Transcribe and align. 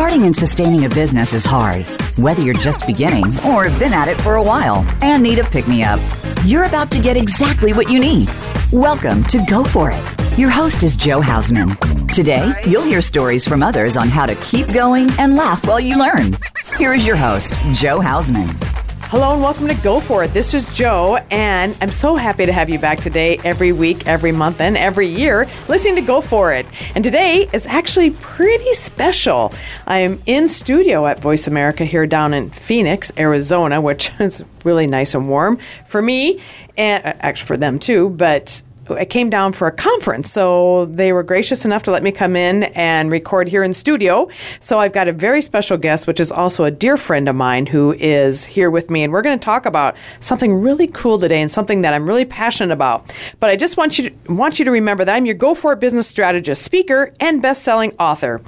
Starting 0.00 0.24
and 0.24 0.34
sustaining 0.34 0.86
a 0.86 0.88
business 0.88 1.34
is 1.34 1.44
hard, 1.44 1.86
whether 2.16 2.40
you're 2.40 2.54
just 2.54 2.86
beginning 2.86 3.26
or 3.44 3.64
have 3.68 3.78
been 3.78 3.92
at 3.92 4.08
it 4.08 4.18
for 4.22 4.36
a 4.36 4.42
while 4.42 4.82
and 5.02 5.22
need 5.22 5.38
a 5.38 5.44
pick 5.44 5.68
me 5.68 5.84
up. 5.84 6.00
You're 6.42 6.64
about 6.64 6.90
to 6.92 7.02
get 7.02 7.18
exactly 7.18 7.74
what 7.74 7.90
you 7.90 8.00
need. 8.00 8.26
Welcome 8.72 9.22
to 9.24 9.44
Go 9.46 9.62
For 9.62 9.90
It. 9.92 10.38
Your 10.38 10.48
host 10.48 10.84
is 10.84 10.96
Jo 10.96 11.20
Hausman. 11.20 11.76
Today, 12.14 12.50
you'll 12.66 12.82
hear 12.82 13.02
stories 13.02 13.46
from 13.46 13.62
others 13.62 13.98
on 13.98 14.08
how 14.08 14.24
to 14.24 14.34
keep 14.36 14.72
going 14.72 15.10
and 15.18 15.36
laugh 15.36 15.66
while 15.66 15.78
you 15.78 15.98
learn. 15.98 16.32
Here 16.78 16.94
is 16.94 17.06
your 17.06 17.16
host, 17.16 17.52
Jo 17.74 18.00
Hausman. 18.00 18.69
Hello 19.10 19.32
and 19.32 19.42
welcome 19.42 19.66
to 19.66 19.74
Go 19.82 19.98
For 19.98 20.22
It. 20.22 20.32
This 20.32 20.54
is 20.54 20.72
Jo, 20.72 21.18
and 21.32 21.76
I'm 21.80 21.90
so 21.90 22.14
happy 22.14 22.46
to 22.46 22.52
have 22.52 22.70
you 22.70 22.78
back 22.78 23.00
today, 23.00 23.40
every 23.42 23.72
week, 23.72 24.06
every 24.06 24.30
month, 24.30 24.60
and 24.60 24.76
every 24.76 25.08
year, 25.08 25.48
listening 25.66 25.96
to 25.96 26.02
Go 26.02 26.20
For 26.20 26.52
It. 26.52 26.64
And 26.94 27.02
today 27.02 27.48
is 27.52 27.66
actually 27.66 28.12
pretty 28.12 28.72
special. 28.72 29.52
I 29.84 29.98
am 29.98 30.20
in 30.26 30.48
studio 30.48 31.08
at 31.08 31.18
Voice 31.18 31.48
America 31.48 31.84
here 31.84 32.06
down 32.06 32.32
in 32.32 32.50
Phoenix, 32.50 33.10
Arizona, 33.18 33.80
which 33.80 34.12
is 34.20 34.44
really 34.62 34.86
nice 34.86 35.12
and 35.12 35.28
warm 35.28 35.58
for 35.88 36.00
me, 36.00 36.40
and 36.78 37.04
uh, 37.04 37.14
actually 37.18 37.46
for 37.46 37.56
them 37.56 37.80
too, 37.80 38.10
but 38.10 38.62
I 38.96 39.04
came 39.04 39.30
down 39.30 39.52
for 39.52 39.66
a 39.66 39.72
conference, 39.72 40.30
so 40.30 40.86
they 40.86 41.12
were 41.12 41.22
gracious 41.22 41.64
enough 41.64 41.82
to 41.84 41.90
let 41.90 42.02
me 42.02 42.12
come 42.12 42.36
in 42.36 42.64
and 42.64 43.10
record 43.10 43.48
here 43.48 43.62
in 43.62 43.74
studio. 43.74 44.28
So 44.60 44.78
I've 44.78 44.92
got 44.92 45.08
a 45.08 45.12
very 45.12 45.42
special 45.42 45.76
guest, 45.76 46.06
which 46.06 46.20
is 46.20 46.30
also 46.32 46.64
a 46.64 46.70
dear 46.70 46.96
friend 46.96 47.28
of 47.28 47.36
mine 47.36 47.66
who 47.66 47.92
is 47.94 48.44
here 48.44 48.70
with 48.70 48.90
me, 48.90 49.02
and 49.02 49.12
we're 49.12 49.22
going 49.22 49.38
to 49.38 49.44
talk 49.44 49.66
about 49.66 49.96
something 50.20 50.54
really 50.54 50.86
cool 50.88 51.18
today 51.18 51.40
and 51.40 51.50
something 51.50 51.82
that 51.82 51.94
I'm 51.94 52.06
really 52.06 52.24
passionate 52.24 52.72
about. 52.72 53.12
But 53.40 53.50
I 53.50 53.56
just 53.56 53.76
want 53.76 53.98
you 53.98 54.10
to, 54.10 54.32
want 54.32 54.58
you 54.58 54.64
to 54.64 54.70
remember 54.70 55.04
that 55.04 55.14
I'm 55.14 55.26
your 55.26 55.34
Go 55.34 55.54
For 55.54 55.72
It 55.72 55.80
business 55.80 56.06
strategist, 56.06 56.62
speaker, 56.62 57.12
and 57.20 57.40
best-selling 57.42 57.92
author. 57.98 58.40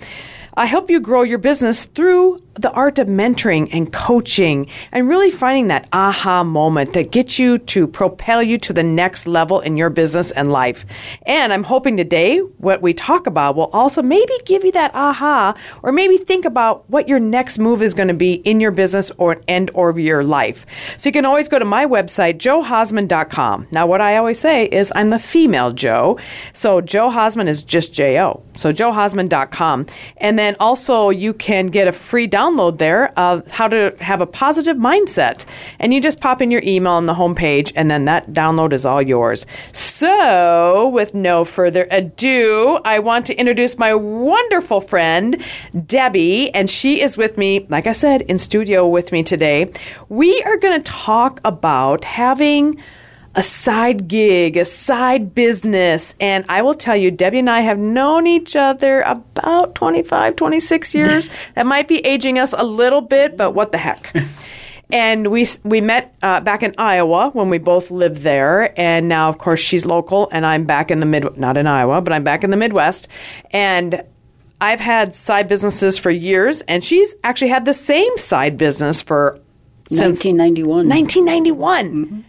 I 0.55 0.67
help 0.67 0.91
you 0.91 1.01
grow 1.01 1.23
your 1.23 1.39
business 1.39 1.87
through 1.87 2.39
the 2.55 2.71
art 2.73 2.99
of 2.99 3.07
mentoring 3.09 3.71
and 3.73 3.91
coaching 3.91 4.67
and 4.93 5.09
really 5.09 5.31
finding 5.31 5.69
that 5.69 5.89
aha 5.93 6.45
moment 6.45 6.93
that 6.93 7.11
gets 7.11 7.39
you 7.39 7.57
to 7.57 7.87
propel 7.87 8.43
you 8.43 8.59
to 8.59 8.75
the 8.75 8.83
next 8.83 9.27
level 9.27 9.61
in 9.61 9.79
your 9.79 9.89
business 9.89 10.31
and 10.33 10.53
life. 10.53 10.85
And 11.23 11.53
I'm 11.53 11.63
hoping 11.63 11.97
today 11.97 12.41
what 12.41 12.83
we 12.83 12.93
talk 12.93 13.27
about 13.27 13.57
will 13.57 13.71
also 13.73 14.03
maybe 14.03 14.35
give 14.45 14.65
you 14.65 14.73
that 14.73 14.95
aha 14.95 15.55
or 15.83 15.93
maybe 15.93 16.19
think 16.19 16.45
about 16.45 16.89
what 16.91 17.09
your 17.09 17.19
next 17.19 17.59
move 17.59 17.81
is 17.81 17.95
going 17.95 18.09
to 18.09 18.15
be 18.15 18.35
in 18.35 18.61
your 18.61 18.71
business 18.71 19.11
or 19.17 19.41
end 19.49 19.71
or 19.73 19.99
your 19.99 20.23
life. 20.23 20.67
So 20.99 21.09
you 21.09 21.13
can 21.13 21.25
always 21.25 21.49
go 21.49 21.59
to 21.59 21.65
my 21.65 21.87
website 21.87 22.37
johausman.com. 22.37 23.69
Now 23.71 23.87
what 23.87 24.03
I 24.03 24.19
always 24.19 24.39
say 24.39 24.67
is 24.67 24.93
I'm 24.95 25.09
the 25.09 25.19
female 25.19 25.73
Joe. 25.73 26.19
So 26.53 26.83
Jo 26.83 27.11
Hausman 27.11 27.49
is 27.49 27.65
just 27.65 27.95
J 27.95 28.21
O. 28.21 28.43
So 28.57 28.71
johausman.com. 28.71 29.87
And 30.19 30.39
then 30.39 30.42
also 30.61 31.11
you 31.11 31.33
can 31.33 31.67
get 31.67 31.89
a 31.89 31.93
free 31.93 32.29
download 32.29 32.79
there 32.79 33.17
of 33.19 33.51
how 33.51 33.69
to 33.69 33.95
have 34.01 34.21
a 34.21 34.27
positive 34.27 34.77
mindset. 34.77 35.45
And 35.79 35.93
you 35.95 36.01
just 36.01 36.21
pop 36.21 36.43
in 36.43 36.51
your 36.51 36.63
email 36.65 36.93
on 36.93 37.07
the 37.07 37.15
homepage, 37.15 37.73
and 37.77 37.91
then 37.91 38.05
that 38.07 38.33
download 38.33 38.73
is 38.73 38.85
all 38.85 39.03
yours. 39.03 39.47
So, 39.73 40.89
with 40.89 41.15
no 41.15 41.45
further 41.45 41.87
ado, 41.91 42.79
I 42.85 42.99
want 42.99 43.27
to 43.27 43.35
introduce 43.35 43.79
my 43.79 43.95
wonderful 43.95 44.81
friend, 44.81 45.43
Debbie, 45.87 46.53
and 46.55 46.69
she 46.69 47.01
is 47.01 47.17
with 47.17 47.39
me, 47.39 47.67
like 47.69 47.87
I 47.87 47.93
said, 47.93 48.23
in 48.23 48.39
studio 48.39 48.87
with 48.89 49.13
me 49.13 49.23
today. 49.23 49.73
We 50.09 50.43
are 50.43 50.57
going 50.57 50.83
to 50.83 50.93
talk 50.93 51.41
about 51.45 52.05
having 52.05 52.83
a 53.35 53.43
side 53.43 54.09
gig, 54.09 54.57
a 54.57 54.65
side 54.65 55.35
business. 55.35 56.15
And 56.21 56.45
I 56.49 56.63
will 56.63 56.75
tell 56.75 56.97
you, 56.97 57.11
Debbie 57.11 57.39
and 57.39 57.51
I 57.51 57.61
have 57.61 57.79
known 57.79 58.27
each 58.27 58.57
other 58.57 59.03
about 59.03 59.75
25, 59.75 60.37
26 60.37 60.95
years. 60.95 61.31
that 61.55 61.67
might 61.67 61.89
be 61.89 61.99
aging 62.07 62.39
us 62.39 62.55
a 62.57 62.65
little 62.65 63.01
bit, 63.01 63.37
but 63.37 63.53
what 63.53 63.73
the 63.73 63.79
heck. 63.79 64.15
and 64.93 65.29
we 65.29 65.47
we 65.65 65.81
met 65.81 66.15
uh, 66.23 66.41
back 66.41 66.63
in 66.63 66.75
Iowa 66.77 67.31
when 67.33 67.49
we 67.49 67.59
both 67.59 67.91
lived 67.91 68.19
there, 68.19 68.79
and 68.79 69.09
now 69.09 69.29
of 69.29 69.39
course 69.39 69.61
she's 69.61 69.87
local, 69.87 70.29
and 70.31 70.45
I'm 70.45 70.65
back 70.65 70.91
in 70.91 71.01
the 71.01 71.07
mid 71.07 71.37
not 71.39 71.57
in 71.57 71.67
Iowa, 71.67 72.03
but 72.03 72.13
I'm 72.13 72.25
back 72.25 72.45
in 72.45 72.51
the 72.51 72.57
Midwest, 72.59 73.09
and 73.51 74.05
I've 74.61 74.81
had 74.81 75.15
side 75.15 75.49
businesses 75.49 75.99
for 75.99 76.11
years, 76.11 76.61
and 76.63 76.85
she's 76.85 77.17
actually 77.25 77.49
had 77.49 77.65
the 77.65 77.75
same 77.75 78.17
side 78.19 78.57
business 78.57 79.01
for 79.01 79.39
since 79.89 80.25
1991. 80.25 80.89
1991. 80.89 81.93
Mm-hmm. 81.93 82.21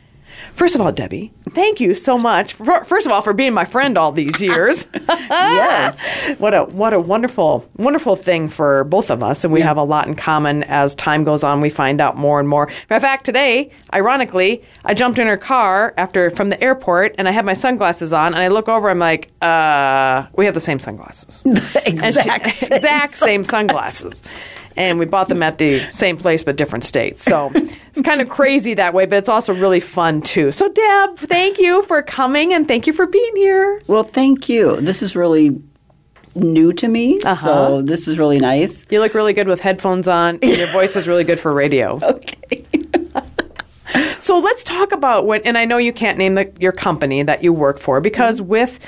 First 0.54 0.76
of 0.76 0.82
all, 0.82 0.92
Debbie, 0.92 1.34
thank 1.50 1.80
you 1.80 1.96
so 1.96 2.18
much. 2.18 2.54
For, 2.54 2.86
first 2.86 3.08
of 3.08 3.12
all, 3.12 3.22
for 3.22 3.34
being 3.34 3.54
my 3.54 3.66
friend 3.66 3.98
all 3.98 4.12
these 4.12 4.42
years. 4.42 4.88
yes. 5.10 6.32
What 6.44 6.54
a 6.54 6.64
what 6.64 6.94
a 6.94 7.00
wonderful 7.00 7.70
wonderful 7.78 8.16
thing 8.16 8.48
for 8.48 8.84
both 8.86 9.12
of 9.12 9.24
us, 9.24 9.44
and 9.44 9.54
we 9.54 9.60
yeah. 9.60 9.68
have 9.68 9.78
a 9.78 9.84
lot 9.84 10.08
in 10.08 10.16
common. 10.16 10.64
As 10.64 10.96
time 10.96 11.24
goes 11.24 11.44
on, 11.44 11.62
we 11.62 11.70
find 11.70 12.02
out 12.02 12.18
more 12.18 12.40
and 12.40 12.50
more. 12.50 12.70
In 12.90 13.00
fact, 13.00 13.26
today, 13.26 13.70
ironically, 13.94 14.64
I 14.84 14.94
jumped 14.94 15.20
in 15.20 15.28
her 15.28 15.38
car 15.38 15.94
after 15.98 16.30
from 16.30 16.50
the 16.50 16.62
airport, 16.62 17.16
and 17.18 17.28
I 17.28 17.32
had 17.32 17.46
my 17.46 17.54
sunglasses 17.54 18.14
on, 18.14 18.34
and 18.34 18.42
I 18.42 18.48
look 18.48 18.68
over. 18.68 18.90
I'm 18.90 19.00
like, 19.00 19.32
uh, 19.42 20.26
we 20.34 20.46
have 20.46 20.54
the 20.54 20.60
same 20.60 20.80
sunglasses. 20.80 21.46
exact, 21.86 22.48
she, 22.48 22.52
same 22.66 22.74
exact 22.74 23.16
same 23.16 23.46
sunglasses 23.46 24.38
and 24.76 25.00
we 25.00 25.06
bought 25.06 25.30
them 25.30 25.44
at 25.44 25.58
the 25.58 25.80
same 25.90 26.18
place 26.18 26.44
but 26.44 26.56
different 26.56 26.84
states. 26.84 27.24
So 27.24 27.52
it's 27.54 28.02
kind 28.02 28.22
of 28.22 28.30
crazy 28.30 28.74
that 28.76 28.94
way, 28.94 29.06
but 29.06 29.18
it's 29.18 29.30
also 29.30 29.54
really 29.54 29.80
fun 29.80 30.22
too. 30.22 30.52
So, 30.52 30.70
Deb, 30.70 31.18
thank 31.18 31.58
you 31.58 31.84
for 31.84 32.02
coming 32.02 32.54
and 32.54 32.68
thank 32.68 32.88
you 32.88 32.94
for 32.94 33.06
being 33.08 33.36
here. 33.36 33.82
Well, 33.88 34.04
thank 34.04 34.50
you. 34.50 34.80
This 34.82 35.02
is 35.02 35.16
really 35.16 35.62
new 36.36 36.74
to 36.74 36.88
me, 36.88 37.20
uh-huh. 37.22 37.36
so 37.36 37.82
this 37.82 38.08
is 38.08 38.18
really 38.18 38.40
nice. 38.40 38.88
You 38.90 39.00
look 39.00 39.14
really 39.14 39.34
good 39.34 39.48
with 39.48 39.60
headphones 39.60 40.08
on. 40.08 40.40
your 40.42 40.68
voice 40.68 40.96
is 40.96 41.08
really 41.08 41.24
good 41.24 41.40
for 41.40 41.52
radio. 41.52 42.00
Okay. 42.14 42.66
so 44.20 44.40
let's 44.40 44.64
talk 44.64 44.92
about 44.92 45.26
what, 45.26 45.42
and 45.46 45.58
I 45.58 45.66
know 45.66 45.78
you 45.78 45.94
can't 45.94 46.18
name 46.18 46.34
the, 46.34 46.52
your 46.60 46.72
company 46.72 47.22
that 47.24 47.44
you 47.44 47.54
work 47.54 47.78
for 47.78 48.02
because 48.02 48.40
mm-hmm. 48.40 48.50
with 48.50 48.80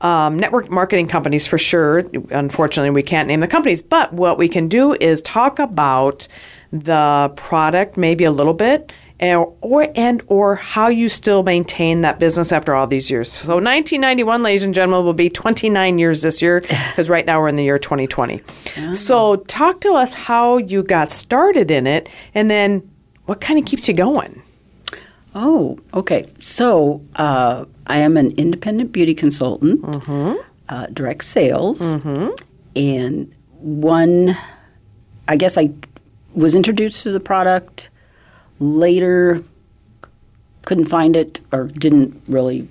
um, 0.00 0.38
network 0.38 0.70
marketing 0.70 1.08
companies 1.08 1.46
for 1.46 1.58
sure. 1.58 2.02
Unfortunately, 2.30 2.90
we 2.90 3.02
can't 3.02 3.28
name 3.28 3.40
the 3.40 3.48
companies, 3.48 3.82
but 3.82 4.12
what 4.12 4.38
we 4.38 4.48
can 4.48 4.68
do 4.68 4.94
is 4.94 5.22
talk 5.22 5.58
about 5.58 6.26
the 6.72 7.32
product 7.36 7.96
maybe 7.96 8.24
a 8.24 8.30
little 8.30 8.54
bit 8.54 8.92
and 9.20 9.44
or 9.60 9.88
and 9.94 10.22
or 10.26 10.56
how 10.56 10.88
you 10.88 11.08
still 11.08 11.42
maintain 11.42 12.00
that 12.00 12.18
business 12.18 12.52
after 12.52 12.74
all 12.74 12.86
these 12.86 13.10
years. 13.10 13.30
So 13.30 13.54
1991, 13.54 14.42
ladies 14.42 14.64
and 14.64 14.74
gentlemen, 14.74 15.04
will 15.04 15.12
be 15.12 15.28
29 15.28 15.98
years 15.98 16.22
this 16.22 16.42
year 16.42 16.60
because 16.60 17.08
right 17.08 17.24
now 17.24 17.40
we're 17.40 17.48
in 17.48 17.56
the 17.56 17.64
year 17.64 17.78
2020. 17.78 18.40
Oh. 18.78 18.92
So 18.94 19.36
talk 19.36 19.80
to 19.82 19.94
us 19.94 20.14
how 20.14 20.56
you 20.56 20.82
got 20.82 21.10
started 21.10 21.70
in 21.70 21.86
it, 21.86 22.08
and 22.34 22.50
then 22.50 22.90
what 23.26 23.40
kind 23.40 23.58
of 23.58 23.66
keeps 23.66 23.86
you 23.86 23.94
going. 23.94 24.42
Oh, 25.34 25.78
okay. 25.94 26.28
So 26.40 27.02
uh, 27.16 27.64
I 27.86 27.98
am 27.98 28.16
an 28.16 28.32
independent 28.32 28.92
beauty 28.92 29.14
consultant, 29.14 29.82
mm-hmm. 29.82 30.40
uh, 30.68 30.86
direct 30.86 31.24
sales, 31.24 31.80
mm-hmm. 31.80 32.30
and 32.74 33.32
one, 33.58 34.36
I 35.28 35.36
guess 35.36 35.56
I 35.56 35.70
was 36.34 36.54
introduced 36.54 37.02
to 37.04 37.12
the 37.12 37.20
product 37.20 37.90
later, 38.58 39.42
couldn't 40.64 40.86
find 40.86 41.16
it 41.16 41.40
or 41.52 41.64
didn't 41.64 42.20
really 42.26 42.68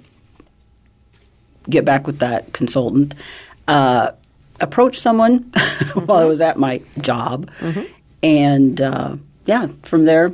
get 1.69 1.85
back 1.85 2.07
with 2.07 2.19
that 2.19 2.53
consultant. 2.53 3.15
Uh, 3.67 4.11
approached 4.59 5.01
someone 5.01 5.45
mm-hmm. 5.45 5.99
while 6.05 6.19
I 6.19 6.25
was 6.25 6.41
at 6.41 6.57
my 6.57 6.81
job, 6.99 7.49
mm-hmm. 7.59 7.91
and 8.21 8.81
uh, 8.81 9.15
yeah, 9.45 9.67
from 9.83 10.05
there 10.05 10.33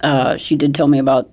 uh, 0.00 0.36
she 0.36 0.56
did 0.56 0.74
tell 0.74 0.88
me 0.88 0.98
about 0.98 1.30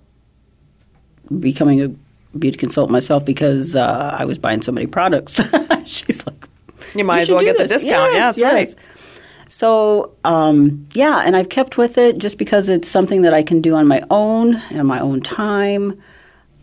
becoming 1.40 1.82
a 1.82 1.90
beauty 2.38 2.58
consultant 2.58 2.92
myself 2.92 3.26
because 3.26 3.76
uh, 3.76 4.16
I 4.18 4.26
was 4.26 4.38
buying 4.38 4.62
so 4.62 4.72
many 4.72 4.88
products. 4.88 5.42
She's 5.86 6.26
like, 6.26 6.48
you 6.96 7.04
might 7.04 7.22
as 7.22 7.30
well 7.30 7.42
get 7.42 7.58
this. 7.58 7.70
the 7.70 7.76
discount. 7.76 8.14
Yes, 8.14 8.14
yeah, 8.14 8.20
that's 8.20 8.38
yes. 8.38 8.76
right. 8.76 8.86
So 9.50 10.16
um, 10.24 10.88
yeah, 10.94 11.24
and 11.26 11.36
I've 11.36 11.50
kept 11.50 11.78
with 11.78 11.98
it 11.98 12.20
just 12.20 12.38
because 12.38 12.70
it's 12.70 12.88
something 12.88 13.24
that 13.24 13.34
I 13.34 13.42
can 13.42 13.62
do 13.62 13.76
on 13.76 13.88
my 13.88 14.04
own 14.12 14.56
and 14.70 14.88
my 14.88 15.00
own 15.00 15.22
time. 15.22 16.00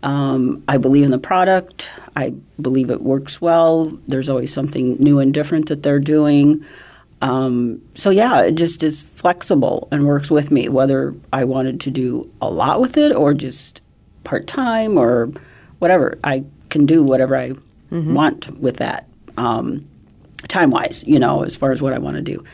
Um, 0.03 0.63
I 0.69 0.77
believe 0.77 1.05
in 1.05 1.11
the 1.11 1.19
product. 1.19 1.91
I 2.15 2.33
believe 2.61 2.91
it 2.91 3.03
works 3.03 3.41
well. 3.41 3.87
There's 4.07 4.29
always 4.29 4.53
something 4.53 4.97
new 4.99 5.19
and 5.19 5.35
different 5.35 5.69
that 5.69 5.83
they're 5.83 5.99
doing. 5.99 6.65
Um, 7.23 7.81
so 7.95 8.11
yeah, 8.11 8.43
it 8.43 8.53
just 8.53 8.83
is 8.83 9.01
flexible 9.01 9.89
and 9.91 10.07
works 10.07 10.31
with 10.31 10.51
me, 10.51 10.69
whether 10.69 11.15
I 11.33 11.45
wanted 11.45 11.81
to 11.83 11.91
do 11.91 12.31
a 12.43 12.51
lot 12.51 12.81
with 12.81 12.97
it 12.97 13.13
or 13.13 13.33
just 13.33 13.81
part 14.25 14.47
time 14.47 14.99
or 14.99 15.31
whatever. 15.79 16.19
I 16.23 16.45
can 16.69 16.85
do 16.85 17.03
whatever 17.03 17.37
I 17.37 17.51
mm-hmm. 17.51 18.15
want 18.15 18.59
with 18.59 18.79
that, 18.79 19.09
um, 19.37 19.87
time 20.49 20.71
wise. 20.71 21.05
You 21.07 21.19
know, 21.19 21.43
as 21.43 21.57
far 21.57 21.73
as 21.73 21.81
what 21.81 21.93
I 21.93 21.99
want 21.99 22.17
to 22.17 22.23
do. 22.23 22.45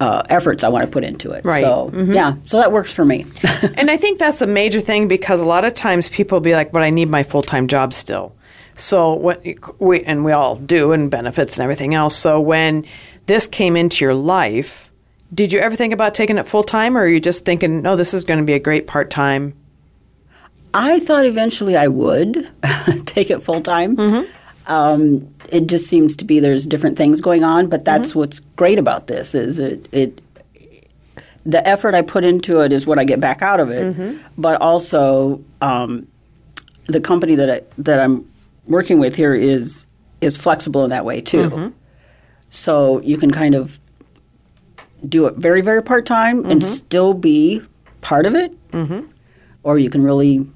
Uh, 0.00 0.22
efforts 0.30 0.64
I 0.64 0.68
want 0.68 0.82
to 0.86 0.90
put 0.90 1.04
into 1.04 1.32
it. 1.32 1.44
Right. 1.44 1.62
So 1.62 1.90
mm-hmm. 1.92 2.14
yeah, 2.14 2.36
so 2.46 2.56
that 2.56 2.72
works 2.72 2.90
for 2.90 3.04
me. 3.04 3.26
and 3.74 3.90
I 3.90 3.98
think 3.98 4.18
that's 4.18 4.40
a 4.40 4.46
major 4.46 4.80
thing 4.80 5.08
because 5.08 5.42
a 5.42 5.44
lot 5.44 5.66
of 5.66 5.74
times 5.74 6.08
people 6.08 6.40
be 6.40 6.54
like, 6.54 6.72
"But 6.72 6.82
I 6.82 6.88
need 6.88 7.10
my 7.10 7.22
full 7.22 7.42
time 7.42 7.68
job 7.68 7.92
still." 7.92 8.34
So 8.76 9.12
what 9.12 9.44
we 9.78 10.02
and 10.02 10.24
we 10.24 10.32
all 10.32 10.56
do, 10.56 10.92
and 10.92 11.10
benefits 11.10 11.58
and 11.58 11.64
everything 11.64 11.94
else. 11.94 12.16
So 12.16 12.40
when 12.40 12.86
this 13.30 13.46
came 13.46 13.76
into 13.76 14.04
your 14.04 14.14
life, 14.14 14.90
Did 15.32 15.52
you 15.52 15.60
ever 15.60 15.76
think 15.76 15.92
about 15.92 16.16
taking 16.16 16.36
it 16.36 16.48
full 16.48 16.64
time, 16.64 16.96
or 16.96 17.02
are 17.02 17.08
you 17.08 17.20
just 17.20 17.44
thinking, 17.44 17.80
no, 17.80 17.94
this 17.94 18.12
is 18.12 18.24
going 18.24 18.40
to 18.40 18.44
be 18.44 18.54
a 18.54 18.58
great 18.58 18.88
part 18.88 19.08
time? 19.08 19.54
I 20.74 20.98
thought 20.98 21.24
eventually 21.24 21.76
I 21.76 21.86
would 21.86 22.50
take 23.06 23.30
it 23.30 23.40
full 23.40 23.60
time. 23.62 23.96
Um, 24.66 25.32
it 25.52 25.68
just 25.68 25.86
seems 25.86 26.16
to 26.16 26.24
be 26.24 26.40
there's 26.40 26.66
different 26.66 26.96
things 26.96 27.20
going 27.20 27.44
on, 27.44 27.68
but 27.68 27.84
that's 27.84 28.14
what's 28.16 28.40
great 28.56 28.78
about 28.80 29.06
this 29.06 29.34
is 29.34 29.58
it 29.60 29.88
it 29.92 30.20
the 31.46 31.66
effort 31.66 31.94
I 31.94 32.02
put 32.02 32.24
into 32.24 32.60
it 32.60 32.72
is 32.72 32.84
what 32.86 32.98
I 32.98 33.04
get 33.04 33.20
back 33.20 33.42
out 33.42 33.60
of 33.60 33.70
it, 33.70 34.18
but 34.36 34.60
also 34.60 35.40
um, 35.60 36.06
the 36.86 37.00
company 37.00 37.36
that 37.36 37.48
I, 37.50 37.62
that 37.78 37.98
I'm 38.00 38.28
working 38.66 38.98
with 38.98 39.14
here 39.14 39.34
is 39.34 39.86
is 40.20 40.36
flexible 40.36 40.82
in 40.84 40.90
that 40.90 41.04
way 41.04 41.20
too. 41.20 41.72
So 42.50 43.00
you 43.00 43.16
can 43.16 43.30
kind 43.30 43.54
of 43.54 43.78
do 45.08 45.26
it 45.26 45.36
very 45.36 45.62
very 45.62 45.82
part 45.82 46.04
time 46.04 46.44
and 46.44 46.60
mm-hmm. 46.60 46.72
still 46.72 47.14
be 47.14 47.62
part 48.00 48.26
of 48.26 48.34
it, 48.34 48.70
mm-hmm. 48.70 49.06
or 49.62 49.78
you 49.78 49.88
can 49.90 50.02
really 50.02 50.46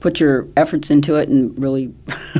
put 0.00 0.20
your 0.20 0.46
efforts 0.56 0.90
into 0.90 1.16
it 1.16 1.28
and 1.28 1.56
really 1.60 1.92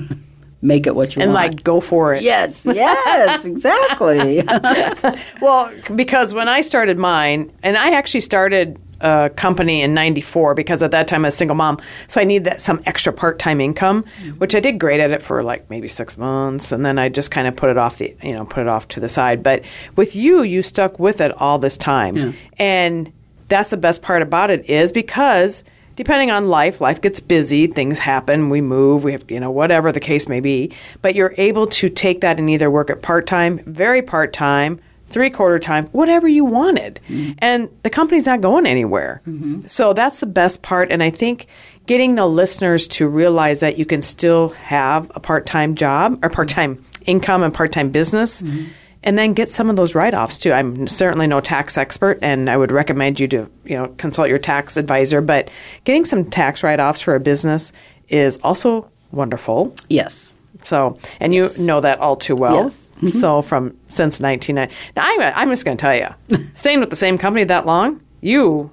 make 0.63 0.87
it 0.87 0.95
what 0.95 1.17
you 1.17 1.23
And 1.23 1.33
want. 1.33 1.45
And 1.47 1.55
like, 1.57 1.65
go 1.65 1.81
for 1.81 2.15
it. 2.15 2.23
yes, 2.23 2.67
yes, 2.67 3.45
exactly. 3.45 4.43
Well, 5.41 5.73
because 5.95 6.35
when 6.35 6.49
I 6.49 6.61
started 6.61 6.99
mine, 6.99 7.53
and 7.63 7.77
I 7.77 7.93
actually 7.93 8.21
started 8.21 8.79
a 9.01 9.31
company 9.37 9.83
in 9.83 9.95
94 9.95 10.55
because 10.55 10.83
at 10.83 10.91
that 10.91 11.09
time 11.09 11.25
I 11.25 11.29
was 11.29 11.35
a 11.35 11.37
single 11.37 11.57
mom. 11.57 11.79
So 12.07 12.21
I 12.21 12.25
needed 12.25 12.45
that, 12.45 12.61
some 12.61 12.83
extra 12.87 13.13
part 13.13 13.39
time 13.39 13.61
income, 13.61 14.05
which 14.39 14.55
I 14.55 14.61
did 14.61 14.79
great 14.79 15.01
at 15.01 15.11
it 15.11 15.23
for 15.23 15.43
like 15.43 15.69
maybe 15.71 15.89
six 15.89 16.17
months. 16.17 16.73
And 16.73 16.85
then 16.85 16.99
I 16.99 17.09
just 17.09 17.31
kind 17.31 17.47
of 17.47 17.57
put 17.57 17.71
it 17.71 17.79
off 17.79 17.99
the, 17.99 18.15
you 18.23 18.33
know, 18.33 18.45
put 18.45 18.63
it 18.63 18.69
off 18.69 18.89
to 18.89 19.01
the 19.01 19.09
side. 19.09 19.43
But 19.43 19.65
with 19.97 20.17
you, 20.17 20.43
you 20.43 20.63
stuck 20.63 20.99
with 20.99 21.21
it 21.21 21.33
all 21.41 21.59
this 21.59 21.77
time. 21.77 22.17
Yeah. 22.17 22.33
And 22.59 23.13
that's 23.49 23.71
the 23.71 23.77
best 23.77 24.03
part 24.03 24.23
about 24.23 24.51
it 24.51 24.69
is 24.69 24.93
because 24.93 25.65
depending 25.97 26.31
on 26.31 26.49
life, 26.49 26.81
life 26.81 27.01
gets 27.01 27.19
busy, 27.19 27.67
things 27.67 27.99
happen, 27.99 28.51
we 28.51 28.61
move, 28.61 29.03
we 29.03 29.13
have, 29.13 29.29
you 29.29 29.41
know, 29.41 29.51
whatever 29.51 29.91
the 29.91 29.99
case 29.99 30.29
may 30.29 30.39
be. 30.39 30.71
But 31.03 31.15
you're 31.15 31.35
able 31.39 31.67
to 31.67 31.89
take 31.89 32.21
that 32.21 32.39
and 32.39 32.49
either 32.49 32.71
work 32.71 32.91
at 32.91 33.03
part 33.03 33.27
time, 33.27 33.59
very 33.67 34.01
part 34.03 34.33
time, 34.33 34.81
three 35.09 35.31
quarter 35.31 35.59
time, 35.59 35.87
whatever 35.87 36.29
you 36.29 36.45
wanted. 36.45 37.01
Mm-hmm. 37.09 37.33
And 37.39 37.69
the 37.83 37.91
company's 37.91 38.27
not 38.27 38.41
going 38.41 38.67
anywhere. 38.67 39.23
Mm-hmm. 39.27 39.67
So 39.67 39.93
that's 39.93 40.21
the 40.21 40.27
best 40.27 40.63
part. 40.63 40.93
And 40.93 41.03
I 41.03 41.11
think 41.11 41.47
getting 41.87 42.15
the 42.15 42.27
listeners 42.27 42.87
to 42.89 43.09
realize 43.09 43.61
that 43.61 43.79
you 43.79 43.87
can 43.87 44.03
still 44.03 44.51
have 44.51 45.11
a 45.15 45.21
part 45.21 45.47
time 45.47 45.75
job 45.75 46.19
or 46.23 46.31
part 46.31 46.49
time 46.49 46.85
income 47.07 47.43
and 47.43 47.53
part 47.53 47.73
time 47.73 47.91
business. 47.91 48.43
Mm-hmm. 48.43 48.67
And 49.01 49.17
then 49.17 49.33
get 49.33 49.49
some 49.49 49.71
of 49.71 49.77
those 49.77 49.95
write-offs 49.95 50.39
too. 50.39 50.53
I'm 50.53 50.89
certainly 50.89 51.29
no 51.29 51.41
tax 51.41 51.79
expert, 51.79 52.19
and 52.21 52.51
I 52.51 52.57
would 52.57 52.73
recommend 52.73 53.21
you 53.21 53.29
to, 53.29 53.49
you 53.65 53.77
know, 53.77 53.95
consult 53.97 54.29
your 54.29 54.39
tax 54.39 54.77
advisor. 54.77 55.21
But 55.21 55.53
getting 55.85 56.05
some 56.05 56.25
tax 56.25 56.65
write-offs 56.65 57.01
for 57.01 57.15
a 57.15 57.21
business 57.21 57.73
is 58.09 58.39
also 58.43 58.91
wonderful. 59.13 59.73
yes. 59.89 60.33
So, 60.69 60.99
and 61.19 61.33
you 61.33 61.49
know 61.59 61.81
that 61.81 61.99
all 61.99 62.15
too 62.15 62.37
well. 62.37 62.65
Yes. 62.65 62.91
Mm-hmm. 62.97 63.09
So, 63.09 63.41
from 63.41 63.71
since 63.89 64.21
1990. 64.21 64.75
Now, 64.95 65.05
I'm, 65.07 65.33
I'm 65.35 65.49
just 65.49 65.65
going 65.65 65.79
to 65.79 65.81
tell 65.81 65.97
you, 65.97 66.47
staying 66.55 66.81
with 66.81 66.91
the 66.91 66.97
same 66.97 67.17
company 67.17 67.45
that 67.45 67.65
long, 67.65 68.03
you 68.21 68.71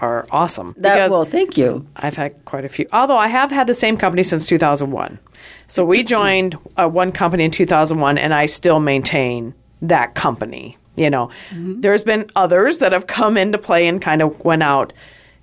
are 0.00 0.26
awesome. 0.32 0.74
That 0.78 1.08
well, 1.08 1.24
thank 1.24 1.56
you. 1.56 1.86
I've 1.94 2.16
had 2.16 2.44
quite 2.46 2.64
a 2.64 2.68
few. 2.68 2.86
Although 2.92 3.16
I 3.16 3.28
have 3.28 3.52
had 3.52 3.68
the 3.68 3.74
same 3.74 3.96
company 3.96 4.24
since 4.24 4.46
2001. 4.48 5.20
So 5.68 5.84
we 5.84 6.02
joined 6.16 6.58
uh, 6.76 6.88
one 6.88 7.12
company 7.12 7.44
in 7.44 7.52
2001, 7.52 8.18
and 8.18 8.34
I 8.34 8.46
still 8.46 8.80
maintain 8.80 9.54
that 9.82 10.16
company. 10.16 10.78
You 10.96 11.10
know, 11.10 11.30
there's 11.80 12.02
been 12.02 12.28
others 12.34 12.80
that 12.80 12.90
have 12.92 13.06
come 13.06 13.36
into 13.36 13.56
play 13.56 13.86
and 13.86 14.02
kind 14.02 14.20
of 14.20 14.38
went 14.44 14.64
out. 14.64 14.92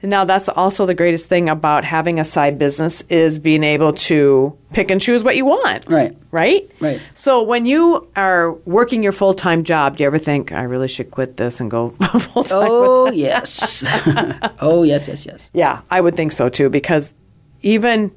Now 0.04 0.26
that's 0.26 0.48
also 0.48 0.86
the 0.86 0.94
greatest 0.94 1.28
thing 1.28 1.50
about 1.50 1.84
having 1.84 2.20
a 2.20 2.26
side 2.26 2.60
business 2.60 3.02
is 3.10 3.40
being 3.40 3.64
able 3.64 3.94
to 3.94 4.56
pick 4.72 4.92
and 4.92 5.02
choose 5.02 5.24
what 5.24 5.36
you 5.36 5.46
want. 5.46 5.90
Right. 5.90 6.16
Right? 6.30 6.70
Right. 6.80 7.02
So 7.16 7.42
when 7.42 7.66
you 7.66 8.08
are 8.16 8.54
working 8.66 9.02
your 9.02 9.12
full 9.12 9.34
time 9.34 9.64
job, 9.64 9.98
do 9.98 10.04
you 10.04 10.08
ever 10.08 10.20
think 10.20 10.52
I 10.52 10.62
really 10.64 10.88
should 10.88 11.10
quit 11.10 11.38
this 11.38 11.60
and 11.60 11.72
go 11.72 11.90
full 12.20 12.44
time 12.44 12.60
Oh 12.62 13.12
yes. 13.12 13.84
oh 14.62 14.84
yes, 14.84 15.08
yes, 15.08 15.26
yes. 15.26 15.50
yeah, 15.54 15.82
I 15.90 16.00
would 16.00 16.16
think 16.16 16.32
so 16.32 16.48
too, 16.48 16.70
because 16.70 17.16
even 17.64 18.12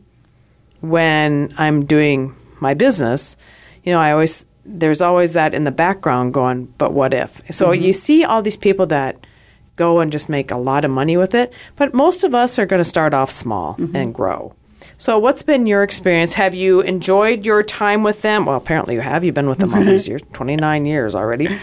when 0.81 1.55
I'm 1.57 1.87
doing 1.87 2.35
my 2.61 2.75
business, 2.75 3.37
you 3.85 3.93
know, 3.93 4.01
I 4.01 4.13
always 4.13 4.45
there's 4.67 5.01
always 5.01 5.33
that 5.33 5.55
in 5.55 5.65
the 5.65 5.71
background 5.71 6.35
going, 6.35 6.67
but 6.79 6.93
what 6.93 7.15
if? 7.15 7.41
So 7.51 7.69
mm-hmm. 7.69 7.83
you 7.83 7.93
see 7.95 8.25
all 8.25 8.43
these 8.43 8.57
people 8.57 8.87
that 8.87 9.27
go 9.77 10.01
and 10.01 10.13
just 10.13 10.29
make 10.29 10.51
a 10.51 10.57
lot 10.57 10.85
of 10.85 10.91
money 10.91 11.17
with 11.17 11.35
it, 11.35 11.53
but 11.77 11.95
most 11.95 12.25
of 12.25 12.35
us 12.35 12.59
are 12.59 12.67
going 12.67 12.83
to 12.83 12.89
start 12.89 13.15
off 13.15 13.31
small 13.31 13.77
and 13.95 14.15
grow. 14.15 14.55
So, 15.01 15.19
what's 15.19 15.43
been 15.43 15.67
your 15.67 15.83
experience? 15.83 16.35
Have 16.35 16.55
you 16.55 16.81
enjoyed 16.81 17.47
your 17.47 17.63
time 17.63 18.03
with 18.03 18.21
them? 18.23 18.45
Well, 18.45 18.57
apparently 18.57 18.95
you 18.95 19.01
have. 19.01 19.25
You've 19.25 19.35
been 19.35 19.49
with 19.49 19.59
them 19.59 19.73
all 19.73 19.83
these 19.83 20.07
years, 20.11 20.21
29 20.35 20.85
years 20.85 21.15
already. 21.15 21.59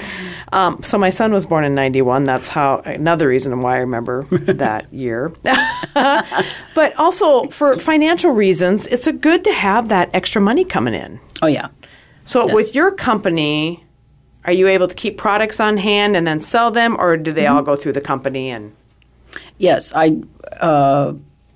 Um, 0.51 0.81
so, 0.83 0.97
my 0.97 1.11
son 1.11 1.31
was 1.31 1.45
born 1.45 1.63
in 1.63 1.75
91. 1.75 2.23
That's 2.23 2.47
how 2.47 2.79
another 2.79 3.27
reason 3.27 3.61
why 3.61 3.75
I 3.75 3.79
remember 3.79 4.23
that 4.31 4.91
year. 4.91 5.31
but 5.93 6.95
also, 6.97 7.43
for 7.49 7.77
financial 7.77 8.31
reasons, 8.31 8.87
it's 8.87 9.05
a 9.05 9.13
good 9.13 9.43
to 9.43 9.53
have 9.53 9.89
that 9.89 10.09
extra 10.13 10.41
money 10.41 10.65
coming 10.65 10.95
in. 10.95 11.19
Oh 11.41 11.47
yeah. 11.47 11.67
So, 12.23 12.53
with 12.53 12.75
your 12.75 12.91
company, 12.91 13.85
are 14.47 14.53
you 14.53 14.67
able 14.67 14.87
to 14.87 14.95
keep 14.95 15.17
products 15.17 15.59
on 15.59 15.77
hand 15.77 16.15
and 16.15 16.25
then 16.25 16.39
sell 16.39 16.71
them, 16.71 16.95
or 16.99 17.17
do 17.17 17.31
they 17.33 17.45
all 17.45 17.61
go 17.61 17.75
through 17.75 17.93
the 17.93 18.01
company? 18.01 18.49
And 18.49 18.73
Yes, 19.57 19.91
I. 19.93 20.17
Uh, 20.59 21.13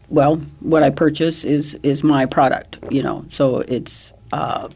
well, 0.10 0.36
what 0.60 0.84
I 0.84 0.90
purchase 0.90 1.46
is 1.46 1.74
is 1.76 2.04
my 2.04 2.26
product. 2.26 2.78
You 2.92 3.02
know, 3.02 3.26
so 3.30 3.60
it's 3.60 4.12
uh, 4.34 4.68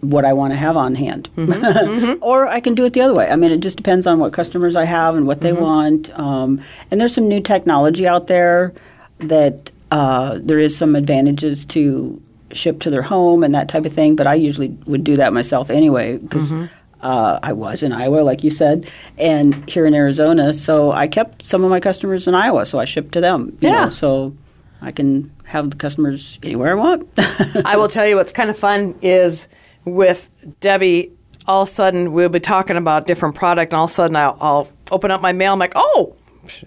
what 0.00 0.24
I 0.24 0.32
want 0.32 0.52
to 0.52 0.56
have 0.56 0.76
on 0.76 0.96
hand, 0.96 1.28
or 2.22 2.48
I 2.48 2.58
can 2.58 2.74
do 2.74 2.84
it 2.84 2.92
the 2.92 3.02
other 3.02 3.14
way. 3.14 3.30
I 3.30 3.36
mean, 3.36 3.52
it 3.52 3.60
just 3.60 3.76
depends 3.76 4.06
on 4.06 4.18
what 4.18 4.32
customers 4.32 4.74
I 4.74 4.84
have 4.84 5.14
and 5.14 5.26
what 5.28 5.42
they 5.42 5.52
want. 5.52 6.10
Um, 6.18 6.60
and 6.90 7.00
there's 7.00 7.14
some 7.14 7.28
new 7.28 7.40
technology 7.40 8.06
out 8.06 8.26
there 8.26 8.72
that 9.18 9.70
uh, 9.92 10.38
there 10.42 10.58
is 10.58 10.76
some 10.76 10.96
advantages 10.96 11.64
to 11.66 12.20
ship 12.52 12.80
to 12.80 12.90
their 12.90 13.02
home 13.02 13.44
and 13.44 13.54
that 13.54 13.68
type 13.68 13.84
of 13.84 13.92
thing. 13.92 14.16
But 14.16 14.26
I 14.26 14.34
usually 14.34 14.68
would 14.86 15.04
do 15.04 15.14
that 15.16 15.32
myself 15.32 15.70
anyway 15.70 16.16
because. 16.16 16.52
Uh, 17.02 17.38
I 17.42 17.52
was 17.52 17.82
in 17.82 17.92
Iowa, 17.92 18.20
like 18.20 18.44
you 18.44 18.50
said, 18.50 18.90
and 19.18 19.68
here 19.70 19.86
in 19.86 19.94
Arizona. 19.94 20.52
So 20.54 20.92
I 20.92 21.06
kept 21.06 21.46
some 21.48 21.64
of 21.64 21.70
my 21.70 21.80
customers 21.80 22.26
in 22.28 22.34
Iowa, 22.34 22.66
so 22.66 22.78
I 22.78 22.84
shipped 22.84 23.12
to 23.12 23.20
them. 23.20 23.56
you 23.60 23.68
Yeah. 23.68 23.84
know, 23.84 23.88
so 23.88 24.34
I 24.82 24.92
can 24.92 25.30
have 25.44 25.70
the 25.70 25.76
customers 25.76 26.38
anywhere 26.42 26.72
I 26.72 26.74
want. 26.74 27.08
I 27.64 27.76
will 27.76 27.88
tell 27.88 28.06
you 28.06 28.16
what's 28.16 28.32
kind 28.32 28.50
of 28.50 28.58
fun 28.58 28.94
is 29.02 29.48
with 29.84 30.28
Debbie. 30.60 31.10
All 31.46 31.62
of 31.62 31.68
a 31.68 31.70
sudden, 31.72 32.12
we'll 32.12 32.28
be 32.28 32.38
talking 32.38 32.76
about 32.76 33.06
different 33.06 33.34
product, 33.34 33.72
and 33.72 33.78
all 33.78 33.84
of 33.84 33.90
a 33.90 33.94
sudden, 33.94 34.14
I'll, 34.14 34.36
I'll 34.40 34.68
open 34.92 35.10
up 35.10 35.20
my 35.22 35.32
mail. 35.32 35.54
I'm 35.54 35.58
like, 35.58 35.72
oh, 35.74 36.14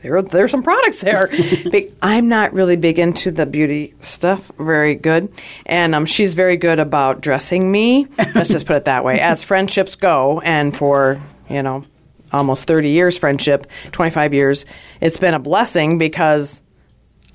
there, 0.01 0.21
there's 0.21 0.51
some 0.51 0.63
products 0.63 1.01
there. 1.01 1.29
I'm 2.01 2.27
not 2.27 2.53
really 2.53 2.75
big 2.75 2.99
into 2.99 3.31
the 3.31 3.45
beauty 3.45 3.93
stuff. 4.01 4.51
Very 4.59 4.95
good, 4.95 5.31
and 5.65 5.95
um, 5.95 6.05
she's 6.05 6.33
very 6.33 6.57
good 6.57 6.79
about 6.79 7.21
dressing 7.21 7.71
me. 7.71 8.07
Let's 8.35 8.49
just 8.49 8.65
put 8.65 8.75
it 8.75 8.85
that 8.85 9.03
way. 9.03 9.19
As 9.19 9.43
friendships 9.43 9.95
go, 9.95 10.41
and 10.41 10.75
for 10.75 11.21
you 11.49 11.61
know, 11.61 11.83
almost 12.31 12.67
30 12.67 12.89
years 12.89 13.17
friendship, 13.17 13.67
25 13.91 14.33
years, 14.33 14.65
it's 15.01 15.17
been 15.17 15.33
a 15.33 15.39
blessing 15.39 15.97
because 15.97 16.61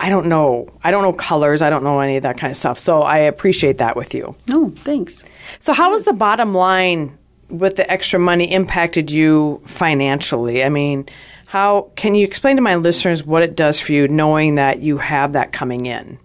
I 0.00 0.10
don't 0.10 0.26
know. 0.26 0.68
I 0.82 0.90
don't 0.90 1.02
know 1.02 1.12
colors. 1.12 1.62
I 1.62 1.70
don't 1.70 1.82
know 1.84 2.00
any 2.00 2.16
of 2.16 2.22
that 2.22 2.38
kind 2.38 2.50
of 2.50 2.56
stuff. 2.56 2.78
So 2.78 3.02
I 3.02 3.18
appreciate 3.18 3.78
that 3.78 3.96
with 3.96 4.14
you. 4.14 4.34
no, 4.46 4.70
thanks. 4.70 5.24
So 5.58 5.72
how 5.72 5.92
has 5.92 6.04
the 6.04 6.12
bottom 6.12 6.54
line 6.54 7.16
with 7.48 7.76
the 7.76 7.90
extra 7.90 8.18
money 8.18 8.52
impacted 8.52 9.10
you 9.10 9.60
financially? 9.64 10.62
I 10.62 10.68
mean, 10.68 11.08
how 11.48 11.90
can 11.96 12.14
you 12.14 12.24
explain 12.24 12.56
to 12.56 12.62
my 12.62 12.76
listeners 12.76 13.24
what 13.24 13.42
it 13.42 13.56
does 13.56 13.80
for 13.80 13.92
you 13.92 14.08
knowing 14.08 14.54
that 14.54 14.80
you 14.80 14.98
have 14.98 15.32
that 15.32 15.52
coming 15.52 15.86
in? 15.86 16.18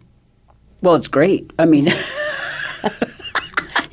Well, 0.81 0.95
it's 0.95 1.07
great. 1.07 1.49
I 1.57 1.65
mean, 1.65 1.91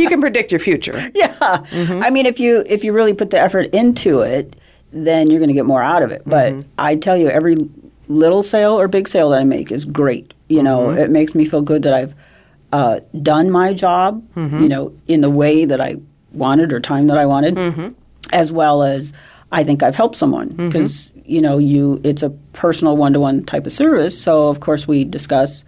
You 0.00 0.08
can 0.08 0.20
predict 0.20 0.50
your 0.50 0.58
future. 0.58 1.10
yeah. 1.14 1.34
Mm-hmm. 1.38 2.02
I 2.02 2.10
mean, 2.10 2.26
if 2.26 2.40
you 2.40 2.64
if 2.66 2.84
you 2.84 2.92
really 2.92 3.12
put 3.12 3.30
the 3.30 3.38
effort 3.38 3.74
into 3.74 4.20
it, 4.20 4.56
then 4.92 5.30
you're 5.30 5.38
going 5.38 5.48
to 5.48 5.54
get 5.54 5.66
more 5.66 5.82
out 5.82 6.02
of 6.02 6.10
it. 6.10 6.22
But 6.24 6.52
mm-hmm. 6.52 6.68
I 6.78 6.96
tell 6.96 7.16
you, 7.16 7.28
every 7.28 7.56
little 8.08 8.42
sale 8.42 8.80
or 8.80 8.88
big 8.88 9.08
sale 9.08 9.30
that 9.30 9.40
I 9.40 9.44
make 9.44 9.70
is 9.70 9.84
great. 9.84 10.32
You 10.48 10.62
know, 10.62 10.88
mm-hmm. 10.88 10.98
it 10.98 11.10
makes 11.10 11.34
me 11.34 11.44
feel 11.44 11.60
good 11.60 11.82
that 11.82 11.92
I've 11.92 12.14
uh, 12.72 13.00
done 13.22 13.50
my 13.50 13.74
job. 13.74 14.24
You 14.62 14.68
know, 14.68 14.94
in 15.06 15.20
the 15.20 15.30
way 15.30 15.66
that 15.66 15.80
I 15.80 15.96
wanted 16.32 16.72
or 16.72 16.80
time 16.80 17.08
that 17.08 17.18
I 17.18 17.26
wanted, 17.26 17.58
as 18.32 18.50
well 18.50 18.82
as 18.82 19.12
I 19.52 19.64
think 19.64 19.82
I've 19.82 19.96
helped 19.96 20.16
someone 20.16 20.48
because 20.48 21.10
you 21.30 21.40
know 21.40 21.58
you 21.58 22.00
it's 22.04 22.22
a 22.22 22.30
personal 22.52 22.96
one 22.96 23.12
to 23.12 23.20
one 23.20 23.44
type 23.44 23.66
of 23.66 23.72
service. 23.72 24.20
So 24.20 24.48
of 24.48 24.60
course 24.60 24.88
we 24.88 25.04
discuss 25.04 25.64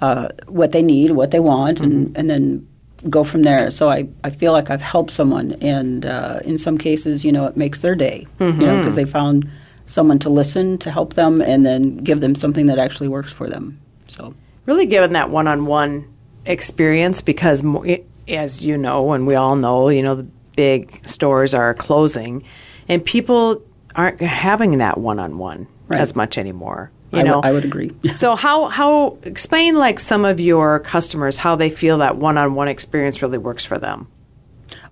uh, 0.00 0.28
what 0.48 0.72
they 0.72 0.82
need, 0.82 1.12
what 1.12 1.30
they 1.30 1.40
want, 1.40 1.80
and, 1.80 2.16
and 2.18 2.28
then 2.28 2.68
go 3.08 3.22
from 3.24 3.42
there. 3.42 3.70
So 3.70 3.88
I, 3.88 4.08
I 4.24 4.30
feel 4.30 4.52
like 4.52 4.68
I've 4.70 4.82
helped 4.82 5.12
someone, 5.12 5.52
and 5.60 6.04
uh, 6.04 6.40
in 6.44 6.58
some 6.58 6.76
cases, 6.76 7.24
you 7.24 7.30
know, 7.30 7.46
it 7.46 7.56
makes 7.56 7.82
their 7.82 7.94
day, 7.94 8.26
you 8.40 8.66
know, 8.66 8.78
because 8.78 8.96
they 8.96 9.04
found 9.04 9.48
someone 9.86 10.18
to 10.20 10.28
listen, 10.28 10.78
to 10.78 10.90
help 10.90 11.14
them, 11.14 11.40
and 11.40 11.64
then 11.64 11.98
give 11.98 12.20
them 12.20 12.34
something 12.34 12.66
that 12.66 12.78
actually 12.78 13.08
works 13.08 13.32
for 13.32 13.48
them. 13.48 13.80
So 14.08 14.34
really 14.66 14.86
given 14.86 15.12
that 15.12 15.30
one-on-one 15.30 16.08
experience 16.46 17.20
because 17.20 17.62
as 18.28 18.62
you 18.62 18.76
know 18.76 19.12
and 19.12 19.26
we 19.26 19.34
all 19.34 19.56
know 19.56 19.88
you 19.88 20.02
know 20.02 20.16
the 20.16 20.28
big 20.56 21.06
stores 21.08 21.54
are 21.54 21.74
closing 21.74 22.42
and 22.88 23.04
people 23.04 23.62
aren't 23.96 24.20
having 24.20 24.78
that 24.78 24.98
one-on-one 24.98 25.66
Right. 25.88 26.00
as 26.00 26.14
much 26.16 26.38
anymore 26.38 26.90
you 27.10 27.18
I 27.18 27.22
w- 27.24 27.34
know 27.34 27.40
I 27.46 27.52
would 27.52 27.64
agree. 27.64 27.90
so 28.12 28.34
how 28.36 28.68
how 28.68 29.18
explain 29.24 29.76
like 29.76 30.00
some 30.00 30.24
of 30.24 30.40
your 30.40 30.78
customers 30.80 31.36
how 31.36 31.56
they 31.56 31.68
feel 31.70 31.98
that 31.98 32.16
one-on-one 32.16 32.68
experience 32.68 33.20
really 33.22 33.38
works 33.38 33.64
for 33.64 33.78
them 33.78 34.06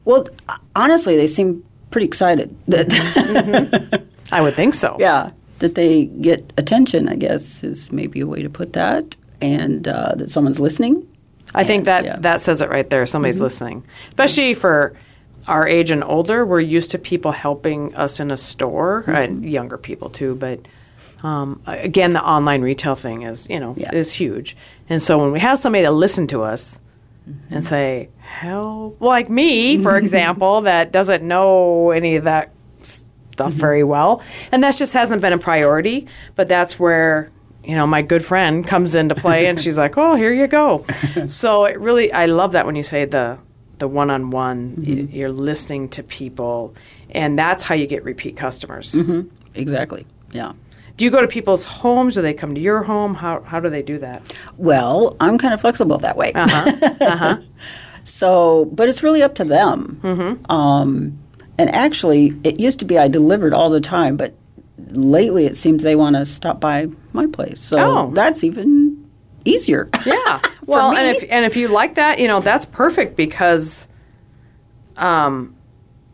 well, 0.05 0.27
honestly, 0.75 1.17
they 1.17 1.27
seem 1.27 1.63
pretty 1.91 2.07
excited 2.07 2.55
that 2.69 4.03
i 4.33 4.41
would 4.41 4.55
think 4.55 4.75
so 4.75 4.97
yeah 5.01 5.31
that 5.61 5.75
they 5.75 6.07
get 6.07 6.53
attention. 6.57 7.07
I 7.09 7.17
guess 7.17 7.63
is 7.63 7.93
maybe 7.93 8.21
a 8.21 8.27
way 8.27 8.43
to 8.43 8.49
put 8.49 8.73
that, 8.73 9.15
and 9.43 9.87
uh, 9.87 10.15
that 10.17 10.31
someone's 10.31 10.59
listening. 10.59 11.07
I 11.55 11.65
think 11.65 11.85
that 11.85 12.05
yeah. 12.05 12.13
Mm-hmm. 12.15 12.23
that 12.23 12.41
says 12.41 12.63
it 12.63 12.71
right 12.71 12.89
there. 12.89 13.07
Somebody's 13.07 13.43
listening, 13.43 13.85
especially 14.09 14.55
for 14.55 14.95
our 15.51 15.67
age 15.69 15.91
and 15.91 16.03
older. 16.05 16.47
We're 16.47 16.61
used 16.61 16.91
to 16.93 16.99
people 16.99 17.33
helping 17.33 17.95
us 17.95 18.21
in 18.21 18.31
a 18.31 18.37
store, 18.37 19.03
Mm-hmm. 19.03 19.17
and 19.23 19.45
younger 19.45 19.77
people 19.79 20.09
too. 20.11 20.35
But 20.37 20.61
um, 21.23 21.61
again, 21.67 22.13
the 22.15 22.23
online 22.25 22.63
retail 22.63 22.95
thing 22.95 23.23
is 23.23 23.47
you 23.51 23.61
know 23.61 23.75
Yeah. 23.77 23.95
is 23.95 24.13
huge, 24.13 24.57
and 24.89 25.03
so 25.03 25.19
when 25.19 25.33
we 25.33 25.41
have 25.41 25.59
somebody 25.59 25.85
to 25.85 25.91
listen 25.91 26.27
to 26.29 26.43
us 26.43 26.81
Mm-hmm. 27.29 27.55
and 27.55 27.63
say 27.65 28.09
help, 28.19 29.01
like 29.01 29.29
me, 29.29 29.77
for 29.77 29.97
example, 30.05 30.63
that 30.63 30.91
doesn't 30.93 31.23
know 31.23 31.91
any 31.91 32.17
of 32.17 32.25
that 32.25 32.51
stuff 32.83 33.53
Mm-hmm. 33.53 33.61
very 33.61 33.85
well, 33.85 34.23
and 34.53 34.63
that 34.65 34.77
just 34.77 34.93
hasn't 34.95 35.21
been 35.23 35.33
a 35.33 35.39
priority. 35.39 36.07
But 36.37 36.49
that's 36.49 36.79
where 36.79 37.31
you 37.65 37.75
know 37.77 37.87
my 37.87 38.03
good 38.03 38.25
friend 38.25 38.67
comes 38.67 38.95
into 38.95 39.15
play, 39.15 39.47
and 39.47 39.61
she's 39.61 39.77
like, 39.79 39.97
"Oh, 39.99 40.15
here 40.15 40.33
you 40.33 40.47
go." 40.47 40.85
so 41.27 41.65
it 41.67 41.79
really, 41.81 42.13
I 42.13 42.27
love 42.27 42.53
that 42.53 42.65
when 42.67 42.77
you 42.77 42.83
say 42.83 43.05
the 43.05 43.39
the 43.81 43.89
one 43.89 44.11
on 44.11 44.31
one, 44.31 45.09
you're 45.11 45.33
listening 45.33 45.89
to 45.91 46.03
people, 46.05 46.75
and 47.11 47.37
that's 47.37 47.65
how 47.65 47.75
you 47.75 47.87
get 47.89 48.05
repeat 48.05 48.37
customers. 48.37 48.95
Exactly. 49.55 50.07
Yeah. 50.33 50.53
Do 50.97 51.05
you 51.05 51.11
go 51.11 51.21
to 51.23 51.27
people's 51.29 51.65
homes? 51.65 52.15
Do 52.15 52.23
they 52.23 52.35
come 52.35 52.55
to 52.55 52.61
your 52.61 52.83
home? 52.83 53.15
How 53.15 53.41
how 53.43 53.59
do 53.59 53.69
they 53.71 53.83
do 53.83 53.99
that? 53.99 54.37
Well, 54.59 55.17
I'm 55.19 55.39
kind 55.39 55.53
of 55.55 55.61
flexible 55.61 55.99
that 55.99 56.17
way. 56.17 56.33
Uh-huh. 56.35 56.73
Uh-huh. 57.01 57.37
So, 58.05 58.65
but 58.73 58.89
it's 58.89 59.03
really 59.03 59.23
up 59.23 59.35
to 59.37 59.45
them. 59.45 60.01
Mm-hmm. 60.03 60.51
Um, 60.51 61.19
and 61.59 61.69
actually, 61.71 62.35
it 62.45 62.59
used 62.59 62.79
to 62.79 62.87
be 62.87 62.99
I 62.99 63.09
delivered 63.09 63.53
all 63.53 63.69
the 63.71 63.81
time, 63.81 64.17
but 64.17 64.35
lately 64.93 65.45
it 65.45 65.57
seems 65.57 65.83
they 65.83 65.95
want 65.97 66.17
to 66.17 66.25
stop 66.25 66.61
by 66.61 66.89
my 67.13 67.27
place. 67.27 67.61
So 67.61 67.77
Oh. 67.79 68.11
that's 68.15 68.43
even 68.43 68.90
easier. 69.45 69.89
Yeah. 70.07 70.41
well, 70.67 70.97
and 70.97 71.17
if 71.17 71.25
and 71.31 71.45
if 71.45 71.57
you 71.57 71.69
like 71.69 71.97
that, 71.97 72.19
you 72.19 72.27
know, 72.27 72.41
that's 72.41 72.65
perfect 72.65 73.17
because 73.17 73.87
um 74.97 75.55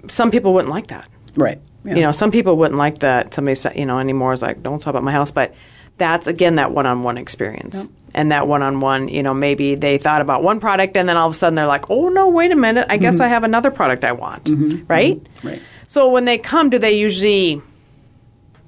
some 0.08 0.30
people 0.30 0.54
wouldn't 0.54 0.72
like 0.72 0.88
that. 0.88 1.08
right. 1.36 1.60
Yeah. 1.84 1.94
You 1.94 2.00
know, 2.02 2.12
some 2.12 2.32
people 2.32 2.56
wouldn't 2.56 2.78
like 2.78 2.98
that 3.00 3.32
somebody 3.32 3.54
sa- 3.54 3.70
you 3.74 3.86
know 3.86 4.00
anymore 4.00 4.32
is 4.32 4.42
like 4.42 4.60
don't 4.62 4.80
talk 4.80 4.90
about 4.90 5.04
my 5.04 5.12
house, 5.12 5.30
but 5.30 5.54
that's 5.98 6.26
again 6.26 6.56
that 6.56 6.72
one-on-one 6.72 7.16
experience. 7.16 7.88
And 8.14 8.32
that 8.32 8.48
one-on-one, 8.48 9.08
you 9.08 9.22
know, 9.22 9.34
maybe 9.34 9.74
they 9.74 9.98
thought 9.98 10.20
about 10.22 10.42
one 10.42 10.58
product 10.58 10.96
and 10.96 11.08
then 11.08 11.16
all 11.16 11.28
of 11.28 11.34
a 11.34 11.36
sudden 11.36 11.54
they're 11.54 11.66
like, 11.66 11.90
"Oh 11.90 12.08
no, 12.08 12.28
wait 12.28 12.50
a 12.50 12.56
minute. 12.56 12.86
I 12.88 12.96
guess 12.96 13.14
mm-hmm. 13.14 13.24
I 13.24 13.28
have 13.28 13.44
another 13.44 13.70
product 13.70 14.04
I 14.04 14.12
want." 14.12 14.44
Mm-hmm. 14.44 14.64
Mm-hmm. 14.64 14.86
Right? 14.86 15.26
Right. 15.44 15.62
So 15.86 16.08
when 16.10 16.24
they 16.24 16.38
come, 16.38 16.70
do 16.70 16.78
they 16.78 16.98
usually 16.98 17.62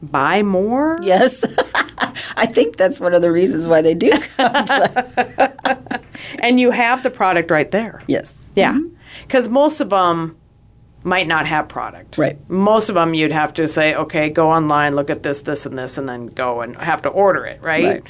buy 0.02 0.42
more? 0.42 0.98
Yes. 1.02 1.44
I 2.38 2.46
think 2.46 2.76
that's 2.76 3.00
one 3.00 3.14
of 3.14 3.22
the 3.22 3.32
reasons 3.32 3.66
why 3.66 3.82
they 3.82 3.94
do 3.94 4.10
come. 4.36 4.64
to- 4.66 6.00
And 6.40 6.58
you 6.60 6.70
have 6.70 7.02
the 7.02 7.10
product 7.10 7.50
right 7.50 7.70
there. 7.70 8.02
yes. 8.06 8.38
Yeah, 8.56 8.72
mm-hmm. 8.74 8.94
because 9.22 9.48
most 9.48 9.80
of 9.80 9.90
them 9.90 10.36
might 11.04 11.28
not 11.28 11.46
have 11.46 11.68
product. 11.68 12.18
Right. 12.18 12.36
Most 12.50 12.88
of 12.88 12.96
them 12.96 13.14
you'd 13.14 13.30
have 13.32 13.54
to 13.54 13.68
say, 13.68 13.94
okay, 13.94 14.28
go 14.30 14.50
online, 14.50 14.96
look 14.96 15.10
at 15.10 15.22
this, 15.22 15.42
this, 15.42 15.64
and 15.64 15.78
this, 15.78 15.96
and 15.96 16.08
then 16.08 16.26
go 16.26 16.60
and 16.60 16.76
have 16.76 17.02
to 17.02 17.08
order 17.08 17.44
it, 17.46 17.62
right? 17.62 17.84
Right. 17.84 18.02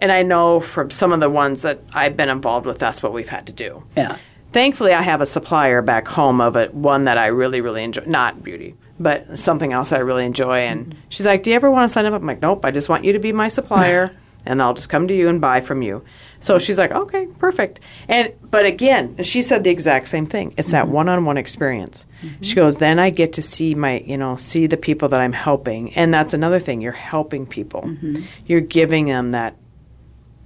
And 0.00 0.10
I 0.10 0.22
know 0.22 0.58
from 0.60 0.90
some 0.90 1.12
of 1.12 1.20
the 1.20 1.30
ones 1.30 1.62
that 1.62 1.80
I've 1.92 2.16
been 2.16 2.28
involved 2.28 2.66
with, 2.66 2.78
that's 2.80 3.00
what 3.00 3.12
we've 3.12 3.28
had 3.28 3.46
to 3.46 3.52
do. 3.52 3.84
Yeah. 3.96 4.16
Thankfully, 4.50 4.92
I 4.92 5.02
have 5.02 5.20
a 5.20 5.26
supplier 5.26 5.80
back 5.82 6.08
home 6.08 6.40
of 6.40 6.56
it, 6.56 6.74
one 6.74 7.04
that 7.04 7.16
I 7.16 7.26
really, 7.26 7.60
really 7.60 7.84
enjoy. 7.84 8.02
Not 8.06 8.42
beauty, 8.42 8.74
but 9.02 9.38
something 9.38 9.72
else 9.72 9.92
I 9.92 9.98
really 9.98 10.24
enjoy. 10.24 10.60
And 10.60 10.96
she's 11.08 11.26
like, 11.26 11.42
Do 11.42 11.50
you 11.50 11.56
ever 11.56 11.70
want 11.70 11.88
to 11.88 11.92
sign 11.92 12.06
up? 12.06 12.14
I'm 12.14 12.26
like, 12.26 12.40
Nope, 12.40 12.64
I 12.64 12.70
just 12.70 12.88
want 12.88 13.04
you 13.04 13.12
to 13.12 13.18
be 13.18 13.32
my 13.32 13.48
supplier, 13.48 14.12
and 14.46 14.62
I'll 14.62 14.74
just 14.74 14.88
come 14.88 15.08
to 15.08 15.14
you 15.14 15.28
and 15.28 15.40
buy 15.40 15.60
from 15.60 15.82
you. 15.82 16.04
So 16.40 16.58
she's 16.58 16.78
like, 16.78 16.92
Okay, 16.92 17.26
perfect. 17.38 17.80
And 18.08 18.32
But 18.50 18.66
again, 18.66 19.22
she 19.22 19.42
said 19.42 19.64
the 19.64 19.70
exact 19.70 20.08
same 20.08 20.26
thing. 20.26 20.54
It's 20.56 20.70
that 20.70 20.88
one 20.88 21.08
on 21.08 21.24
one 21.24 21.36
experience. 21.36 22.06
Mm-hmm. 22.22 22.42
She 22.42 22.54
goes, 22.54 22.78
Then 22.78 22.98
I 22.98 23.10
get 23.10 23.32
to 23.34 23.42
see 23.42 23.74
my, 23.74 23.98
you 24.00 24.16
know, 24.16 24.36
see 24.36 24.66
the 24.66 24.76
people 24.76 25.08
that 25.08 25.20
I'm 25.20 25.32
helping. 25.32 25.92
And 25.94 26.12
that's 26.12 26.34
another 26.34 26.58
thing. 26.58 26.80
You're 26.80 26.92
helping 26.92 27.46
people, 27.46 27.82
mm-hmm. 27.82 28.22
you're 28.46 28.60
giving 28.60 29.06
them 29.06 29.32
that 29.32 29.56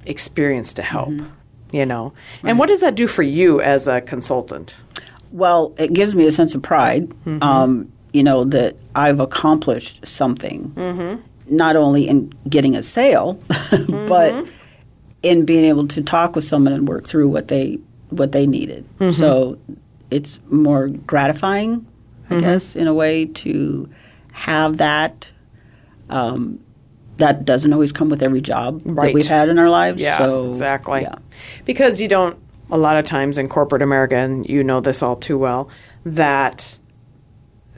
experience 0.05 0.75
to 0.75 0.83
help. 0.83 1.11
Mm-hmm. 1.11 1.27
You 1.73 1.85
know, 1.85 2.13
and 2.45 2.61
what 2.61 2.69
does 2.69 2.81
that 2.83 2.95
do 2.95 3.09
for 3.09 3.25
you 3.25 3.61
as 3.61 3.89
a 3.89 4.01
consultant? 4.01 4.77
Well, 5.33 5.75
it 5.79 5.93
gives 5.93 6.15
me 6.15 6.27
a 6.27 6.33
sense 6.33 6.55
of 6.55 6.63
pride, 6.63 7.13
um, 7.43 7.93
you 8.17 8.23
know, 8.23 8.45
that 8.45 8.77
I've 8.95 9.21
accomplished 9.21 10.07
something, 10.07 10.71
mm-hmm. 10.71 11.21
not 11.55 11.77
only 11.77 12.09
in 12.09 12.33
getting 12.49 12.75
a 12.75 12.83
sale, 12.83 13.35
but 13.49 14.33
mm-hmm. 14.33 14.51
in 15.23 15.45
being 15.45 15.67
able 15.67 15.87
to 15.89 16.01
talk 16.01 16.35
with 16.35 16.45
someone 16.45 16.73
and 16.73 16.89
work 16.89 17.07
through 17.07 17.29
what 17.29 17.49
they 17.49 17.79
what 18.09 18.33
they 18.33 18.47
needed. 18.47 18.87
Mm-hmm. 18.99 19.11
So 19.11 19.59
it's 20.11 20.41
more 20.49 20.89
gratifying, 20.89 21.87
I 22.31 22.41
guess, 22.41 22.75
in 22.75 22.87
a 22.87 22.95
way 22.95 23.27
to 23.27 23.87
have 24.33 24.79
that. 24.79 25.31
Um, 26.09 26.61
that 27.19 27.45
doesn't 27.45 27.73
always 27.73 27.93
come 27.93 28.09
with 28.09 28.23
every 28.23 28.41
job 28.41 28.81
Right. 28.85 29.07
that 29.07 29.15
we've 29.15 29.27
had 29.27 29.49
in 29.51 29.59
our 29.59 29.71
lives. 29.71 30.01
Yeah, 30.01 30.19
so, 30.19 30.51
exactly. 30.51 31.03
Yeah. 31.03 31.17
Because 31.65 32.01
you 32.01 32.09
don't, 32.09 32.39
a 32.71 32.77
lot 32.77 32.97
of 32.97 33.07
times 33.07 33.39
in 33.39 33.49
corporate 33.49 33.81
America, 33.81 34.17
and 34.17 34.47
you 34.47 34.63
know 34.63 34.81
this 34.81 35.03
all 35.03 35.17
too 35.17 35.39
well, 35.39 35.69
that 36.05 36.79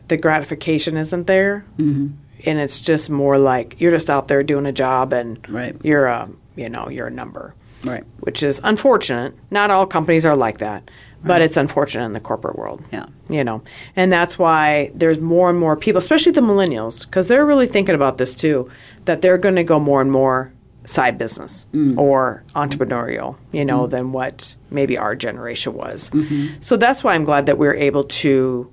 the 0.09 0.17
gratification 0.17 0.97
isn't 0.97 1.27
there. 1.27 1.65
Mm-hmm. 1.79 2.09
And 2.47 2.59
it's 2.59 2.81
just 2.81 3.11
more 3.11 3.39
like 3.39 3.77
you're 3.81 3.91
just 3.91 4.09
out 4.09 4.29
there 4.29 4.43
doing 4.43 4.67
a 4.67 4.73
job 4.73 5.13
and 5.13 5.45
Right. 5.49 5.77
you're 5.83 6.07
a, 6.07 6.29
you 6.57 6.69
know, 6.69 6.89
you're 6.89 7.09
a 7.09 7.13
number. 7.13 7.55
Right. 7.85 8.05
Which 8.21 8.43
is 8.43 8.61
unfortunate. 8.65 9.35
Not 9.51 9.71
all 9.71 9.87
companies 9.87 10.27
are 10.27 10.37
like 10.37 10.59
that, 10.59 10.91
but 11.25 11.43
it's 11.43 11.57
unfortunate 11.57 12.05
in 12.07 12.13
the 12.13 12.21
corporate 12.21 12.57
world. 12.57 12.85
Yeah. 12.93 13.07
You 13.29 13.45
know, 13.45 13.63
and 13.95 14.13
that's 14.13 14.39
why 14.39 14.91
there's 14.95 15.21
more 15.21 15.51
and 15.51 15.59
more 15.59 15.77
people, 15.77 15.99
especially 15.99 16.33
the 16.33 16.41
millennials, 16.41 17.05
because 17.05 17.29
they're 17.29 17.47
really 17.47 17.67
thinking 17.67 17.95
about 17.95 18.19
this 18.19 18.35
too, 18.35 18.69
that 19.05 19.23
they're 19.23 19.39
going 19.39 19.57
to 19.57 19.65
go 19.65 19.79
more 19.79 20.01
and 20.01 20.11
more 20.11 20.53
side 20.87 21.19
business 21.19 21.67
mm. 21.73 21.97
or 21.99 22.43
entrepreneurial, 22.57 23.37
you 23.53 23.65
know, 23.65 23.87
mm. 23.87 23.91
than 23.91 24.13
what 24.13 24.57
maybe 24.71 24.97
our 24.97 25.15
generation 25.15 25.75
was. 25.75 26.11
Mm-hmm. 26.11 26.61
So 26.61 26.77
that's 26.77 27.05
why 27.05 27.15
I'm 27.15 27.25
glad 27.25 27.47
that 27.47 27.59
we're 27.59 27.75
able 27.75 28.05
to 28.05 28.73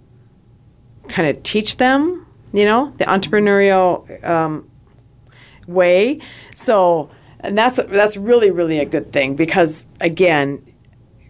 kind 1.09 1.29
of 1.29 1.41
teach 1.43 1.77
them, 1.77 2.25
you 2.53 2.65
know, 2.65 2.93
the 2.97 3.05
entrepreneurial 3.05 4.23
um, 4.27 4.69
way. 5.67 6.19
So, 6.55 7.09
and 7.39 7.57
that's 7.57 7.77
that's 7.87 8.17
really 8.17 8.51
really 8.51 8.79
a 8.79 8.85
good 8.85 9.11
thing 9.11 9.35
because 9.35 9.85
again, 10.01 10.65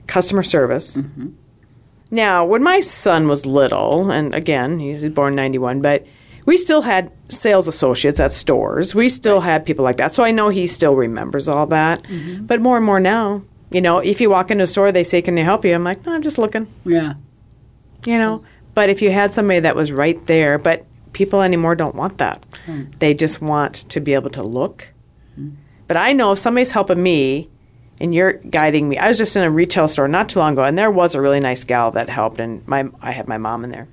customer 0.08 0.44
service. 0.44 0.98
Now, 2.12 2.46
when 2.46 2.64
my 2.64 2.80
son 2.82 3.28
was 3.28 3.46
little, 3.46 4.12
and 4.12 4.34
again, 4.34 4.80
he 4.80 4.94
was 4.94 5.04
born 5.06 5.36
91, 5.36 5.82
but 5.82 6.06
we 6.46 6.56
still 6.56 6.84
had 6.84 7.12
sales 7.30 7.68
associates 7.68 8.20
at 8.20 8.32
stores. 8.32 8.94
We 8.94 9.10
still 9.10 9.40
had 9.42 9.66
people 9.66 9.84
like 9.84 9.98
that. 9.98 10.14
So 10.14 10.24
I 10.24 10.30
know 10.32 10.50
he 10.50 10.68
still 10.68 10.94
remembers 10.96 11.50
all 11.50 11.66
that. 11.68 12.06
But 12.42 12.62
more 12.62 12.78
and 12.78 12.86
more 12.86 13.00
now, 13.00 13.42
you 13.72 13.82
know, 13.82 13.98
if 13.98 14.22
you 14.22 14.30
walk 14.30 14.52
into 14.52 14.64
a 14.64 14.68
store, 14.68 14.92
they 14.92 15.04
say, 15.04 15.22
Can 15.24 15.38
I 15.40 15.42
help 15.42 15.66
you? 15.66 15.74
I'm 15.74 15.84
like, 15.84 16.06
No, 16.06 16.14
I'm 16.14 16.22
just 16.22 16.38
looking, 16.38 16.68
Yeah. 16.86 17.16
you 18.06 18.18
know. 18.20 18.44
But 18.76 18.90
if 18.90 19.02
you 19.02 19.12
had 19.12 19.34
somebody 19.34 19.62
that 19.62 19.76
was 19.76 19.92
right 19.92 20.24
there, 20.28 20.58
but 20.58 20.86
people 21.14 21.42
anymore 21.42 21.76
don't 21.76 21.96
want 21.96 22.20
that. 22.20 22.46
Hmm. 22.66 22.84
They 23.00 23.14
just 23.14 23.42
want 23.42 23.74
to 23.90 24.00
be 24.00 24.14
able 24.14 24.30
to 24.32 24.44
look. 24.44 24.90
Hmm. 25.36 25.52
But 25.88 25.98
I 25.98 26.14
know 26.14 26.34
if 26.34 26.40
somebody's 26.40 26.72
helping 26.72 27.02
me 27.02 27.50
and 28.00 28.14
you're 28.14 28.34
guiding 28.34 28.90
me. 28.90 28.98
I 28.98 29.08
was 29.08 29.18
just 29.18 29.36
in 29.36 29.44
a 29.44 29.50
retail 29.50 29.88
store 29.88 30.08
not 30.08 30.30
too 30.30 30.40
long 30.40 30.54
ago, 30.54 30.64
and 30.64 30.78
there 30.78 30.92
was 30.92 31.16
a 31.16 31.22
really 31.22 31.40
nice 31.40 31.64
gal 31.64 31.92
that 31.92 32.10
helped, 32.10 32.40
and 32.40 32.68
my 32.68 32.86
I 33.02 33.12
had 33.12 33.28
my 33.28 33.38
mom 33.38 33.64
in 33.64 33.72
there, 33.72 33.88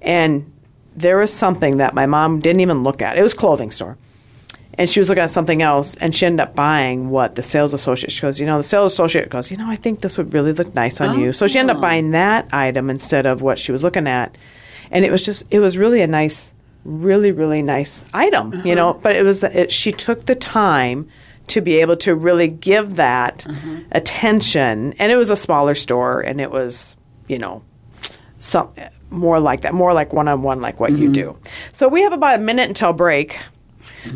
and 0.00 0.52
there 0.96 1.16
was 1.16 1.32
something 1.32 1.76
that 1.76 1.94
my 1.94 2.06
mom 2.06 2.40
didn't 2.40 2.60
even 2.60 2.82
look 2.82 3.00
at. 3.00 3.16
It 3.16 3.22
was 3.22 3.34
clothing 3.34 3.70
store, 3.70 3.96
and 4.80 4.88
she 4.88 4.98
was 4.98 5.10
looking 5.10 5.22
at 5.22 5.28
something 5.28 5.60
else, 5.60 5.94
and 5.96 6.14
she 6.14 6.24
ended 6.24 6.40
up 6.40 6.54
buying 6.54 7.10
what 7.10 7.34
the 7.34 7.42
sales 7.42 7.74
associate. 7.74 8.10
She 8.10 8.22
goes, 8.22 8.40
you 8.40 8.46
know, 8.46 8.56
the 8.56 8.62
sales 8.62 8.94
associate 8.94 9.28
goes, 9.28 9.50
you 9.50 9.58
know, 9.58 9.68
I 9.68 9.76
think 9.76 10.00
this 10.00 10.16
would 10.16 10.32
really 10.32 10.54
look 10.54 10.74
nice 10.74 11.02
on 11.02 11.20
you. 11.20 11.34
So 11.34 11.46
she 11.46 11.58
ended 11.58 11.76
up 11.76 11.80
oh. 11.80 11.82
buying 11.82 12.12
that 12.12 12.48
item 12.54 12.88
instead 12.88 13.26
of 13.26 13.42
what 13.42 13.58
she 13.58 13.72
was 13.72 13.84
looking 13.84 14.08
at, 14.08 14.38
and 14.90 15.04
it 15.04 15.10
was 15.12 15.22
just, 15.22 15.44
it 15.50 15.58
was 15.58 15.76
really 15.76 16.00
a 16.00 16.06
nice, 16.06 16.54
really, 16.86 17.30
really 17.30 17.60
nice 17.60 18.06
item, 18.14 18.52
you 18.52 18.58
uh-huh. 18.58 18.74
know. 18.74 18.94
But 18.94 19.16
it 19.16 19.22
was, 19.22 19.44
it, 19.44 19.70
she 19.70 19.92
took 19.92 20.24
the 20.24 20.34
time 20.34 21.10
to 21.48 21.60
be 21.60 21.80
able 21.82 21.96
to 21.98 22.14
really 22.14 22.48
give 22.48 22.96
that 22.96 23.46
uh-huh. 23.46 23.80
attention, 23.92 24.94
and 24.94 25.12
it 25.12 25.16
was 25.16 25.28
a 25.28 25.36
smaller 25.36 25.74
store, 25.74 26.22
and 26.22 26.40
it 26.40 26.50
was, 26.50 26.96
you 27.28 27.38
know, 27.38 27.62
some 28.38 28.70
more 29.10 29.40
like 29.40 29.60
that, 29.60 29.74
more 29.74 29.92
like 29.92 30.14
one 30.14 30.26
on 30.26 30.40
one, 30.42 30.62
like 30.62 30.80
what 30.80 30.92
you 30.92 31.10
mm-hmm. 31.10 31.34
do. 31.34 31.38
So 31.74 31.86
we 31.86 32.00
have 32.00 32.14
about 32.14 32.36
a 32.36 32.42
minute 32.42 32.68
until 32.68 32.94
break. 32.94 33.38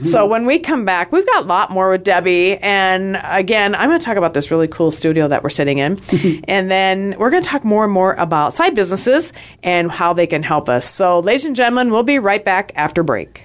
So 0.03 0.27
when 0.27 0.47
we 0.47 0.59
come 0.59 0.85
back, 0.85 1.13
we've 1.13 1.27
got 1.27 1.45
a 1.45 1.47
lot 1.47 1.71
more 1.71 1.91
with 1.91 2.05
Debbie, 2.05 2.57
and 2.59 3.19
again, 3.25 3.75
I'm 3.75 3.89
going 3.89 4.01
to 4.01 4.05
talk 4.05 4.17
about 4.17 4.35
this 4.35 4.51
really 4.51 4.69
cool 4.69 4.91
studio 4.91 5.29
that 5.29 5.43
we're 5.43 5.51
sitting 5.51 5.79
in, 5.79 6.01
and 6.49 6.71
then 6.71 7.15
we're 7.19 7.31
going 7.31 7.43
to 7.43 7.49
talk 7.49 7.65
more 7.65 7.85
and 7.85 7.93
more 7.93 8.15
about 8.15 8.55
side 8.55 8.75
businesses 8.75 9.33
and 9.63 9.91
how 9.91 10.13
they 10.13 10.27
can 10.27 10.43
help 10.43 10.69
us. 10.69 10.89
So, 10.89 11.21
ladies 11.21 11.45
and 11.45 11.57
gentlemen, 11.57 11.91
we'll 11.91 12.03
be 12.03 12.19
right 12.19 12.45
back 12.45 12.73
after 12.75 13.03
break. 13.03 13.45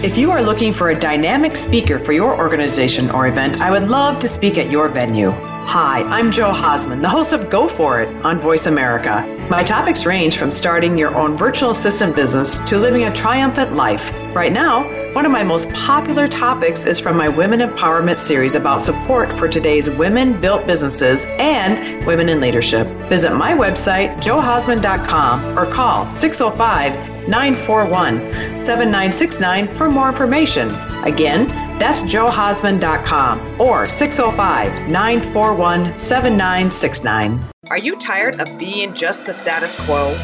If 0.00 0.16
you 0.16 0.30
are 0.30 0.40
looking 0.40 0.72
for 0.72 0.90
a 0.90 0.94
dynamic 0.94 1.56
speaker 1.56 1.98
for 1.98 2.12
your 2.12 2.38
organization 2.38 3.10
or 3.10 3.26
event, 3.26 3.60
I 3.60 3.72
would 3.72 3.88
love 3.88 4.20
to 4.20 4.28
speak 4.28 4.56
at 4.56 4.70
your 4.70 4.88
venue. 4.88 5.30
Hi, 5.32 6.02
I'm 6.02 6.30
Jo 6.30 6.52
Hausman, 6.52 7.02
the 7.02 7.08
host 7.08 7.32
of 7.32 7.50
Go 7.50 7.66
For 7.66 8.02
It 8.02 8.24
on 8.24 8.38
Voice 8.38 8.68
America. 8.68 9.26
My 9.50 9.64
topics 9.64 10.06
range 10.06 10.36
from 10.36 10.52
starting 10.52 10.96
your 10.96 11.12
own 11.16 11.36
virtual 11.36 11.70
assistant 11.70 12.14
business 12.14 12.60
to 12.60 12.78
living 12.78 13.04
a 13.04 13.12
triumphant 13.12 13.74
life. 13.74 14.12
Right 14.36 14.52
now, 14.52 14.84
one 15.14 15.26
of 15.26 15.32
my 15.32 15.42
most 15.42 15.68
popular 15.70 16.28
topics 16.28 16.86
is 16.86 17.00
from 17.00 17.16
my 17.16 17.28
Women 17.28 17.58
Empowerment 17.58 18.18
series 18.18 18.54
about 18.54 18.80
support 18.80 19.32
for 19.32 19.48
today's 19.48 19.90
women 19.90 20.40
built 20.40 20.64
businesses 20.64 21.24
and 21.40 22.06
women 22.06 22.28
in 22.28 22.38
leadership. 22.38 22.86
Visit 23.08 23.34
my 23.34 23.52
website, 23.52 24.16
johausman.com, 24.18 25.58
or 25.58 25.66
call 25.66 26.10
605 26.12 27.07
941 27.28 28.58
7969 28.58 29.68
for 29.68 29.90
more 29.90 30.08
information. 30.08 30.70
Again, 31.04 31.46
that's 31.78 32.02
johausman.com 32.02 33.60
or 33.60 33.86
605 33.86 34.88
941 34.88 35.94
7969. 35.94 37.40
Are 37.68 37.78
you 37.78 37.94
tired 37.96 38.40
of 38.40 38.58
being 38.58 38.94
just 38.94 39.26
the 39.26 39.34
status 39.34 39.76
quo? 39.76 40.16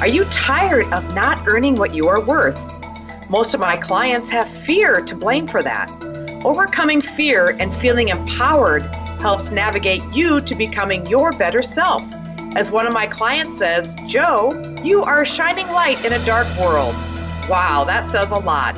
Are 0.00 0.08
you 0.08 0.24
tired 0.26 0.86
of 0.92 1.14
not 1.14 1.48
earning 1.48 1.74
what 1.74 1.94
you 1.94 2.08
are 2.08 2.20
worth? 2.20 2.58
Most 3.28 3.54
of 3.54 3.60
my 3.60 3.76
clients 3.76 4.28
have 4.30 4.48
fear 4.64 5.00
to 5.02 5.14
blame 5.14 5.46
for 5.46 5.62
that. 5.62 5.90
Overcoming 6.44 7.02
fear 7.02 7.56
and 7.58 7.74
feeling 7.76 8.08
empowered 8.08 8.82
helps 9.20 9.50
navigate 9.50 10.02
you 10.14 10.40
to 10.40 10.54
becoming 10.54 11.04
your 11.06 11.32
better 11.32 11.62
self. 11.62 12.02
As 12.56 12.70
one 12.70 12.86
of 12.86 12.92
my 12.92 13.06
clients 13.06 13.56
says, 13.56 13.94
Jo, 14.06 14.50
you 14.82 15.02
are 15.02 15.22
a 15.22 15.26
shining 15.26 15.68
light 15.68 16.04
in 16.04 16.12
a 16.12 16.26
dark 16.26 16.48
world. 16.58 16.94
Wow, 17.48 17.84
that 17.84 18.10
says 18.10 18.32
a 18.32 18.36
lot. 18.36 18.76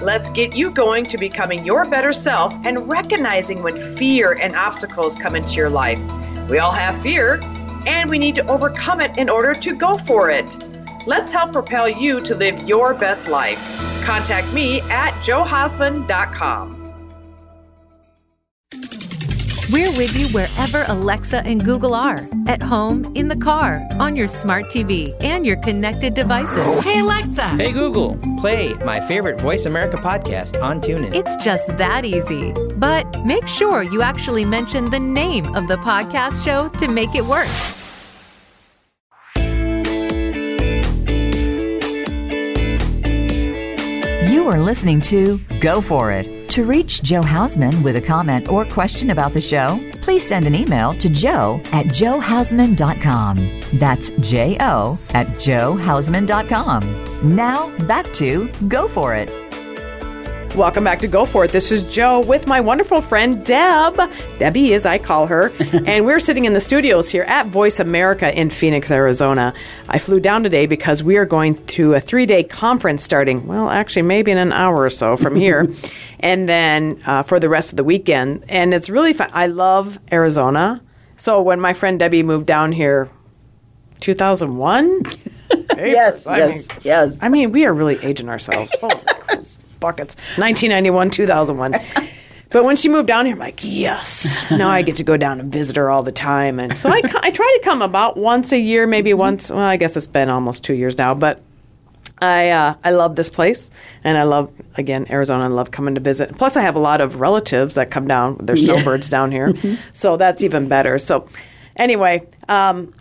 Let's 0.00 0.30
get 0.30 0.56
you 0.56 0.70
going 0.70 1.04
to 1.04 1.18
becoming 1.18 1.64
your 1.64 1.84
better 1.84 2.12
self 2.12 2.54
and 2.64 2.88
recognizing 2.88 3.62
when 3.62 3.96
fear 3.96 4.38
and 4.40 4.56
obstacles 4.56 5.16
come 5.16 5.36
into 5.36 5.52
your 5.52 5.68
life. 5.68 6.00
We 6.48 6.58
all 6.60 6.72
have 6.72 7.02
fear, 7.02 7.40
and 7.86 8.08
we 8.08 8.18
need 8.18 8.36
to 8.36 8.50
overcome 8.50 9.02
it 9.02 9.18
in 9.18 9.28
order 9.28 9.52
to 9.52 9.76
go 9.76 9.98
for 9.98 10.30
it. 10.30 10.56
Let's 11.06 11.30
help 11.30 11.52
propel 11.52 11.88
you 11.88 12.20
to 12.20 12.34
live 12.34 12.66
your 12.66 12.94
best 12.94 13.28
life. 13.28 13.58
Contact 14.02 14.50
me 14.54 14.80
at 14.82 15.12
johausman.com. 15.22 16.79
We're 19.72 19.96
with 19.96 20.16
you 20.16 20.26
wherever 20.28 20.84
Alexa 20.88 21.46
and 21.46 21.64
Google 21.64 21.94
are 21.94 22.28
at 22.48 22.60
home, 22.60 23.12
in 23.14 23.28
the 23.28 23.36
car, 23.36 23.80
on 24.00 24.16
your 24.16 24.26
smart 24.26 24.64
TV, 24.64 25.14
and 25.20 25.46
your 25.46 25.58
connected 25.58 26.14
devices. 26.14 26.82
Hey 26.82 26.98
Alexa. 26.98 27.50
Hey 27.50 27.70
Google, 27.72 28.18
play 28.38 28.74
my 28.84 28.98
favorite 29.00 29.40
Voice 29.40 29.66
America 29.66 29.96
podcast 29.96 30.60
on 30.60 30.80
TuneIn. 30.80 31.14
It's 31.14 31.36
just 31.36 31.68
that 31.76 32.04
easy. 32.04 32.52
But 32.78 33.06
make 33.24 33.46
sure 33.46 33.84
you 33.84 34.02
actually 34.02 34.44
mention 34.44 34.86
the 34.86 34.98
name 34.98 35.54
of 35.54 35.68
the 35.68 35.76
podcast 35.76 36.44
show 36.44 36.68
to 36.70 36.88
make 36.88 37.14
it 37.14 37.24
work. 37.24 37.46
You 44.28 44.48
are 44.48 44.58
listening 44.60 45.00
to 45.02 45.38
Go 45.60 45.80
For 45.80 46.10
It. 46.10 46.39
To 46.50 46.64
reach 46.64 47.02
Jo 47.04 47.22
Hausman 47.22 47.84
with 47.84 47.94
a 47.94 48.00
comment 48.00 48.48
or 48.48 48.64
question 48.64 49.10
about 49.10 49.32
the 49.32 49.40
show, 49.40 49.78
please 50.02 50.26
send 50.26 50.48
an 50.48 50.54
email 50.56 50.94
to 50.94 51.08
jo 51.08 51.62
at 51.66 51.86
johausman.com. 51.86 53.60
That's 53.74 54.10
J 54.18 54.56
O 54.58 54.98
at 55.10 55.28
johausman.com. 55.28 57.36
Now, 57.36 57.78
back 57.86 58.12
to 58.14 58.50
Go 58.66 58.88
For 58.88 59.14
It. 59.14 59.39
Welcome 60.56 60.84
back 60.84 60.98
to 60.98 61.08
Go 61.08 61.24
For 61.24 61.44
It. 61.44 61.52
This 61.52 61.70
is 61.72 61.82
Jo 61.84 62.20
with 62.20 62.46
my 62.46 62.60
wonderful 62.60 63.00
friend 63.00 63.46
Deb. 63.46 63.98
Debbie, 64.38 64.74
as 64.74 64.84
I 64.84 64.98
call 64.98 65.26
her. 65.28 65.52
and 65.86 66.04
we're 66.04 66.18
sitting 66.20 66.44
in 66.44 66.52
the 66.52 66.60
studios 66.60 67.08
here 67.08 67.22
at 67.22 67.46
Voice 67.46 67.78
America 67.80 68.36
in 68.36 68.50
Phoenix, 68.50 68.90
Arizona. 68.90 69.54
I 69.88 69.98
flew 69.98 70.18
down 70.20 70.42
today 70.42 70.66
because 70.66 71.02
we 71.04 71.16
are 71.16 71.24
going 71.24 71.64
to 71.68 71.94
a 71.94 72.00
three 72.00 72.26
day 72.26 72.42
conference 72.42 73.02
starting, 73.04 73.46
well, 73.46 73.70
actually, 73.70 74.02
maybe 74.02 74.32
in 74.32 74.38
an 74.38 74.52
hour 74.52 74.82
or 74.82 74.90
so 74.90 75.16
from 75.16 75.36
here. 75.36 75.72
and 76.18 76.48
then 76.48 77.00
uh, 77.06 77.22
for 77.22 77.38
the 77.40 77.48
rest 77.48 77.70
of 77.72 77.76
the 77.76 77.84
weekend. 77.84 78.44
And 78.48 78.74
it's 78.74 78.90
really 78.90 79.12
fun. 79.12 79.30
I 79.32 79.46
love 79.46 79.98
Arizona. 80.12 80.82
So 81.16 81.40
when 81.40 81.60
my 81.60 81.72
friend 81.72 81.98
Debbie 81.98 82.22
moved 82.24 82.46
down 82.46 82.72
here, 82.72 83.08
2001? 84.00 85.02
Yes, 85.76 86.26
I 86.28 86.36
yes, 86.38 86.68
mean- 86.68 86.78
yes. 86.82 87.18
I 87.22 87.28
mean, 87.28 87.50
we 87.50 87.64
are 87.64 87.72
really 87.74 87.96
aging 88.04 88.28
ourselves. 88.28 88.70
Buckets. 89.80 90.14
1991, 90.36 91.10
2001. 91.10 91.80
But 92.52 92.64
when 92.64 92.74
she 92.74 92.88
moved 92.88 93.06
down 93.06 93.26
here, 93.26 93.34
I'm 93.36 93.38
like, 93.38 93.60
yes. 93.62 94.50
Now 94.50 94.70
I 94.70 94.82
get 94.82 94.96
to 94.96 95.04
go 95.04 95.16
down 95.16 95.38
and 95.38 95.52
visit 95.52 95.76
her 95.76 95.88
all 95.88 96.02
the 96.02 96.10
time. 96.10 96.58
And 96.58 96.76
so 96.76 96.90
I, 96.90 97.00
I 97.22 97.30
try 97.30 97.58
to 97.58 97.64
come 97.64 97.80
about 97.80 98.16
once 98.16 98.50
a 98.50 98.58
year, 98.58 98.88
maybe 98.88 99.14
once. 99.14 99.50
Well, 99.50 99.60
I 99.60 99.76
guess 99.76 99.96
it's 99.96 100.08
been 100.08 100.28
almost 100.28 100.64
two 100.64 100.74
years 100.74 100.98
now. 100.98 101.14
But 101.14 101.40
I 102.20 102.50
uh, 102.50 102.74
I 102.84 102.90
love 102.90 103.16
this 103.16 103.30
place, 103.30 103.70
and 104.04 104.18
I 104.18 104.24
love 104.24 104.50
again 104.76 105.06
Arizona. 105.10 105.44
I 105.44 105.48
love 105.48 105.70
coming 105.70 105.94
to 105.94 106.00
visit. 106.00 106.36
Plus, 106.36 106.56
I 106.56 106.62
have 106.62 106.76
a 106.76 106.80
lot 106.80 107.00
of 107.00 107.20
relatives 107.20 107.76
that 107.76 107.90
come 107.90 108.06
down. 108.06 108.36
There's 108.40 108.62
snowbirds 108.62 109.08
down 109.08 109.30
here, 109.32 109.54
so 109.92 110.16
that's 110.16 110.42
even 110.42 110.68
better. 110.68 110.98
So, 110.98 111.28
anyway, 111.76 112.26
um, 112.48 112.92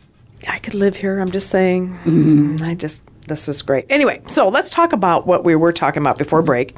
I 0.47 0.59
could 0.59 0.73
live 0.73 0.95
here. 0.95 1.19
I'm 1.19 1.31
just 1.31 1.49
saying. 1.49 2.59
I 2.61 2.75
just 2.75 3.03
this 3.29 3.47
was 3.47 3.61
great. 3.61 3.85
Anyway, 3.89 4.21
so 4.27 4.49
let's 4.49 4.69
talk 4.69 4.91
about 4.91 5.25
what 5.25 5.43
we 5.45 5.55
were 5.55 5.71
talking 5.71 6.01
about 6.01 6.17
before 6.17 6.41
break, 6.41 6.75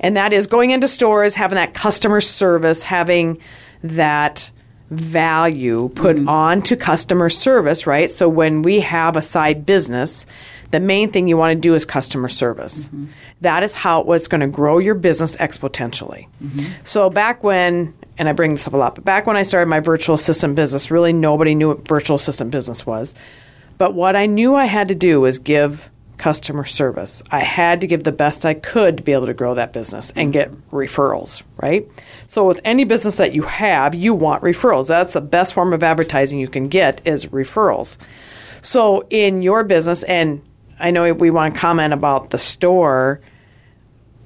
and 0.00 0.16
that 0.16 0.32
is 0.32 0.48
going 0.48 0.70
into 0.70 0.88
stores, 0.88 1.36
having 1.36 1.56
that 1.56 1.74
customer 1.74 2.20
service, 2.20 2.82
having 2.82 3.38
that 3.84 4.50
value 4.90 5.88
put 5.90 6.16
mm-hmm. 6.16 6.28
on 6.28 6.62
to 6.62 6.76
customer 6.76 7.28
service, 7.28 7.86
right? 7.86 8.10
So 8.10 8.28
when 8.28 8.62
we 8.62 8.80
have 8.80 9.16
a 9.16 9.22
side 9.22 9.64
business, 9.64 10.26
the 10.72 10.80
main 10.80 11.10
thing 11.10 11.28
you 11.28 11.36
want 11.36 11.56
to 11.56 11.60
do 11.60 11.74
is 11.74 11.84
customer 11.84 12.28
service. 12.28 12.88
Mm-hmm. 12.88 13.06
That 13.40 13.62
is 13.62 13.74
how 13.74 14.02
what's 14.02 14.28
going 14.28 14.40
to 14.40 14.46
grow 14.46 14.78
your 14.78 14.94
business 14.94 15.36
exponentially. 15.36 16.26
Mm-hmm. 16.42 16.72
So 16.84 17.08
back 17.08 17.42
when, 17.44 17.94
and 18.18 18.28
I 18.28 18.32
bring 18.32 18.52
this 18.52 18.66
up 18.66 18.72
a 18.72 18.76
lot, 18.76 18.96
but 18.96 19.04
back 19.04 19.26
when 19.26 19.36
I 19.36 19.42
started 19.42 19.66
my 19.66 19.80
virtual 19.80 20.14
assistant 20.14 20.56
business, 20.56 20.90
really 20.90 21.12
nobody 21.12 21.54
knew 21.54 21.68
what 21.68 21.86
virtual 21.86 22.16
assistant 22.16 22.50
business 22.50 22.84
was. 22.84 23.14
But 23.80 23.94
what 23.94 24.14
I 24.14 24.26
knew 24.26 24.56
I 24.56 24.66
had 24.66 24.88
to 24.88 24.94
do 24.94 25.22
was 25.22 25.38
give 25.38 25.88
customer 26.18 26.66
service. 26.66 27.22
I 27.30 27.40
had 27.40 27.80
to 27.80 27.86
give 27.86 28.04
the 28.04 28.12
best 28.12 28.44
I 28.44 28.52
could 28.52 28.98
to 28.98 29.02
be 29.02 29.14
able 29.14 29.24
to 29.24 29.32
grow 29.32 29.54
that 29.54 29.72
business 29.72 30.12
and 30.14 30.34
get 30.34 30.52
referrals, 30.70 31.40
right? 31.56 31.88
So 32.26 32.46
with 32.46 32.60
any 32.62 32.84
business 32.84 33.16
that 33.16 33.32
you 33.32 33.40
have, 33.44 33.94
you 33.94 34.12
want 34.12 34.42
referrals. 34.42 34.88
That's 34.88 35.14
the 35.14 35.22
best 35.22 35.54
form 35.54 35.72
of 35.72 35.82
advertising 35.82 36.38
you 36.38 36.46
can 36.46 36.68
get 36.68 37.00
is 37.06 37.24
referrals. 37.28 37.96
So 38.60 39.06
in 39.08 39.40
your 39.40 39.64
business 39.64 40.02
and 40.02 40.42
I 40.78 40.90
know 40.90 41.10
we 41.14 41.30
want 41.30 41.54
to 41.54 41.58
comment 41.58 41.94
about 41.94 42.28
the 42.28 42.38
store, 42.38 43.22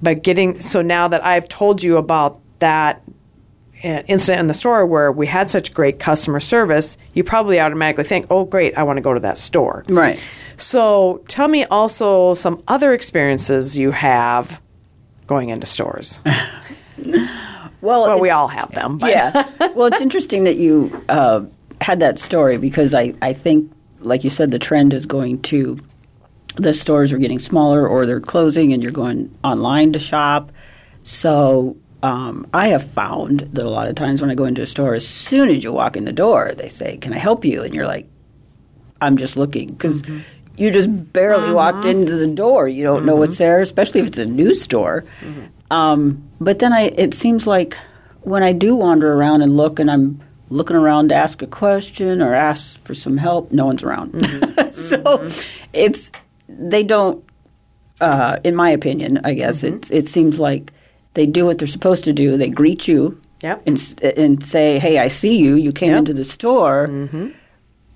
but 0.02 0.24
getting 0.24 0.60
so 0.62 0.82
now 0.82 1.06
that 1.06 1.24
I've 1.24 1.48
told 1.48 1.80
you 1.80 1.96
about 1.96 2.40
that 2.58 3.04
incident 3.84 4.40
in 4.40 4.46
the 4.46 4.54
store 4.54 4.86
where 4.86 5.12
we 5.12 5.26
had 5.26 5.50
such 5.50 5.74
great 5.74 5.98
customer 5.98 6.40
service, 6.40 6.96
you 7.12 7.22
probably 7.22 7.60
automatically 7.60 8.04
think, 8.04 8.26
"Oh, 8.30 8.44
great, 8.44 8.76
I 8.78 8.82
want 8.82 8.96
to 8.96 9.02
go 9.02 9.14
to 9.14 9.20
that 9.20 9.38
store." 9.38 9.84
Right. 9.88 10.22
So, 10.56 11.22
tell 11.28 11.48
me 11.48 11.64
also 11.64 12.34
some 12.34 12.62
other 12.68 12.94
experiences 12.94 13.78
you 13.78 13.90
have 13.90 14.60
going 15.26 15.48
into 15.50 15.66
stores. 15.66 16.20
Well, 17.84 18.02
Well, 18.04 18.20
we 18.20 18.30
all 18.30 18.48
have 18.48 18.70
them. 18.72 18.96
But 18.96 19.10
yeah. 19.10 19.50
Well, 19.74 19.88
it's 19.88 20.00
interesting 20.00 20.44
that 20.44 20.56
you 20.56 21.04
uh, 21.10 21.44
had 21.82 22.00
that 22.00 22.18
story 22.18 22.56
because 22.56 22.94
I, 22.94 23.12
I 23.20 23.34
think, 23.34 23.70
like 24.00 24.24
you 24.24 24.30
said, 24.30 24.50
the 24.50 24.58
trend 24.58 24.94
is 24.94 25.04
going 25.04 25.42
to 25.42 25.78
the 26.56 26.72
stores 26.72 27.12
are 27.12 27.18
getting 27.18 27.38
smaller 27.38 27.86
or 27.86 28.06
they're 28.06 28.20
closing 28.20 28.72
and 28.72 28.82
you're 28.82 28.92
going 28.92 29.36
online 29.44 29.92
to 29.92 29.98
shop. 29.98 30.50
So 31.02 31.76
um, 32.04 32.46
I 32.52 32.68
have 32.68 32.86
found 32.86 33.40
that 33.40 33.64
a 33.64 33.70
lot 33.70 33.88
of 33.88 33.94
times 33.94 34.20
when 34.20 34.30
I 34.30 34.34
go 34.34 34.44
into 34.44 34.60
a 34.60 34.66
store, 34.66 34.94
as 34.94 35.08
soon 35.08 35.48
as 35.48 35.64
you 35.64 35.72
walk 35.72 35.96
in 35.96 36.04
the 36.04 36.12
door, 36.12 36.52
they 36.54 36.68
say, 36.68 36.98
Can 36.98 37.14
I 37.14 37.18
help 37.18 37.46
you? 37.46 37.62
And 37.62 37.72
you're 37.72 37.86
like, 37.86 38.06
I'm 39.00 39.16
just 39.16 39.38
looking 39.38 39.68
because 39.68 40.02
mm-hmm. 40.02 40.20
you 40.58 40.70
just 40.70 40.90
barely 41.14 41.44
uh-huh. 41.44 41.54
walked 41.54 41.86
into 41.86 42.14
the 42.14 42.26
door. 42.26 42.68
You 42.68 42.84
don't 42.84 43.06
know 43.06 43.16
what's 43.16 43.36
mm-hmm. 43.36 43.44
there, 43.44 43.62
especially 43.62 44.02
if 44.02 44.08
it's 44.08 44.18
a 44.18 44.26
new 44.26 44.54
store. 44.54 45.06
Mm-hmm. 45.22 45.72
Um, 45.72 46.28
but 46.42 46.58
then 46.58 46.74
I, 46.74 46.82
it 46.88 47.14
seems 47.14 47.46
like 47.46 47.74
when 48.20 48.42
I 48.42 48.52
do 48.52 48.76
wander 48.76 49.10
around 49.14 49.40
and 49.40 49.56
look, 49.56 49.78
and 49.78 49.90
I'm 49.90 50.20
looking 50.50 50.76
around 50.76 51.08
to 51.08 51.14
ask 51.14 51.40
a 51.40 51.46
question 51.46 52.20
or 52.20 52.34
ask 52.34 52.84
for 52.84 52.92
some 52.92 53.16
help, 53.16 53.50
no 53.50 53.64
one's 53.64 53.82
around. 53.82 54.26
so 54.74 55.30
it's 55.72 56.12
they 56.50 56.82
don't. 56.82 57.24
Uh, 57.98 58.38
in 58.44 58.54
my 58.54 58.68
opinion, 58.68 59.22
I 59.24 59.32
guess 59.32 59.62
it 59.62 59.90
it 59.90 60.06
seems 60.06 60.38
like 60.38 60.70
they 61.14 61.26
do 61.26 61.46
what 61.46 61.58
they're 61.58 61.68
supposed 61.68 62.04
to 62.04 62.12
do. 62.12 62.36
They 62.36 62.48
greet 62.50 62.86
you. 62.88 63.20
Yep. 63.42 63.62
And, 63.66 64.04
and 64.16 64.42
say, 64.44 64.78
"Hey, 64.78 64.98
I 64.98 65.08
see 65.08 65.36
you. 65.36 65.54
You 65.56 65.72
came 65.72 65.90
Yep. 65.90 65.98
into 65.98 66.12
the 66.14 66.24
store." 66.24 66.88
Mm-hmm. 66.88 67.28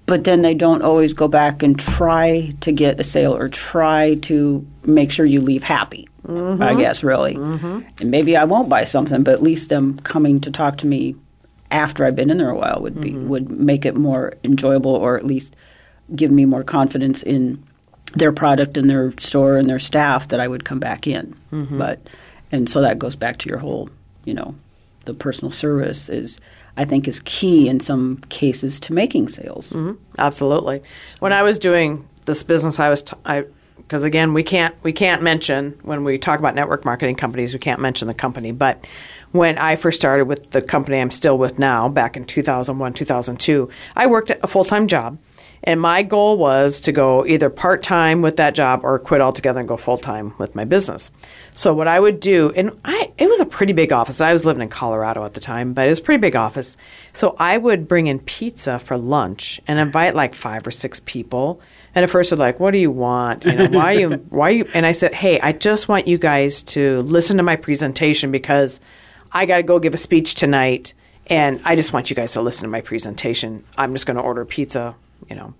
but 0.07 0.25
then 0.25 0.41
they 0.41 0.55
don't 0.55 0.81
always 0.81 1.13
go 1.13 1.29
back 1.29 1.63
and 1.63 1.79
try 1.79 2.51
to 2.63 2.73
get 2.73 2.99
a 2.99 3.05
sale 3.05 3.37
or 3.37 3.47
try 3.51 4.15
to 4.23 4.67
make 4.85 5.13
sure 5.13 5.27
you 5.27 5.41
leave 5.43 5.63
happy. 5.63 6.09
Mm-hmm. 6.27 6.63
I 6.63 6.75
guess 6.75 7.05
really, 7.05 7.35
mm-hmm. 7.35 7.81
and 8.01 8.11
maybe 8.11 8.35
I 8.37 8.45
won't 8.45 8.69
buy 8.69 8.85
something, 8.85 9.23
but 9.23 9.35
at 9.35 9.43
least 9.43 9.69
them 9.69 9.99
coming 10.05 10.39
to 10.41 10.51
talk 10.51 10.77
to 10.79 10.87
me 10.87 11.15
after 11.71 12.05
I've 12.07 12.17
been 12.17 12.31
in 12.31 12.39
there 12.39 12.51
a 12.51 12.57
while 12.57 12.81
would 12.81 13.01
be 13.01 13.13
would 13.13 13.51
make 13.51 13.85
it 13.87 13.97
more 13.97 14.33
enjoyable, 14.45 14.93
or 14.95 15.17
at 15.19 15.25
least 15.25 15.55
give 16.17 16.31
me 16.31 16.45
more 16.47 16.63
confidence 16.65 17.23
in 17.23 17.63
their 18.15 18.33
product 18.33 18.77
and 18.79 18.89
their 18.89 19.13
store 19.19 19.57
and 19.57 19.69
their 19.69 19.79
staff 19.79 20.29
that 20.29 20.41
I 20.41 20.49
would 20.49 20.65
come 20.65 20.81
back 20.81 21.07
in. 21.07 21.35
But 21.51 22.01
and 22.51 22.69
so 22.69 22.81
that 22.81 22.99
goes 22.99 23.17
back 23.17 23.39
to 23.39 23.49
your 23.49 23.59
whole, 23.59 23.91
you 24.25 24.35
know, 24.35 24.55
the 25.05 25.15
personal 25.15 25.51
service 25.51 26.09
is 26.09 26.39
I 26.77 26.85
think 26.85 27.09
is 27.09 27.21
key 27.25 27.69
in 27.69 27.81
some 27.81 28.19
cases 28.29 28.79
to 28.81 28.93
making 28.93 29.29
sales. 29.29 29.71
Mm-hmm. 29.71 30.01
Absolutely. 30.19 30.83
When 31.19 31.33
I 31.33 31.43
was 31.43 31.59
doing 31.59 32.09
this 32.27 32.43
business, 32.43 32.79
I 32.79 32.89
was 32.89 33.03
t- 33.03 33.17
I 33.25 33.45
because 33.77 34.05
again 34.05 34.35
we 34.35 34.43
can't 34.43 34.75
we 34.83 34.93
can't 34.93 35.23
mention 35.23 35.79
when 35.83 36.05
we 36.05 36.19
talk 36.19 36.39
about 36.39 36.55
network 36.55 36.85
marketing 36.85 37.17
companies 37.17 37.53
we 37.53 37.59
can't 37.59 37.81
mention 37.81 38.07
the 38.07 38.15
company. 38.15 38.53
But 38.53 38.87
when 39.33 39.59
I 39.59 39.77
first 39.77 39.99
started 39.99 40.27
with 40.27 40.51
the 40.51 40.63
company 40.63 40.99
I'm 40.99 41.11
still 41.11 41.37
with 41.37 41.59
now, 41.59 41.89
back 41.89 42.17
in 42.17 42.25
2001 42.25 42.93
2002, 42.93 43.69
I 43.97 44.07
worked 44.07 44.31
at 44.31 44.39
a 44.43 44.47
full 44.47 44.65
time 44.65 44.87
job. 44.87 45.19
And 45.65 45.81
my 45.81 46.03
goal 46.03 46.39
was 46.39 46.81
to 46.83 46.93
go 46.93 47.27
either 47.27 47.51
part 47.51 47.83
time 47.83 48.23
with 48.23 48.37
that 48.37 48.55
job 48.55 48.81
or 48.85 48.99
quit 48.99 49.21
altogether 49.21 49.61
and 49.61 49.69
go 49.69 49.77
full 49.77 49.97
time 49.97 50.35
with 50.39 50.55
my 50.55 50.65
business. 50.65 51.11
So 51.53 51.75
what 51.75 51.89
I 51.89 51.99
would 51.99 52.21
do, 52.21 52.53
and 52.55 52.79
I 52.85 53.11
it 53.19 53.29
was 53.29 53.41
a 53.41 53.47
pretty 53.47 53.73
big 53.73 53.93
office. 53.93 54.21
I 54.21 54.33
was 54.33 54.47
living 54.47 54.63
in 54.63 54.69
Colorado 54.69 55.25
at 55.25 55.35
the 55.35 55.41
time, 55.41 55.73
but 55.73 55.87
it 55.87 55.89
was 55.89 55.99
a 55.99 56.03
pretty 56.03 56.21
big 56.21 56.37
office. 56.37 56.77
So 57.13 57.35
I 57.39 57.59
would 57.59 57.89
bring 57.89 58.07
in 58.07 58.21
pizza 58.21 58.79
for 58.79 58.97
lunch 58.97 59.61
and 59.67 59.79
invite 59.79 60.15
like 60.15 60.35
five 60.35 60.67
or 60.67 60.71
six 60.71 61.01
people. 61.05 61.61
And 61.95 62.05
at 62.05 62.11
first 62.11 62.31
they're 62.31 62.39
like, 62.39 62.61
"What 62.61 62.71
do 62.71 62.79
you 62.79 62.91
want? 62.91 63.45
You 63.45 63.55
know, 63.55 63.69
why 63.71 63.93
you 63.93 64.11
why 64.29 64.51
you?" 64.51 64.69
And 64.75 64.87
I 64.87 64.93
said, 64.93 65.15
"Hey, 65.15 65.41
I 65.41 65.53
just 65.53 65.89
want 65.89 66.07
you 66.07 66.19
guys 66.19 66.63
to 66.65 67.01
listen 67.01 67.39
to 67.39 67.43
my 67.43 67.57
presentation 67.57 68.31
because 68.31 68.81
I 69.33 69.47
got 69.47 69.57
to 69.57 69.63
go 69.63 69.79
give 69.79 69.95
a 69.95 69.99
speech 69.99 70.37
tonight, 70.37 70.95
and 71.27 71.61
I 71.65 71.75
just 71.75 71.93
want 71.93 72.11
you 72.11 72.17
guys 72.17 72.33
to 72.35 72.43
listen 72.43 72.63
to 72.63 72.69
my 72.69 72.81
presentation. 72.81 73.65
I'm 73.77 73.93
just 73.93 74.07
going 74.07 74.17
to 74.17 74.23
order 74.23 74.45
pizza." 74.45 74.95
You 75.29 75.37
know, 75.37 75.55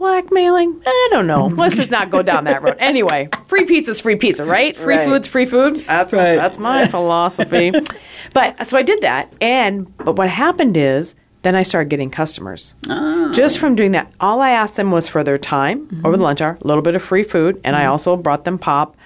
blackmailing? 0.00 0.82
I 0.84 1.08
don't 1.10 1.28
know. 1.28 1.46
Let's 1.56 1.76
just 1.76 1.92
not 1.92 2.10
go 2.10 2.22
down 2.22 2.44
that 2.44 2.62
road. 2.62 2.76
Anyway, 2.80 3.28
free 3.46 3.64
pizza's 3.64 4.00
free 4.00 4.16
pizza, 4.16 4.44
right? 4.44 4.76
Free 4.76 4.96
Right. 4.96 5.08
food's 5.08 5.28
free 5.28 5.44
food. 5.44 5.84
That's 5.86 6.12
Right. 6.12 6.36
that's 6.36 6.58
my 6.58 6.86
philosophy. 6.94 7.70
But 8.34 8.66
so 8.66 8.76
I 8.76 8.82
did 8.82 9.02
that, 9.02 9.32
and 9.40 9.96
but 9.98 10.16
what 10.16 10.28
happened 10.28 10.76
is 10.76 11.14
then 11.42 11.54
I 11.54 11.62
started 11.62 11.88
getting 11.88 12.10
customers 12.10 12.74
ah. 12.88 13.30
just 13.32 13.58
from 13.58 13.74
doing 13.74 13.92
that. 13.92 14.12
All 14.20 14.40
I 14.40 14.50
asked 14.50 14.76
them 14.76 14.90
was 14.90 15.08
for 15.08 15.22
their 15.22 15.38
time 15.38 15.86
mm-hmm. 15.86 16.06
over 16.06 16.16
the 16.16 16.22
lunch 16.22 16.40
hour, 16.40 16.58
a 16.60 16.66
little 16.66 16.82
bit 16.82 16.96
of 16.96 17.02
free 17.02 17.22
food, 17.22 17.60
and 17.64 17.76
I 17.76 17.80
mm-hmm. 17.82 17.92
also 17.92 18.16
brought 18.16 18.44
them 18.44 18.58
pop, 18.58 18.96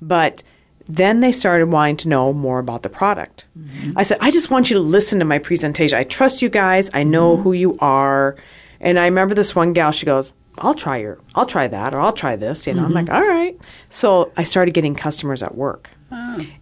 but. 0.00 0.42
Then 0.86 1.20
they 1.20 1.32
started 1.32 1.70
wanting 1.70 1.96
to 1.96 2.10
know 2.10 2.34
more 2.34 2.58
about 2.58 2.82
the 2.82 2.90
product. 2.90 3.46
Mm-hmm. 3.58 3.96
I 3.96 4.02
said, 4.02 4.18
I 4.20 4.30
just 4.30 4.50
want 4.50 4.68
you 4.68 4.74
to 4.74 4.82
listen 4.82 5.18
to 5.18 5.24
my 5.24 5.38
presentation. 5.38 5.98
I 5.98 6.02
trust 6.02 6.42
you 6.42 6.50
guys. 6.50 6.90
I 6.92 7.04
know 7.04 7.38
who 7.38 7.54
you 7.54 7.78
are. 7.80 8.36
And 8.84 8.98
I 8.98 9.06
remember 9.06 9.34
this 9.34 9.56
one 9.56 9.72
gal, 9.72 9.90
she 9.90 10.06
goes, 10.06 10.30
I'll 10.58 10.74
try 10.74 10.98
your, 10.98 11.18
I'll 11.34 11.46
try 11.46 11.66
that, 11.66 11.94
or 11.94 12.00
I'll 12.00 12.12
try 12.12 12.36
this. 12.36 12.66
You 12.66 12.74
know, 12.74 12.82
I'm 12.82 12.92
mm-hmm. 12.92 13.08
like, 13.08 13.10
all 13.10 13.26
right. 13.26 13.58
So 13.90 14.30
I 14.36 14.44
started 14.44 14.72
getting 14.74 14.94
customers 14.94 15.42
at 15.42 15.56
work. 15.56 15.90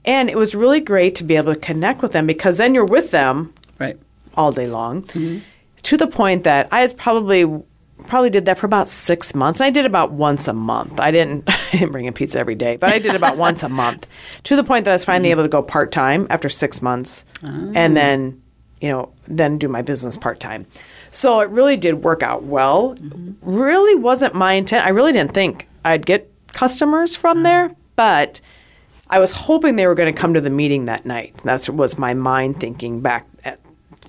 And 0.05 0.31
it 0.31 0.37
was 0.37 0.55
really 0.55 0.81
great 0.81 1.15
to 1.17 1.25
be 1.25 1.37
able 1.37 1.53
to 1.53 1.61
connect 1.61 2.01
with 2.01 2.13
them 2.13 2.27
because 2.27 2.57
then 2.57 2.75
you're 2.75 2.87
with 2.87 3.11
them 3.11 3.53
Right. 3.79 3.99
all 4.35 4.53
day 4.53 4.67
long 4.67 5.03
mm-hmm. 5.03 5.39
to 5.83 5.97
the 5.97 6.07
point 6.07 6.45
that 6.45 6.69
I 6.73 6.83
was 6.83 6.93
probably 6.93 7.63
probably 8.07 8.31
did 8.31 8.47
that 8.47 8.59
for 8.59 8.67
about 8.67 8.89
six 8.89 9.33
months 9.33 9.61
and 9.61 9.67
I 9.67 9.71
did 9.71 9.87
about 9.87 10.11
once 10.11 10.49
a 10.49 10.53
month. 10.53 10.99
I 10.99 11.11
didn't 11.11 11.45
I 11.49 11.71
didn't 11.73 11.93
bring 11.93 12.07
in 12.07 12.15
pizza 12.15 12.39
every 12.39 12.55
day, 12.55 12.77
but 12.77 12.91
I 12.91 12.99
did 12.99 13.15
about 13.15 13.37
once 13.49 13.63
a 13.63 13.69
month. 13.69 14.07
To 14.45 14.57
the 14.57 14.65
point 14.65 14.85
that 14.85 14.91
I 14.91 14.95
was 14.95 15.05
finally 15.05 15.29
mm-hmm. 15.29 15.41
able 15.41 15.45
to 15.45 15.49
go 15.51 15.63
part 15.63 15.93
time 15.93 16.27
after 16.31 16.49
six 16.49 16.81
months 16.81 17.25
oh. 17.45 17.73
and 17.75 17.97
then, 17.97 18.43
you 18.81 18.89
know, 18.89 19.13
then 19.29 19.59
do 19.59 19.69
my 19.69 19.83
business 19.83 20.17
part 20.17 20.41
time. 20.41 20.67
So 21.13 21.41
it 21.41 21.51
really 21.51 21.77
did 21.77 22.03
work 22.03 22.23
out 22.23 22.43
well. 22.43 22.95
Mm-hmm. 22.95 23.33
Really 23.43 23.95
wasn't 23.95 24.35
my 24.35 24.55
intent. 24.55 24.87
I 24.87 24.89
really 24.89 25.13
didn't 25.13 25.35
think 25.35 25.69
I'd 25.85 26.05
get 26.05 26.29
customers 26.53 27.15
from 27.15 27.39
mm-hmm. 27.39 27.45
there, 27.45 27.77
but 27.97 28.41
I 29.11 29.19
was 29.19 29.31
hoping 29.31 29.77
they 29.77 29.87
were 29.87 29.95
going 29.95 30.13
to 30.13 30.19
come 30.19 30.33
to 30.35 30.41
the 30.41 30.51
meeting 30.51 30.87
that 30.87 31.05
night. 31.05 31.37
That's 31.45 31.69
was 31.69 31.99
my 31.99 32.15
mind 32.15 32.61
thinking 32.61 33.03
back 33.03 33.27
at 33.45 33.61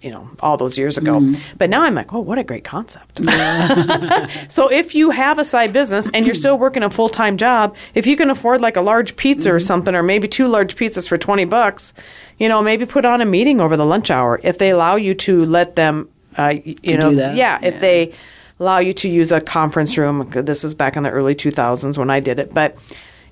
you 0.01 0.11
know 0.11 0.29
all 0.39 0.55
those 0.55 0.77
years 0.77 0.97
ago. 0.97 1.19
Mm-hmm. 1.19 1.57
But 1.57 1.69
now 1.69 1.83
I'm 1.83 1.93
like, 1.93 2.13
oh, 2.13 2.21
what 2.21 2.37
a 2.37 2.43
great 2.43 2.63
concept. 2.63 3.21
so 4.49 4.71
if 4.71 4.95
you 4.95 5.11
have 5.11 5.39
a 5.39 5.45
side 5.45 5.73
business 5.73 6.09
and 6.13 6.25
you're 6.25 6.33
still 6.33 6.57
working 6.57 6.83
a 6.83 6.89
full 6.89 7.09
time 7.09 7.35
job, 7.35 7.75
if 7.95 8.07
you 8.07 8.15
can 8.15 8.29
afford 8.29 8.61
like 8.61 8.77
a 8.77 8.81
large 8.81 9.17
pizza 9.17 9.53
or 9.53 9.59
something, 9.59 9.93
or 9.93 10.03
maybe 10.03 10.29
two 10.29 10.47
large 10.47 10.77
pizzas 10.77 11.07
for 11.07 11.17
twenty 11.17 11.43
bucks, 11.43 11.93
you 12.37 12.47
know, 12.47 12.61
maybe 12.61 12.85
put 12.85 13.03
on 13.03 13.21
a 13.21 13.25
meeting 13.25 13.59
over 13.59 13.75
the 13.75 13.85
lunch 13.85 14.09
hour 14.09 14.39
if 14.43 14.57
they 14.57 14.69
allow 14.69 14.95
you 14.95 15.13
to 15.15 15.45
let 15.45 15.75
them. 15.75 16.09
Uh, 16.37 16.55
you 16.63 16.97
know, 16.97 17.13
that? 17.13 17.35
yeah, 17.35 17.59
if 17.61 17.79
they 17.79 18.13
allow 18.59 18.79
you 18.79 18.93
to 18.93 19.09
use 19.09 19.31
a 19.31 19.41
conference 19.41 19.97
room. 19.97 20.31
This 20.33 20.63
was 20.63 20.73
back 20.73 20.95
in 20.95 21.03
the 21.03 21.09
early 21.09 21.35
2000s 21.35 21.97
when 21.97 22.09
I 22.09 22.19
did 22.19 22.39
it, 22.39 22.53
but 22.53 22.77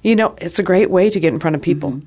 you 0.01 0.15
know, 0.15 0.35
it's 0.39 0.59
a 0.59 0.63
great 0.63 0.89
way 0.89 1.09
to 1.09 1.19
get 1.19 1.33
in 1.33 1.39
front 1.39 1.55
of 1.55 1.61
people 1.61 1.91
mm-hmm. 1.91 2.05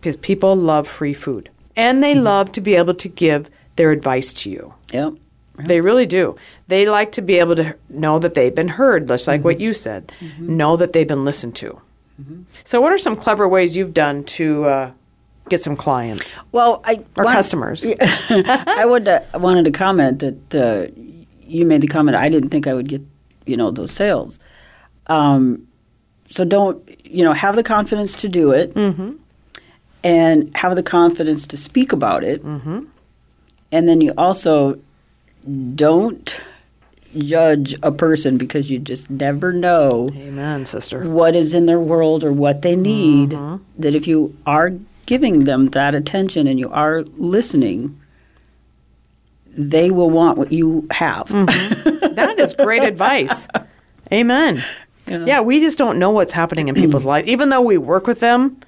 because 0.00 0.16
people 0.16 0.54
love 0.54 0.86
free 0.86 1.14
food 1.14 1.50
and 1.74 2.02
they 2.02 2.14
mm-hmm. 2.14 2.24
love 2.24 2.52
to 2.52 2.60
be 2.60 2.74
able 2.74 2.94
to 2.94 3.08
give 3.08 3.50
their 3.76 3.90
advice 3.90 4.32
to 4.34 4.50
you. 4.50 4.74
Yep. 4.92 5.14
They 5.58 5.80
really 5.80 6.04
do. 6.04 6.36
They 6.68 6.86
like 6.86 7.12
to 7.12 7.22
be 7.22 7.38
able 7.38 7.56
to 7.56 7.74
know 7.88 8.18
that 8.18 8.34
they've 8.34 8.54
been 8.54 8.68
heard, 8.68 9.08
just 9.08 9.26
like 9.26 9.42
what 9.42 9.54
mm-hmm. 9.54 9.62
you 9.62 9.72
said. 9.72 10.12
Know 10.38 10.76
that 10.76 10.92
they've 10.92 11.08
been 11.08 11.24
listened 11.24 11.56
to. 11.56 11.80
So, 12.64 12.80
what 12.80 12.92
are 12.92 12.98
some 12.98 13.16
clever 13.16 13.48
ways 13.48 13.76
you've 13.76 13.94
done 13.94 14.24
to 14.24 14.64
uh, 14.64 14.90
get 15.48 15.60
some 15.60 15.76
clients 15.76 16.40
Well, 16.52 16.82
I 16.84 17.04
or 17.16 17.24
customers? 17.24 17.84
I 18.30 18.84
would 18.84 19.06
uh, 19.08 19.20
wanted 19.34 19.64
to 19.66 19.70
comment 19.70 20.18
that 20.20 20.54
uh, 20.54 20.90
you 21.42 21.64
made 21.66 21.80
the 21.80 21.86
comment. 21.88 22.16
I 22.16 22.28
didn't 22.28 22.50
think 22.50 22.66
I 22.66 22.74
would 22.74 22.88
get 22.88 23.02
you 23.46 23.56
know 23.56 23.70
those 23.70 23.92
sales. 23.92 24.38
Um, 25.08 25.68
so 26.26 26.44
don't 26.44 26.78
you 27.04 27.22
know 27.24 27.32
have 27.32 27.54
the 27.56 27.62
confidence 27.62 28.16
to 28.22 28.28
do 28.28 28.50
it, 28.52 28.74
and 30.04 30.56
have 30.56 30.74
the 30.76 30.82
confidence 30.82 31.46
to 31.46 31.56
speak 31.56 31.92
about 31.92 32.24
it, 32.24 32.42
and 32.42 33.88
then 33.88 34.00
you 34.00 34.12
also 34.18 34.78
don't 35.74 36.40
judge 37.16 37.74
a 37.82 37.92
person 37.92 38.36
because 38.36 38.68
you 38.68 38.78
just 38.78 39.08
never 39.08 39.52
know 39.52 40.10
Amen, 40.16 40.66
sister. 40.66 41.08
what 41.08 41.34
is 41.36 41.54
in 41.54 41.66
their 41.66 41.80
world 41.80 42.24
or 42.24 42.32
what 42.32 42.62
they 42.62 42.76
need. 42.76 43.30
That 43.78 43.94
if 43.94 44.06
you 44.06 44.36
are 44.44 44.72
giving 45.06 45.44
them 45.44 45.68
that 45.68 45.94
attention 45.94 46.46
and 46.46 46.58
you 46.58 46.68
are 46.70 47.02
listening, 47.16 47.98
they 49.48 49.90
will 49.90 50.10
want 50.10 50.36
what 50.38 50.52
you 50.52 50.86
have. 50.90 51.28
That 51.28 52.34
is 52.38 52.54
great 52.54 52.82
advice. 52.92 53.48
Amen. 54.12 54.62
Yeah. 55.06 55.40
we 55.40 55.60
just 55.60 55.78
don't 55.78 55.98
know 55.98 56.10
what's 56.10 56.32
happening 56.32 56.68
in 56.68 56.74
people's 56.82 57.04
lives. 57.04 57.28
Even 57.28 57.48
though 57.48 57.60
we 57.62 57.78
work 57.78 58.06
with 58.06 58.20
them, 58.20 58.58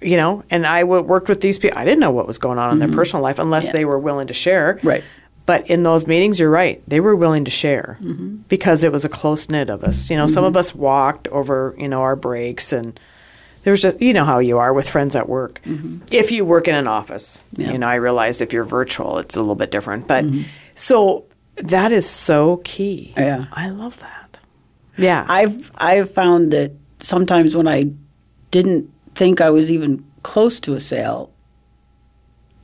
you 0.00 0.16
know, 0.16 0.44
and 0.50 0.66
I 0.66 0.80
w- 0.80 1.02
worked 1.02 1.28
with 1.28 1.40
these 1.40 1.58
people. 1.58 1.78
I 1.78 1.84
didn't 1.84 2.00
know 2.00 2.10
what 2.10 2.26
was 2.26 2.38
going 2.38 2.58
on 2.58 2.70
in 2.72 2.78
their 2.78 2.88
personal 2.92 3.22
life 3.22 3.38
unless 3.38 3.66
Mm-hmm. 3.66 3.76
Yeah. 3.76 3.80
they 3.80 3.84
were 3.84 3.98
willing 3.98 4.26
to 4.28 4.34
share. 4.34 4.78
Right. 4.82 5.02
But 5.46 5.68
in 5.70 5.84
those 5.84 6.06
meetings, 6.06 6.40
you're 6.40 6.50
right. 6.50 6.82
They 6.88 7.00
were 7.00 7.14
willing 7.16 7.44
to 7.44 7.50
share 7.50 7.98
Mm-hmm. 8.02 8.36
because 8.48 8.84
it 8.84 8.92
was 8.92 9.04
a 9.04 9.08
close 9.08 9.48
knit 9.48 9.70
of 9.70 9.84
us. 9.84 10.10
You 10.10 10.16
know, 10.16 10.26
some 10.26 10.44
of 10.44 10.56
us 10.56 10.74
walked 10.74 11.28
over, 11.28 11.74
you 11.78 11.88
know, 11.88 12.02
our 12.02 12.16
breaks 12.16 12.72
and 12.72 12.98
there 13.66 13.72
was 13.72 13.82
just, 13.82 14.00
you 14.00 14.12
know 14.12 14.24
how 14.24 14.38
you 14.38 14.58
are 14.58 14.72
with 14.72 14.88
friends 14.88 15.16
at 15.16 15.28
work. 15.28 15.60
If 16.12 16.30
you 16.30 16.44
work 16.44 16.68
in 16.68 16.76
an 16.76 16.86
office, 16.86 17.40
Mm-hmm. 17.52 17.62
Yeah. 17.62 17.72
you 17.72 17.78
know, 17.78 17.88
I 17.88 17.96
realize 17.96 18.40
if 18.40 18.52
you're 18.52 18.62
virtual, 18.64 19.18
it's 19.18 19.34
a 19.34 19.40
little 19.40 19.56
bit 19.56 19.72
different. 19.72 20.06
But 20.06 20.24
so 20.76 21.24
that 21.56 21.90
is 21.90 22.08
so 22.08 22.58
key. 22.58 23.12
Yeah. 23.16 23.46
I 23.50 23.70
love 23.70 23.98
that. 23.98 24.38
Yeah. 24.96 25.26
I've 25.28 25.72
I've 25.78 26.10
found 26.12 26.52
that 26.52 26.70
sometimes 27.00 27.56
when 27.56 27.66
I 27.66 27.90
didn't 28.52 28.88
think 29.16 29.40
I 29.40 29.50
was 29.50 29.68
even 29.72 30.04
close 30.22 30.60
to 30.60 30.74
a 30.74 30.80
sale, 30.80 31.32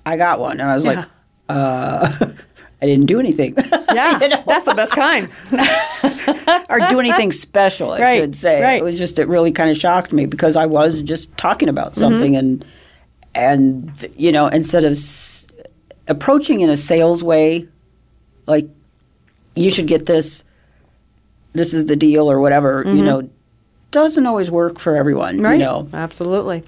I 0.06 0.16
got 0.16 0.38
one, 0.38 0.60
and 0.60 0.70
I 0.70 0.74
was 0.76 0.84
Yeah. 0.84 0.92
like, 0.92 1.08
uh, 1.48 2.26
I 2.82 2.86
didn't 2.86 3.06
do 3.06 3.20
anything. 3.20 3.54
yeah. 3.94 4.18
You 4.22 4.28
know? 4.28 4.42
That's 4.46 4.64
the 4.66 4.74
best 4.74 4.92
kind. 4.92 5.28
or 6.68 6.78
do 6.90 6.98
anything 7.00 7.30
special, 7.32 7.92
I 7.92 8.00
Right, 8.00 8.20
should 8.20 8.34
say. 8.36 8.60
right. 8.60 8.78
It 8.80 8.84
was 8.84 8.96
just 8.96 9.18
it 9.18 9.28
really 9.28 9.52
kind 9.52 9.70
of 9.70 9.76
shocked 9.76 10.12
me 10.12 10.26
because 10.26 10.56
I 10.56 10.66
was 10.66 11.00
just 11.02 11.34
talking 11.36 11.68
about 11.68 11.92
Mm-hmm. 11.92 12.00
something 12.00 12.36
and 12.36 12.64
and 13.34 14.10
you 14.16 14.32
know 14.32 14.46
instead 14.48 14.84
of 14.84 14.92
s- 14.92 15.46
approaching 16.08 16.60
in 16.60 16.70
a 16.70 16.76
sales 16.76 17.22
way, 17.24 17.68
like 18.46 18.68
you 19.54 19.70
should 19.70 19.86
get 19.86 20.06
this, 20.06 20.42
this 21.52 21.72
is 21.74 21.84
the 21.86 21.96
deal 21.96 22.30
or 22.30 22.40
whatever, 22.40 22.82
you 22.86 23.02
know, 23.02 23.28
doesn't 23.90 24.26
always 24.26 24.50
work 24.50 24.78
for 24.78 24.96
everyone. 24.96 25.36
Mm-hmm. 25.36 25.44
Right. 25.44 25.52
You 25.52 25.58
know, 25.58 25.88
Absolutely. 25.92 26.64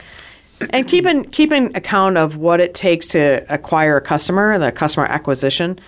And 0.71 0.87
keeping 0.87 1.25
keeping 1.31 1.75
account 1.77 2.17
of 2.17 2.37
what 2.37 2.61
it 2.61 2.75
takes 2.75 3.09
to 3.09 3.45
acquire 3.53 3.97
a 3.97 4.01
customer, 4.01 4.57
the 4.59 4.71
customer 4.73 5.07
acquisition, 5.07 5.79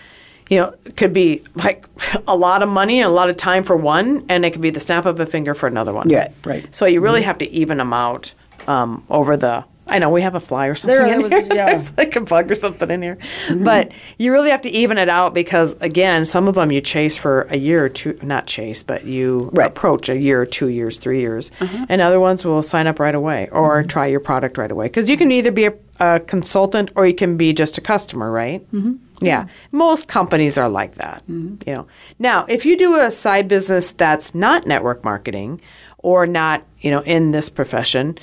you 0.48 0.58
know, 0.58 0.74
could 0.96 1.12
be 1.12 1.42
like 1.54 1.86
a 2.26 2.36
lot 2.36 2.62
of 2.62 2.68
money 2.68 3.00
and 3.00 3.10
a 3.10 3.14
lot 3.14 3.30
of 3.30 3.36
time 3.36 3.62
for 3.62 3.76
one, 3.76 4.24
and 4.28 4.44
it 4.44 4.50
could 4.50 4.62
be 4.62 4.70
the 4.70 4.80
snap 4.80 5.06
of 5.06 5.18
a 5.20 5.26
finger 5.26 5.54
for 5.54 5.66
another 5.66 5.92
one. 5.92 6.08
Yeah, 6.08 6.30
right. 6.44 6.72
So 6.74 6.86
you 6.86 7.00
really 7.00 7.20
mm-hmm. 7.20 7.26
have 7.26 7.38
to 7.38 7.50
even 7.50 7.78
them 7.78 7.92
out 7.92 8.34
um, 8.66 9.04
over 9.10 9.36
the. 9.36 9.64
I 9.88 10.00
know 10.00 10.10
we 10.10 10.22
have 10.22 10.34
a 10.34 10.40
fly 10.40 10.66
or 10.66 10.74
something 10.74 10.96
There, 10.96 11.06
in 11.06 11.22
that 11.22 11.30
here. 11.30 11.38
was- 11.38 11.48
yeah. 11.56 11.66
There's 11.66 11.96
like 11.96 12.16
a 12.16 12.20
bug 12.20 12.50
or 12.50 12.56
something 12.56 12.90
in 12.90 13.02
here, 13.02 13.18
mm-hmm. 13.46 13.62
but 13.62 13.92
you 14.18 14.32
really 14.32 14.50
have 14.50 14.62
to 14.62 14.70
even 14.70 14.98
it 14.98 15.08
out 15.08 15.32
because 15.32 15.76
again, 15.80 16.26
some 16.26 16.48
of 16.48 16.56
them 16.56 16.72
you 16.72 16.80
chase 16.80 17.16
for 17.16 17.42
a 17.42 17.56
year 17.56 17.84
or 17.84 17.88
two, 17.88 18.18
not 18.20 18.48
chase, 18.48 18.82
but 18.82 19.04
you 19.04 19.48
Right. 19.52 19.68
approach 19.68 20.08
a 20.08 20.18
year, 20.18 20.44
two 20.44 20.70
years, 20.70 20.98
three 20.98 21.20
years, 21.20 21.52
uh-huh. 21.60 21.86
and 21.88 22.00
other 22.00 22.18
ones 22.18 22.44
will 22.44 22.64
sign 22.64 22.88
up 22.88 22.98
right 22.98 23.14
away 23.14 23.48
or 23.52 23.78
mm-hmm. 23.78 23.86
try 23.86 24.06
your 24.06 24.18
product 24.18 24.58
right 24.58 24.72
away 24.72 24.86
because 24.86 25.08
you 25.08 25.16
can 25.16 25.30
either 25.30 25.52
be 25.52 25.66
a, 25.66 25.74
a 26.00 26.20
consultant 26.20 26.90
or 26.94 27.06
you 27.06 27.14
can 27.14 27.36
be 27.36 27.52
just 27.52 27.78
a 27.78 27.80
customer, 27.80 28.30
right? 28.30 28.60
Mm-hmm. 28.72 29.24
Yeah, 29.24 29.46
most 29.72 30.08
companies 30.08 30.58
are 30.58 30.68
like 30.68 30.96
that. 30.96 31.22
You 31.66 31.74
know, 31.74 31.86
now 32.18 32.44
if 32.48 32.66
you 32.66 32.76
do 32.76 33.00
a 33.00 33.10
side 33.10 33.48
business 33.48 33.92
that's 33.92 34.34
not 34.34 34.66
network 34.66 35.04
marketing 35.04 35.60
or 35.98 36.26
not, 36.26 36.64
you 36.80 36.90
know, 36.90 37.00
in 37.00 37.30
this 37.30 37.48
profession, 37.48 38.18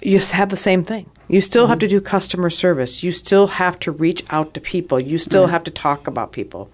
you 0.00 0.18
have 0.18 0.48
the 0.48 0.56
same 0.56 0.82
thing. 0.82 1.10
You 1.28 1.42
still 1.42 1.66
have 1.66 1.78
to 1.80 1.88
do 1.88 2.00
customer 2.00 2.48
service. 2.48 3.02
You 3.02 3.12
still 3.12 3.46
have 3.46 3.78
to 3.80 3.92
reach 3.92 4.24
out 4.30 4.54
to 4.54 4.60
people. 4.60 4.98
You 4.98 5.18
still 5.18 5.46
have 5.46 5.62
to 5.64 5.70
talk 5.70 6.06
about 6.06 6.32
people. 6.32 6.70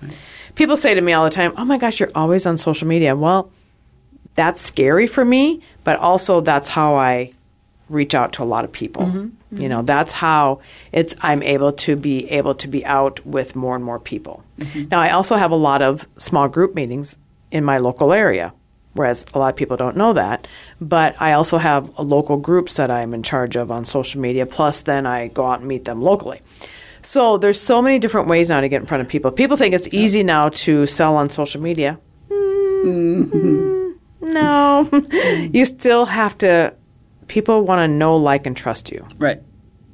People 0.55 0.77
say 0.77 0.95
to 0.95 1.01
me 1.01 1.12
all 1.12 1.25
the 1.25 1.31
time, 1.31 1.53
"Oh 1.57 1.64
my 1.64 1.77
gosh, 1.77 1.99
you're 1.99 2.12
always 2.14 2.47
on 2.47 2.57
social 2.57 2.87
media." 2.87 3.17
Well, 3.17 3.51
that's 4.37 4.61
scary 4.61 5.09
for 5.09 5.25
me, 5.25 5.61
but 5.83 5.97
also 5.99 6.40
that's 6.40 6.69
how 6.69 6.95
I 6.95 7.33
reach 7.88 8.14
out 8.14 8.33
to 8.35 8.42
a 8.42 8.44
lot 8.44 8.64
of 8.64 8.73
people. 8.73 9.03
Mm-hmm. 9.05 9.61
You 9.61 9.68
know, 9.68 9.79
mm-hmm. 9.79 9.87
that's 9.87 10.12
how 10.12 10.61
it's 10.92 11.14
I'm 11.23 11.42
able 11.42 11.73
to 11.73 11.97
be 11.97 12.31
able 12.31 12.55
to 12.57 12.68
be 12.68 12.85
out 12.85 13.25
with 13.27 13.55
more 13.55 13.77
and 13.77 13.85
more 13.85 14.01
people. 14.01 14.42
Mm-hmm. 14.59 14.88
Now, 14.90 15.01
I 15.01 15.11
also 15.11 15.37
have 15.37 15.51
a 15.51 15.57
lot 15.57 15.83
of 15.83 16.09
small 16.16 16.49
group 16.49 16.75
meetings 16.75 17.16
in 17.51 17.64
my 17.64 17.79
local 17.79 18.12
area, 18.12 18.53
whereas 18.94 19.25
a 19.35 19.38
lot 19.38 19.51
of 19.51 19.57
people 19.57 19.77
don't 19.77 19.97
know 19.97 20.12
that. 20.12 20.49
But 20.81 21.20
I 21.20 21.33
also 21.33 21.59
have 21.59 21.99
local 21.99 22.37
groups 22.37 22.75
that 22.77 22.90
I'm 22.90 23.14
in 23.14 23.23
charge 23.23 23.57
of 23.57 23.70
on 23.70 23.85
social 23.85 24.20
media. 24.20 24.47
Plus, 24.47 24.83
then 24.83 25.07
I 25.07 25.29
go 25.29 25.47
out 25.47 25.61
and 25.61 25.68
meet 25.68 25.85
them 25.85 26.03
locally. 26.03 26.42
So 27.03 27.37
there's 27.37 27.61
so 27.61 27.83
many 27.83 27.99
different 27.99 28.29
ways 28.29 28.49
now 28.49 28.61
to 28.61 28.68
get 28.68 28.81
in 28.81 28.87
front 28.87 29.03
of 29.03 29.09
people. 29.09 29.31
People 29.31 29.59
think 29.59 29.75
it's 29.75 29.88
easy 29.92 30.25
now 30.25 30.49
to 30.49 30.87
sell 30.87 31.16
on 31.16 31.29
social 31.29 31.61
media. 31.61 31.99
Mm, 32.31 33.94
no, 34.23 34.88
you 35.53 35.64
still 35.64 36.07
have 36.07 36.37
to. 36.38 36.75
People 37.27 37.63
want 37.63 37.81
to 37.81 37.89
know, 37.89 38.17
like, 38.17 38.47
and 38.47 38.57
trust 38.57 38.91
you. 38.91 39.07
right. 39.19 39.41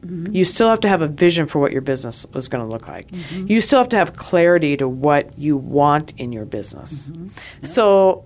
Mm-hmm. 0.04 0.34
You 0.34 0.46
still 0.46 0.70
have 0.70 0.80
to 0.80 0.88
have 0.88 1.02
a 1.02 1.06
vision 1.06 1.46
for 1.46 1.58
what 1.58 1.72
your 1.72 1.82
business 1.82 2.26
is 2.34 2.48
going 2.48 2.64
to 2.64 2.70
look 2.70 2.88
like. 2.88 3.10
Mm-hmm. 3.10 3.48
You 3.48 3.60
still 3.60 3.80
have 3.80 3.90
to 3.90 3.98
have 3.98 4.16
clarity 4.16 4.74
to 4.78 4.88
what 4.88 5.38
you 5.38 5.58
want 5.58 6.14
in 6.16 6.32
your 6.32 6.46
business. 6.46 7.08
Mm-hmm. 7.08 7.66
So 7.66 8.24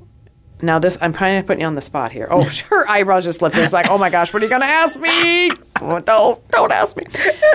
now 0.63 0.79
this, 0.79 0.97
I'm 1.01 1.13
kind 1.13 1.39
of 1.39 1.47
putting 1.47 1.63
you 1.63 1.67
on 1.67 1.73
the 1.73 1.81
spot 1.81 2.13
here. 2.13 2.29
Oh, 2.31 2.45
her 2.71 2.89
eyebrows 2.89 3.25
just 3.25 3.43
lifted. 3.43 3.65
It's 3.65 3.73
like, 3.73 3.89
oh 3.91 3.99
my 3.99 4.09
gosh, 4.09 4.33
what 4.33 4.41
are 4.41 4.47
you 4.47 4.51
going 4.51 4.63
to 4.63 4.69
ask 4.69 5.01
me? 5.01 5.51
Oh, 5.81 5.99
don't, 5.99 6.49
don't 6.51 6.71
ask 6.71 6.97
me. 6.97 7.05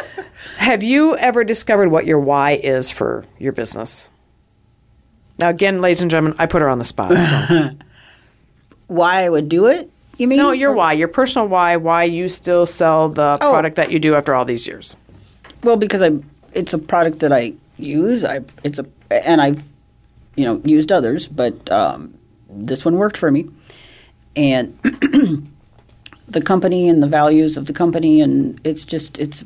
have 0.58 0.84
you 0.84 1.16
ever 1.16 1.46
discovered 1.46 1.90
what 1.90 2.06
your 2.06 2.20
why 2.20 2.52
is 2.52 2.92
for 2.92 3.26
your 3.38 3.54
business? 3.54 4.10
Now, 5.40 5.50
again, 5.50 5.80
ladies 5.80 6.02
and 6.02 6.12
gentlemen, 6.12 6.36
I 6.38 6.46
put 6.46 6.62
her 6.62 6.68
on 6.68 6.80
the 6.80 6.86
spot. 6.86 7.12
So. 7.12 7.70
Why 8.88 9.24
I 9.24 9.30
would 9.30 9.48
do 9.48 9.68
it? 9.68 9.90
You 10.20 10.28
mean? 10.28 10.38
No, 10.38 10.52
your 10.52 10.74
why, 10.74 10.94
your 10.94 11.08
personal 11.08 11.48
why, 11.48 11.78
why 11.78 12.04
you 12.04 12.28
still 12.28 12.66
sell 12.66 13.10
the 13.10 13.38
Oh. 13.42 13.52
product 13.52 13.78
that 13.78 13.90
you 13.92 14.00
do 14.00 14.16
after 14.16 14.36
all 14.36 14.44
these 14.46 14.68
years. 14.68 14.96
Well, 15.64 15.78
because 15.78 16.04
I, 16.04 16.12
it's 16.54 16.74
a 16.74 16.78
product 16.78 17.20
that 17.20 17.32
I 17.32 17.54
use. 17.78 18.24
I, 18.26 18.42
it's 18.64 18.80
a, 18.80 18.86
and 19.10 19.42
I've, 19.42 19.64
you 20.36 20.44
know, 20.46 20.62
used 20.66 20.92
others, 20.92 21.28
but 21.28 21.72
um, 21.72 22.14
this 22.50 22.84
one 22.84 22.96
worked 22.98 23.16
for 23.18 23.32
me, 23.32 23.48
and 24.36 24.78
the 26.28 26.42
company 26.42 26.90
and 26.90 27.02
the 27.02 27.08
values 27.08 27.58
of 27.58 27.66
the 27.68 27.74
company, 27.74 28.20
and 28.22 28.60
it's 28.66 28.84
just 28.84 29.18
it's, 29.20 29.44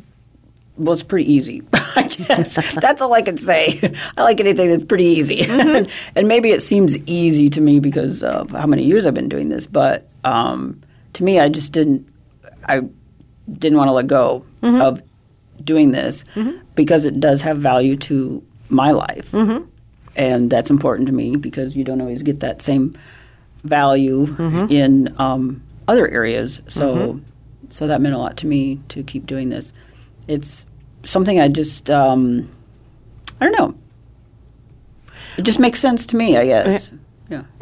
well, 0.78 0.94
it's 0.94 1.04
pretty 1.04 1.32
easy. 1.32 1.62
I 1.96 2.08
guess 2.08 2.74
that's 2.82 3.02
all 3.02 3.14
I 3.14 3.22
can 3.22 3.38
say. 3.38 3.80
I 4.18 4.24
like 4.24 4.40
anything 4.40 4.70
that's 4.70 4.84
pretty 4.84 5.06
easy, 5.06 5.42
and 6.16 6.28
maybe 6.28 6.50
it 6.52 6.62
seems 6.64 6.98
easy 7.06 7.50
to 7.52 7.62
me 7.62 7.80
because 7.80 8.24
of 8.24 8.50
how 8.52 8.66
many 8.66 8.84
years 8.84 9.06
I've 9.06 9.14
been 9.14 9.30
doing 9.30 9.50
this, 9.50 9.68
but 9.68 10.08
um, 10.24 10.82
to 11.14 11.24
me, 11.24 11.40
I 11.40 11.50
just 11.50 11.72
didn't. 11.72 12.08
I 12.68 12.82
didn't 13.52 13.78
want 13.78 13.90
to 13.90 13.94
let 13.94 14.08
go 14.08 14.46
of 14.82 15.02
doing 15.64 15.92
this 15.92 16.24
because 16.76 17.04
it 17.06 17.20
does 17.20 17.42
have 17.42 17.58
value 17.58 17.96
to 17.98 18.42
my 18.70 18.92
life. 18.92 19.34
And 20.16 20.50
that's 20.50 20.70
important 20.70 21.08
to 21.08 21.14
me 21.14 21.36
because 21.36 21.76
you 21.76 21.84
don't 21.84 22.00
always 22.02 22.24
get 22.24 22.40
that 22.42 22.62
same 22.62 22.96
value 23.64 24.26
in 24.70 25.14
um, 25.20 25.62
other 25.88 26.08
areas. 26.08 26.62
So, 26.68 27.20
so 27.70 27.88
that 27.88 28.00
meant 28.02 28.16
a 28.16 28.18
lot 28.18 28.38
to 28.38 28.48
me 28.48 28.80
to 28.90 29.04
keep 29.04 29.26
doing 29.26 29.50
this. 29.50 29.74
It's 30.28 30.66
something 31.04 31.40
I 31.40 31.48
just, 31.50 31.90
um, 31.90 32.50
I 33.42 33.46
don't 33.46 33.58
know. 33.58 33.76
It 35.38 35.42
just 35.44 35.60
makes 35.60 35.80
sense 35.80 36.06
to 36.08 36.16
me, 36.16 36.38
I 36.38 36.46
guess. 36.46 36.90
Yeah. 36.92 36.98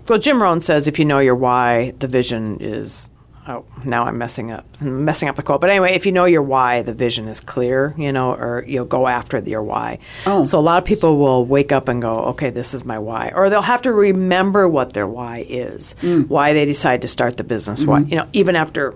Well, 0.08 0.20
Jim 0.20 0.42
Rohn 0.42 0.62
says 0.62 0.88
if 0.88 1.00
you 1.00 1.06
know 1.06 1.20
your 1.20 1.36
why, 1.36 1.92
the 2.00 2.08
vision 2.08 2.58
is. 2.60 3.10
Oh, 3.48 3.66
now 3.84 4.04
I'm 4.04 4.20
messing 4.20 4.52
up, 4.52 4.68
I'm 4.82 5.04
messing 5.04 5.28
up 5.28 5.36
the 5.36 5.42
quote. 5.42 5.62
But 5.62 5.72
anyway, 5.72 5.94
if 5.94 6.06
you 6.06 6.12
know 6.12 6.26
your 6.26 6.44
why, 6.44 6.84
the 6.84 6.94
vision 6.94 7.28
is 7.28 7.40
clear, 7.40 7.96
you 7.98 8.12
know, 8.12 8.34
or 8.34 8.64
you'll 8.68 8.86
go 8.86 9.08
after 9.08 9.40
your 9.40 9.64
why. 9.64 9.98
Oh. 10.28 10.44
So 10.46 10.60
a 10.60 10.62
lot 10.62 10.78
of 10.78 10.86
people 10.86 11.18
will 11.18 11.44
wake 11.44 11.72
up 11.72 11.88
and 11.88 12.04
go, 12.04 12.20
okay, 12.26 12.52
this 12.52 12.76
is 12.76 12.86
my 12.86 13.00
why, 13.00 13.32
or 13.34 13.50
they'll 13.50 13.64
have 13.64 13.82
to 13.82 13.92
remember 13.92 14.68
what 14.68 14.94
their 14.94 15.08
why 15.08 15.44
is, 15.50 15.96
mm. 16.02 16.28
why 16.28 16.54
they 16.54 16.66
decide 16.66 17.02
to 17.02 17.08
start 17.08 17.38
the 17.38 17.44
business, 17.44 17.84
why 17.84 18.02
mm-hmm. 18.02 18.10
you 18.12 18.16
know, 18.18 18.28
even 18.32 18.56
after 18.56 18.94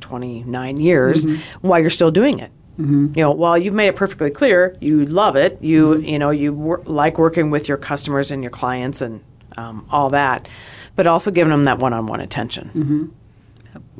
29 0.00 0.78
years, 0.78 1.26
mm-hmm. 1.26 1.68
why 1.68 1.78
you're 1.78 1.90
still 1.90 2.10
doing 2.10 2.38
it. 2.38 2.50
Mm-hmm. 2.78 3.12
You 3.14 3.24
know, 3.24 3.32
while 3.32 3.58
you've 3.58 3.74
made 3.74 3.88
it 3.88 3.96
perfectly 3.96 4.30
clear, 4.30 4.76
you 4.80 5.06
love 5.06 5.36
it. 5.36 5.58
You 5.62 5.96
you 5.98 6.18
know 6.18 6.30
you 6.30 6.52
wor- 6.52 6.82
like 6.84 7.18
working 7.18 7.50
with 7.50 7.68
your 7.68 7.78
customers 7.78 8.30
and 8.30 8.42
your 8.42 8.50
clients 8.50 9.00
and 9.00 9.22
um, 9.56 9.86
all 9.90 10.10
that, 10.10 10.48
but 10.94 11.06
also 11.06 11.30
giving 11.30 11.50
them 11.50 11.64
that 11.64 11.78
one-on-one 11.78 12.20
attention. 12.20 13.14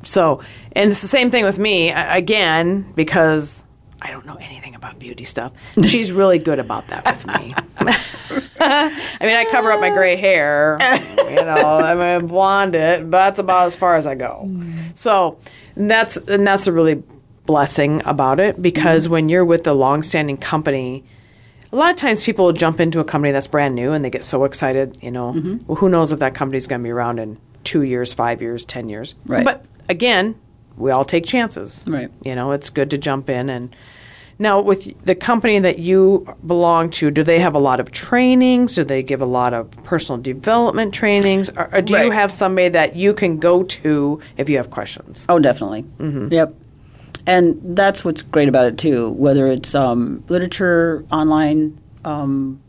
So, 0.05 0.41
and 0.73 0.91
it's 0.91 1.03
the 1.03 1.09
same 1.09 1.31
thing 1.31 1.45
with 1.45 1.59
me 1.59 1.91
again 1.91 2.93
because 2.95 3.65
I 4.01 4.11
don't 4.11 4.27
know 4.27 4.37
anything 4.37 4.75
about 4.75 4.99
beauty 4.99 5.25
stuff. 5.25 5.53
She's 5.85 6.13
really 6.13 6.39
good 6.39 6.59
about 6.59 6.89
that 6.89 7.05
with 7.05 7.27
me. 7.27 7.55
I 8.61 9.19
mean, 9.21 9.35
I 9.35 9.47
cover 9.51 9.73
up 9.73 9.81
my 9.81 9.91
gray 9.91 10.17
hair, 10.17 10.79
you 11.29 11.37
know, 11.37 11.77
I 11.77 11.95
mean, 12.19 12.27
blonde 12.27 12.75
it, 12.75 13.11
but 13.11 13.19
that's 13.19 13.39
about 13.39 13.67
as 13.67 13.77
far 13.77 13.97
as 13.97 14.07
I 14.07 14.15
go. 14.15 14.51
So 14.95 15.39
that's 15.77 16.17
and 16.17 16.47
that's 16.47 16.67
a 16.67 16.73
really 16.73 17.03
blessing 17.47 18.03
about 18.07 18.41
it 18.41 18.61
because 18.61 19.09
when 19.09 19.29
you're 19.29 19.45
with 19.45 19.67
a 19.67 19.75
long-standing 19.75 20.37
company. 20.39 21.05
A 21.72 21.76
lot 21.76 21.90
of 21.90 21.96
times 21.96 22.22
people 22.22 22.44
will 22.44 22.52
jump 22.52 22.81
into 22.81 23.00
a 23.00 23.05
company 23.05 23.33
that's 23.33 23.46
brand 23.46 23.74
new 23.74 23.92
and 23.92 24.05
they 24.05 24.11
get 24.11 24.24
so 24.24 24.44
excited, 24.44 24.98
you 25.02 25.11
know. 25.11 25.59
Well, 25.66 25.76
who 25.76 25.88
knows 25.88 26.12
if 26.12 26.20
that 26.20 26.35
company's 26.35 26.66
going 26.66 26.81
to 26.81 26.85
be 26.85 26.90
around 26.90 27.18
in 27.18 27.38
two 27.64 27.83
years, 27.83 28.12
five 28.12 28.40
years, 28.40 28.64
ten 28.64 28.88
years. 28.88 29.14
Right. 29.26 29.44
But 29.44 29.64
again, 29.88 30.37
we 30.76 30.90
all 30.90 31.05
take 31.05 31.26
chances. 31.26 31.85
Right. 31.87 32.11
You 32.24 32.35
know, 32.35 32.52
it's 32.52 32.70
good 32.70 32.90
to 32.90 32.98
jump 32.98 33.29
in 33.31 33.50
and. 33.50 33.74
Now, 34.38 34.61
with 34.61 35.02
the 35.07 35.14
company 35.14 35.59
that 35.61 35.79
you 35.79 36.26
belong 36.46 36.90
to, 36.90 37.11
do 37.11 37.24
they 37.24 37.38
have 37.38 37.55
a 37.55 37.59
lot 37.59 37.81
of 37.81 37.90
trainings? 37.90 38.74
Do 38.74 38.85
they 38.85 39.02
give 39.02 39.22
a 39.22 39.26
lot 39.26 39.55
of 39.55 39.70
personal 39.83 40.20
development 40.20 40.92
trainings? 40.92 41.48
Or, 41.48 41.74
or 41.74 41.81
do 41.81 41.96
you 41.96 42.11
have 42.11 42.31
somebody 42.31 42.68
that 42.68 42.94
you 42.94 43.14
can 43.14 43.38
go 43.38 43.62
to 43.62 44.20
if 44.37 44.50
you 44.50 44.59
have 44.59 44.68
questions? 44.68 45.24
Oh, 45.31 45.38
definitely. 45.38 45.85
Mm-hmm. 45.85 46.35
Yep. 46.35 46.55
And 47.27 47.61
that's 47.77 48.05
what's 48.05 48.23
great 48.23 48.49
about 48.49 48.67
it 48.67 48.79
too. 48.79 49.11
Whether 49.11 49.49
it's 49.49 49.75
um, 49.75 50.23
literature, 50.29 51.05
online 51.11 51.79
um, 52.05 52.61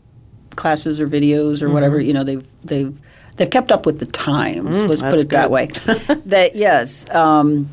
classes, 0.56 1.00
or 1.00 1.08
videos, 1.08 1.62
or 1.62 1.66
Mm-hmm. 1.66 1.74
whatever, 1.74 2.00
you 2.00 2.12
know, 2.12 2.24
they've 2.24 2.46
they've 2.64 2.98
they've 3.36 3.50
kept 3.50 3.70
up 3.70 3.86
with 3.86 4.00
the 4.00 4.06
times. 4.06 4.80
let's 4.80 5.00
put 5.02 5.14
Mm, 5.14 5.22
it 5.22 5.28
that 5.30 5.50
way. 5.50 5.66
that 6.26 6.56
yes, 6.56 7.08
um, 7.10 7.70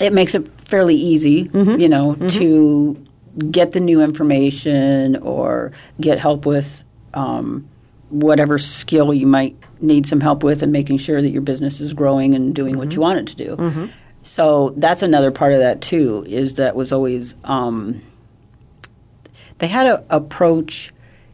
it 0.00 0.12
makes 0.12 0.34
it 0.36 0.46
fairly 0.60 0.94
easy, 0.94 1.44
Mm-hmm. 1.48 1.80
you 1.80 1.88
know, 1.88 2.14
to 2.14 3.04
get 3.50 3.72
the 3.72 3.80
new 3.80 4.00
information 4.00 5.16
or 5.16 5.72
get 6.00 6.20
help 6.20 6.46
with 6.46 6.84
um, 7.14 7.68
whatever 8.10 8.58
skill 8.58 9.12
you 9.12 9.26
might 9.26 9.56
need 9.80 10.06
some 10.06 10.20
help 10.20 10.44
with, 10.44 10.62
and 10.62 10.70
making 10.70 10.98
sure 10.98 11.20
that 11.20 11.30
your 11.30 11.42
business 11.42 11.80
is 11.80 11.92
growing 11.92 12.34
and 12.36 12.54
doing 12.54 12.78
what 12.78 12.94
you 12.94 13.00
want 13.00 13.18
it 13.18 13.26
to 13.26 13.36
do. 13.36 13.90
So 14.24 14.72
that's 14.76 15.02
another 15.02 15.30
part 15.30 15.52
of 15.52 15.60
that 15.60 15.80
too. 15.80 16.24
Is 16.26 16.54
that 16.54 16.74
was 16.74 16.92
always 16.92 17.34
um, 17.44 18.02
they 19.58 19.68
had 19.68 19.86
an 19.86 20.04
approach 20.10 20.92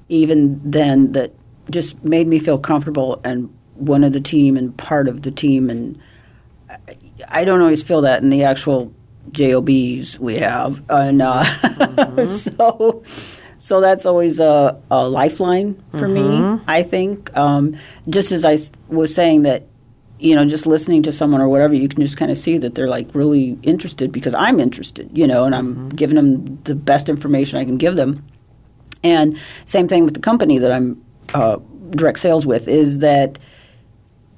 even 0.08 0.60
then 0.68 1.12
that 1.12 1.32
just 1.70 2.04
made 2.04 2.26
me 2.26 2.38
feel 2.38 2.58
comfortable 2.58 3.20
and 3.24 3.48
one 3.76 4.02
of 4.04 4.12
the 4.12 4.20
team 4.20 4.56
and 4.56 4.76
part 4.76 5.08
of 5.08 5.22
the 5.22 5.30
team. 5.30 5.70
And 5.70 5.98
I- 6.68 6.78
I 7.28 7.44
don't 7.44 7.60
always 7.60 7.82
feel 7.82 8.00
that 8.02 8.22
in 8.22 8.30
the 8.30 8.44
actual 8.44 8.92
jobs 9.30 10.18
we 10.18 10.38
have. 10.38 10.82
And 10.90 11.22
uh, 11.22 11.44
so 12.26 13.02
so 13.58 13.80
that's 13.82 14.06
always 14.06 14.40
a, 14.40 14.80
a 14.90 15.06
lifeline 15.08 15.80
for 15.92 16.08
me 16.08 16.22
I 16.66 16.82
think. 16.82 17.34
Um, 17.36 17.76
just 18.08 18.32
as 18.32 18.44
I 18.44 18.58
was 18.88 19.14
saying 19.14 19.42
that 19.42 19.66
you 20.20 20.34
know 20.34 20.44
just 20.44 20.66
listening 20.66 21.02
to 21.02 21.12
someone 21.12 21.40
or 21.40 21.48
whatever 21.48 21.74
you 21.74 21.88
can 21.88 22.00
just 22.00 22.16
kind 22.16 22.30
of 22.30 22.38
see 22.38 22.58
that 22.58 22.74
they're 22.74 22.88
like 22.88 23.08
really 23.14 23.58
interested 23.62 24.12
because 24.12 24.34
I'm 24.34 24.60
interested 24.60 25.10
you 25.16 25.26
know 25.26 25.44
and 25.44 25.54
I'm 25.54 25.88
giving 25.90 26.16
them 26.16 26.60
the 26.64 26.74
best 26.74 27.08
information 27.08 27.58
I 27.58 27.64
can 27.64 27.78
give 27.78 27.96
them 27.96 28.24
and 29.02 29.38
same 29.64 29.88
thing 29.88 30.04
with 30.04 30.14
the 30.14 30.20
company 30.20 30.58
that 30.58 30.70
I'm 30.70 31.02
uh, 31.34 31.56
direct 31.90 32.18
sales 32.18 32.46
with 32.46 32.68
is 32.68 32.98
that 32.98 33.38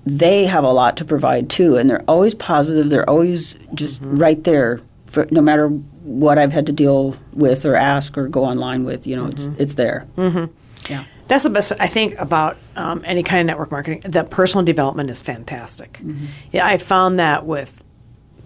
they 0.05 0.45
have 0.47 0.65
a 0.65 0.71
lot 0.73 0.97
to 0.97 1.05
provide 1.05 1.49
too, 1.49 1.77
and 1.77 1.89
they're 1.89 2.03
always 2.09 2.35
positive. 2.35 2.91
They're 2.91 3.09
always 3.09 3.55
just 3.75 4.01
right 4.03 4.43
there, 4.45 4.81
for, 5.07 5.27
no 5.31 5.41
matter 5.41 5.69
what 5.69 6.39
I've 6.39 6.53
had 6.53 6.67
to 6.67 6.73
deal 6.73 7.17
with 7.33 7.65
or 7.65 7.77
ask 7.77 8.19
or 8.19 8.29
go 8.29 8.45
online 8.45 8.85
with. 8.85 9.07
You 9.07 9.17
know, 9.17 9.27
it's 9.27 9.49
it's 9.59 9.75
there. 9.75 10.07
Mm-hmm. 10.17 10.53
Yeah. 10.93 11.05
That's 11.29 11.45
the 11.45 11.51
best 11.51 11.73
I 11.79 11.87
think 11.87 12.19
about 12.19 12.57
um, 12.77 13.03
any 13.05 13.23
kind 13.23 13.41
of 13.41 13.47
network 13.47 13.71
marketing. 13.71 14.03
That 14.05 14.31
personal 14.31 14.65
development 14.65 15.11
is 15.11 15.23
fantastic. 15.23 15.95
Mm-hmm. 15.95 16.27
Yeah, 16.53 16.67
I 16.67 16.79
found 16.79 17.19
that 17.19 17.47
with 17.47 17.83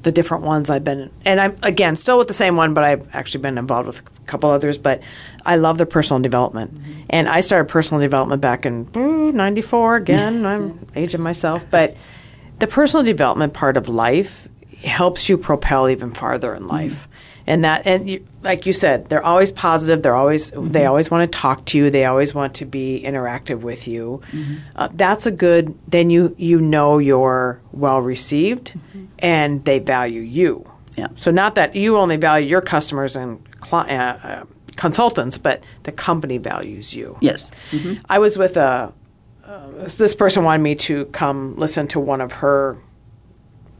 the 0.03 0.13
different 0.13 0.45
ones 0.45 0.71
I've 0.71 0.85
been, 0.85 1.11
and 1.25 1.41
I'm 1.41 1.57
again 1.63 1.97
still 1.97 2.17
with 2.17 2.29
the 2.29 2.35
same 2.35 2.55
one, 2.55 2.75
but 2.75 2.85
I've 2.85 3.13
actually 3.15 3.41
been 3.41 3.59
involved 3.59 3.89
with 3.89 3.99
a 4.01 4.27
couple 4.27 4.51
others. 4.51 4.79
But 4.79 5.03
I 5.45 5.57
love 5.57 5.79
the 5.79 5.87
personal 5.87 6.23
development, 6.23 6.75
mm-hmm. 6.75 7.03
and 7.11 7.29
I 7.29 7.41
started 7.41 7.69
personal 7.69 8.01
development 8.01 8.41
back 8.41 8.67
in 8.67 8.89
'94. 8.95 9.97
Again, 9.97 10.47
I'm 10.47 10.87
aging 10.95 11.23
myself, 11.23 11.67
but 11.71 11.97
the 12.61 12.67
personal 12.67 13.05
development 13.05 13.53
part 13.53 13.77
of 13.77 13.89
life 13.89 14.49
helps 14.83 15.29
you 15.29 15.39
propel 15.39 15.89
even 15.89 16.13
farther 16.13 16.55
in 16.55 16.67
life. 16.67 16.93
Mm-hmm. 16.93 17.13
And 17.47 17.65
that, 17.65 17.87
and 17.87 18.11
you, 18.11 18.27
like 18.43 18.67
you 18.67 18.73
said, 18.73 19.09
they're 19.09 19.25
always 19.25 19.53
positive. 19.53 20.03
They're 20.03 20.17
always, 20.17 20.51
they 20.51 20.87
always 20.87 21.11
want 21.11 21.31
to 21.31 21.39
talk 21.39 21.65
to 21.67 21.79
you. 21.79 21.91
They 21.91 22.05
always 22.05 22.35
want 22.35 22.55
to 22.55 22.65
be 22.65 23.03
interactive 23.05 23.63
with 23.63 23.87
you. 23.87 24.21
Uh, 24.75 24.89
that's 24.93 25.27
a 25.27 25.31
good. 25.31 25.79
Then 25.87 26.11
you 26.11 26.35
you 26.39 26.61
know 26.61 26.99
you're 26.99 27.61
well 27.73 28.01
received, 28.01 28.75
and 29.21 29.65
they 29.65 29.79
value 29.79 30.23
you. 30.23 30.69
Yeah. 30.97 31.09
So 31.17 31.31
not 31.31 31.55
that 31.55 31.77
you 31.77 31.97
only 31.99 32.17
value 32.17 32.49
your 32.49 32.63
customers 32.63 33.17
and 33.17 33.39
cli- 33.61 33.91
uh, 33.91 34.17
uh, 34.17 34.45
consultants, 34.77 35.39
but 35.39 35.63
the 35.85 35.93
company 35.93 36.39
values 36.39 36.95
you. 36.95 37.17
Yes. 37.21 37.51
I 38.09 38.19
was 38.19 38.37
with 38.37 38.57
a 38.57 38.93
uh, 39.45 39.89
this 39.97 40.15
person 40.15 40.43
wanted 40.43 40.63
me 40.63 40.75
to 40.75 41.05
come 41.07 41.55
listen 41.57 41.87
to 41.89 42.01
one 42.01 42.21
of 42.21 42.33
her 42.33 42.77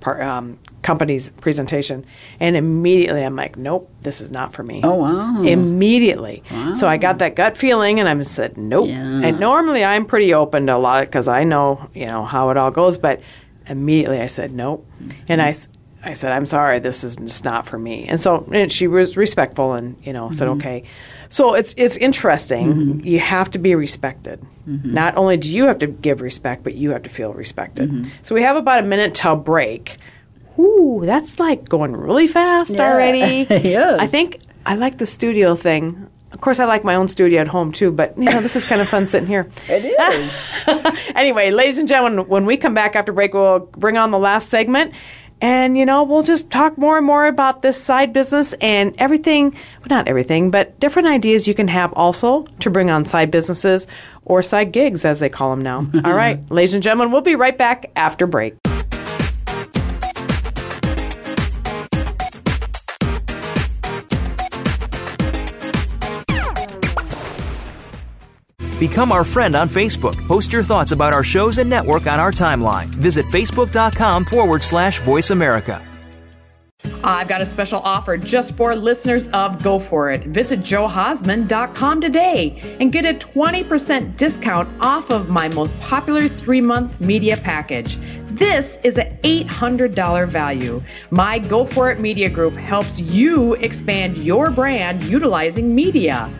um, 0.05 0.59
company's 0.87 1.31
presentation, 1.41 2.07
and 2.39 2.57
immediately 2.57 3.23
I'm 3.25 3.35
like, 3.35 3.57
nope, 3.57 3.91
this 4.03 4.21
is 4.21 4.31
not 4.31 4.53
for 4.53 4.63
me. 4.63 4.81
Oh, 4.85 4.95
wow. 4.95 5.43
Immediately, 5.43 6.45
so 6.79 6.87
I 6.87 6.97
got 6.97 7.19
that 7.19 7.35
gut 7.35 7.57
feeling, 7.57 7.99
and 8.01 8.09
I 8.09 8.23
said, 8.23 8.57
nope. 8.57 8.89
Yeah. 8.89 9.27
And 9.27 9.41
normally 9.41 9.85
I'm 9.85 10.07
pretty 10.07 10.33
open 10.33 10.67
to 10.69 10.77
a 10.77 10.79
lot 10.79 11.05
because 11.07 11.27
I 11.27 11.43
know 11.45 11.91
you 11.93 12.07
know 12.07 12.25
how 12.25 12.51
it 12.51 12.57
all 12.57 12.71
goes, 12.71 12.99
but 12.99 13.21
immediately 13.67 14.21
I 14.21 14.29
said 14.29 14.53
nope, 14.53 14.87
mm-hmm. 15.03 15.25
and 15.29 15.43
I. 15.43 15.53
I 16.05 16.13
said, 16.13 16.31
"I'm 16.31 16.47
sorry, 16.47 16.79
this 16.79 17.03
is 17.03 17.17
just 17.17 17.45
not 17.45 17.67
for 17.67 17.79
me." 17.79 18.07
And 18.07 18.21
so 18.21 18.47
and 18.53 18.71
she 18.71 18.87
was 18.87 19.17
respectful, 19.17 19.73
and 19.73 19.97
you 20.05 20.13
know, 20.13 20.31
said, 20.31 20.47
mm-hmm. 20.47 20.61
"Okay." 20.61 20.85
So 21.31 21.55
it's 21.55 21.75
it's 21.77 21.97
interesting. 21.97 22.67
Mm-hmm. 22.75 23.07
You 23.09 23.19
have 23.19 23.51
to 23.51 23.59
be 23.59 23.75
respected. 23.75 24.39
Not 24.67 25.17
only 25.17 25.37
do 25.37 25.49
you 25.49 25.67
have 25.67 25.81
to 25.81 25.89
give 25.89 26.21
respect, 26.21 26.63
but 26.63 26.75
you 26.75 26.91
have 26.91 27.03
to 27.03 27.11
feel 27.11 27.33
respected. 27.35 28.07
So 28.23 28.37
we 28.37 28.43
have 28.43 28.57
about 28.57 28.79
a 28.79 28.87
minute 28.87 29.15
till 29.15 29.35
break. 29.35 29.97
Ooh, 30.59 31.03
that's 31.05 31.39
like 31.39 31.69
going 31.69 31.97
really 31.97 32.27
fast 32.27 32.75
Yeah. 32.75 32.93
already. 32.93 33.47
Yes. 33.67 33.99
I 34.01 34.07
think 34.07 34.39
I 34.65 34.75
like 34.77 34.99
the 34.99 35.07
studio 35.07 35.55
thing. 35.55 36.09
Of 36.33 36.41
course, 36.41 36.61
I 36.61 36.65
like 36.67 36.85
my 36.85 36.95
own 36.97 37.09
studio 37.09 37.41
at 37.41 37.49
home 37.49 37.73
too, 37.73 37.91
but 37.91 38.17
you 38.19 38.25
know, 38.25 38.41
this 38.41 38.57
is 38.57 38.65
kind 38.65 38.81
of 38.81 38.89
fun 38.89 39.07
sitting 39.07 39.29
here. 39.29 39.49
It 39.69 39.85
is. 39.85 41.11
anyway, 41.15 41.51
ladies 41.51 41.79
and 41.79 41.89
gentlemen, 41.89 42.29
when 42.29 42.47
we 42.47 42.57
come 42.57 42.75
back 42.75 42.95
after 42.97 43.13
break, 43.13 43.33
we'll 43.35 43.61
bring 43.61 43.97
on 43.97 44.11
the 44.11 44.19
last 44.19 44.49
segment. 44.51 44.93
And, 45.41 45.77
you 45.77 45.85
know, 45.85 46.03
we'll 46.03 46.23
just 46.23 46.49
talk 46.51 46.79
more 46.79 46.97
and 46.97 47.05
more 47.07 47.27
about 47.27 47.61
this 47.61 47.83
side 47.83 48.15
business 48.15 48.55
and 48.55 48.95
everything, 48.97 49.51
well, 49.51 49.89
not 49.91 50.09
everything, 50.09 50.51
but 50.51 50.81
different 50.81 51.09
ideas 51.09 51.47
you 51.47 51.53
can 51.53 51.69
have 51.69 51.93
also 51.93 52.45
to 52.61 52.71
bring 52.71 52.91
on 52.91 53.05
side 53.05 53.31
businesses 53.31 53.87
or 54.25 54.43
side 54.43 54.73
gigs, 54.73 55.05
as 55.05 55.21
they 55.21 55.29
call 55.29 55.51
them 55.51 55.61
now. 55.61 55.87
All 56.07 56.15
right, 56.15 56.41
ladies 56.51 56.73
and 56.73 56.83
gentlemen, 56.83 57.13
we'll 57.13 57.21
be 57.21 57.37
right 57.37 57.57
back 57.57 57.91
after 57.97 58.27
break. 58.27 58.55
Become 68.79 69.11
our 69.11 69.25
friend 69.25 69.55
on 69.55 69.69
Facebook. 69.69 70.17
Post 70.27 70.53
your 70.53 70.63
thoughts 70.63 70.93
about 70.93 71.15
our 71.15 71.25
shows 71.25 71.57
and 71.59 71.71
network 71.71 72.07
on 72.07 72.21
our 72.21 72.31
timeline. 72.31 72.87
Visit 72.87 73.25
facebook.com 73.27 74.27
forward 74.27 74.63
slash 74.63 75.01
VoiceAmerica. 75.01 75.83
I've 77.03 77.29
got 77.29 77.41
a 77.41 77.47
special 77.47 77.81
offer 77.81 78.17
just 78.17 78.57
for 78.57 78.77
listeners 78.77 79.29
of 79.29 79.63
Go 79.63 79.79
For 79.79 80.11
It. 80.11 80.25
Visit 80.25 80.61
johausman.com 80.61 82.01
today 82.01 82.77
and 82.81 82.93
get 82.93 83.07
a 83.07 83.15
20% 83.15 84.17
discount 84.17 84.69
off 84.81 85.11
of 85.11 85.29
my 85.31 85.49
most 85.49 85.79
popular 85.81 86.29
three 86.29 86.61
month 86.61 87.01
media 87.01 87.37
package. 87.37 87.97
This 88.27 88.79
is 88.85 88.99
an 88.99 89.17
$800 89.23 90.29
value. 90.29 90.83
My 91.11 91.39
Go 91.39 91.65
For 91.65 91.91
It 91.91 92.01
Media 92.01 92.29
Group 92.29 92.55
helps 92.57 93.01
you 93.01 93.55
expand 93.55 94.19
your 94.19 94.51
brand 94.51 95.03
utilizing 95.05 95.75
media. 95.75 96.31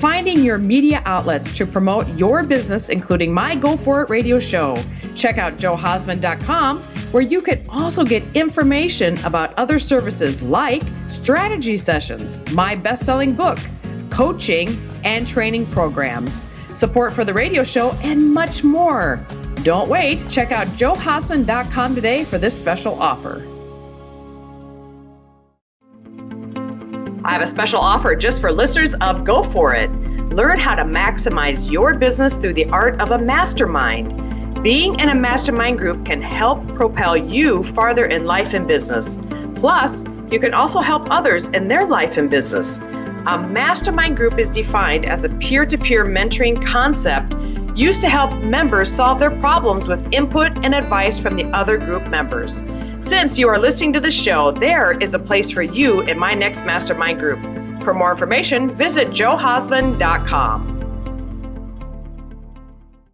Finding 0.00 0.42
your 0.42 0.56
media 0.56 1.02
outlets 1.04 1.54
to 1.58 1.66
promote 1.66 2.08
your 2.16 2.42
business, 2.42 2.88
including 2.88 3.34
my 3.34 3.54
Go 3.54 3.76
For 3.76 4.00
It 4.00 4.08
radio 4.08 4.38
show. 4.38 4.82
Check 5.14 5.36
out 5.36 5.58
johausman.com, 5.58 6.78
where 7.12 7.22
you 7.22 7.42
can 7.42 7.62
also 7.68 8.02
get 8.02 8.22
information 8.34 9.22
about 9.24 9.52
other 9.58 9.78
services 9.78 10.40
like 10.40 10.80
strategy 11.08 11.76
sessions, 11.76 12.38
my 12.52 12.74
best 12.74 13.04
selling 13.04 13.34
book, 13.34 13.58
coaching 14.08 14.80
and 15.04 15.28
training 15.28 15.66
programs, 15.66 16.42
support 16.74 17.12
for 17.12 17.26
the 17.26 17.34
radio 17.34 17.62
show, 17.62 17.90
and 18.02 18.32
much 18.32 18.64
more. 18.64 19.22
Don't 19.64 19.90
wait. 19.90 20.26
Check 20.30 20.50
out 20.50 20.66
johausman.com 20.68 21.94
today 21.94 22.24
for 22.24 22.38
this 22.38 22.56
special 22.56 22.98
offer. 23.02 23.44
Have 27.40 27.48
a 27.48 27.50
special 27.50 27.80
offer 27.80 28.14
just 28.14 28.38
for 28.38 28.52
listeners 28.52 28.92
of 29.00 29.24
Go 29.24 29.42
For 29.42 29.72
It. 29.72 29.90
Learn 30.34 30.58
how 30.58 30.74
to 30.74 30.82
maximize 30.82 31.70
your 31.70 31.94
business 31.94 32.36
through 32.36 32.52
the 32.52 32.66
art 32.66 33.00
of 33.00 33.12
a 33.12 33.18
mastermind. 33.18 34.62
Being 34.62 35.00
in 35.00 35.08
a 35.08 35.14
mastermind 35.14 35.78
group 35.78 36.04
can 36.04 36.20
help 36.20 36.62
propel 36.74 37.16
you 37.16 37.62
farther 37.62 38.04
in 38.04 38.26
life 38.26 38.52
and 38.52 38.68
business. 38.68 39.18
Plus, 39.54 40.04
you 40.30 40.38
can 40.38 40.52
also 40.52 40.80
help 40.80 41.06
others 41.08 41.48
in 41.48 41.66
their 41.66 41.86
life 41.86 42.18
and 42.18 42.28
business. 42.28 42.78
A 43.26 43.38
mastermind 43.50 44.18
group 44.18 44.38
is 44.38 44.50
defined 44.50 45.06
as 45.06 45.24
a 45.24 45.30
peer 45.30 45.64
to 45.64 45.78
peer 45.78 46.04
mentoring 46.04 46.62
concept 46.62 47.32
used 47.74 48.02
to 48.02 48.10
help 48.10 48.34
members 48.42 48.92
solve 48.92 49.18
their 49.18 49.30
problems 49.30 49.88
with 49.88 50.06
input 50.12 50.52
and 50.62 50.74
advice 50.74 51.18
from 51.18 51.36
the 51.36 51.44
other 51.56 51.78
group 51.78 52.06
members. 52.08 52.62
Since 53.02 53.38
you 53.38 53.48
are 53.48 53.58
listening 53.58 53.94
to 53.94 54.00
the 54.00 54.10
show, 54.10 54.52
there 54.52 54.92
is 54.92 55.14
a 55.14 55.18
place 55.18 55.50
for 55.50 55.62
you 55.62 56.00
in 56.00 56.18
my 56.18 56.34
next 56.34 56.64
mastermind 56.64 57.18
group. 57.18 57.40
For 57.82 57.94
more 57.94 58.10
information, 58.10 58.76
visit 58.76 59.08
johausman.com. 59.08 60.79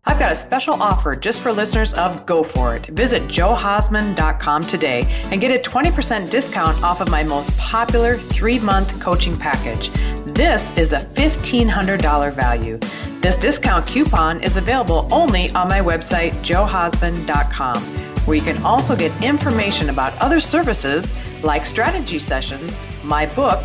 I've 0.08 0.20
got 0.20 0.30
a 0.30 0.36
special 0.36 0.80
offer 0.80 1.16
just 1.16 1.42
for 1.42 1.50
listeners 1.52 1.92
of 1.94 2.24
Go 2.26 2.44
For 2.44 2.76
It. 2.76 2.86
Visit 2.86 3.24
johausman.com 3.24 4.62
today 4.62 5.02
and 5.32 5.40
get 5.40 5.50
a 5.50 5.68
20% 5.68 6.30
discount 6.30 6.80
off 6.84 7.00
of 7.00 7.10
my 7.10 7.24
most 7.24 7.56
popular 7.58 8.16
three 8.16 8.60
month 8.60 9.00
coaching 9.00 9.36
package. 9.36 9.88
This 10.24 10.70
is 10.78 10.92
a 10.92 11.00
$1,500 11.00 12.32
value. 12.32 12.78
This 13.20 13.36
discount 13.36 13.84
coupon 13.88 14.40
is 14.44 14.56
available 14.56 15.08
only 15.10 15.50
on 15.50 15.66
my 15.66 15.80
website, 15.80 16.30
johausman.com, 16.34 17.82
where 18.26 18.36
you 18.36 18.42
can 18.42 18.62
also 18.62 18.94
get 18.94 19.10
information 19.24 19.90
about 19.90 20.16
other 20.18 20.38
services 20.38 21.10
like 21.42 21.66
strategy 21.66 22.20
sessions, 22.20 22.78
my 23.02 23.26
book, 23.34 23.60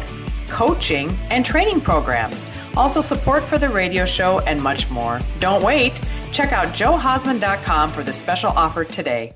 coaching, 0.47 1.15
and 1.29 1.45
training 1.45 1.81
programs. 1.81 2.47
Also, 2.75 3.01
support 3.01 3.43
for 3.43 3.57
the 3.57 3.69
radio 3.69 4.05
show 4.05 4.39
and 4.39 4.61
much 4.61 4.89
more. 4.89 5.19
Don't 5.39 5.63
wait. 5.63 5.99
Check 6.31 6.51
out 6.53 6.69
johausman.com 6.69 7.89
for 7.89 8.03
the 8.03 8.13
special 8.13 8.51
offer 8.51 8.83
today. 8.83 9.33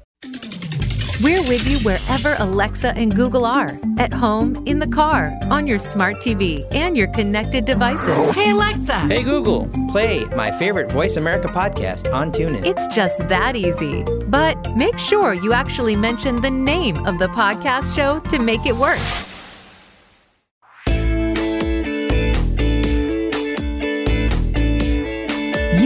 We're 1.22 1.48
with 1.48 1.66
you 1.66 1.80
wherever 1.80 2.36
Alexa 2.40 2.90
and 2.98 3.16
Google 3.16 3.46
are 3.46 3.80
at 3.98 4.14
home, 4.14 4.62
in 4.68 4.80
the 4.80 4.88
car, 4.88 5.32
on 5.44 5.66
your 5.66 5.80
smart 5.80 6.18
TV, 6.18 6.66
and 6.74 6.98
your 6.98 7.08
connected 7.08 7.64
devices. 7.64 8.36
Hey, 8.36 8.52
Alexa. 8.52 9.00
Hey 9.08 9.24
Google, 9.24 9.70
play 9.90 10.26
my 10.36 10.52
favorite 10.52 10.90
VoiceAmerica 10.90 11.46
podcast 11.46 12.14
on 12.14 12.34
TuneIn. 12.34 12.66
It's 12.66 12.86
just 12.94 13.26
that 13.30 13.56
easy. 13.56 14.04
But 14.28 14.76
make 14.76 14.98
sure 14.98 15.34
you 15.34 15.54
actually 15.54 15.96
mention 15.96 16.42
the 16.42 16.52
name 16.52 17.06
of 17.06 17.18
the 17.18 17.28
podcast 17.28 17.96
show 17.96 18.20
to 18.30 18.40
make 18.40 18.66
it 18.66 18.76
work. 18.76 19.00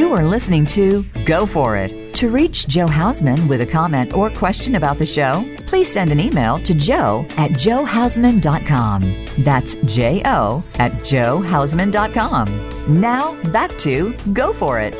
You 0.09 0.15
are 0.15 0.25
listening 0.25 0.65
to 0.65 1.03
Go 1.23 1.45
For 1.45 1.77
It. 1.77 2.15
To 2.15 2.31
reach 2.31 2.67
Jo 2.67 2.87
Hausman 2.87 3.47
with 3.47 3.61
a 3.61 3.65
comment 3.67 4.13
or 4.13 4.31
question 4.31 4.73
about 4.73 4.97
the 4.97 5.05
show, 5.05 5.45
please 5.67 5.93
send 5.93 6.11
an 6.11 6.19
email 6.19 6.57
to 6.63 6.73
jo 6.73 7.27
at 7.37 7.51
johausman.com. 7.51 9.25
That's 9.43 9.75
J 9.85 10.23
O 10.25 10.63
at 10.79 10.91
johausman.com. 10.93 12.99
Now 12.99 13.39
back 13.51 13.77
to 13.77 14.15
Go 14.33 14.51
For 14.51 14.79
It. 14.79 14.95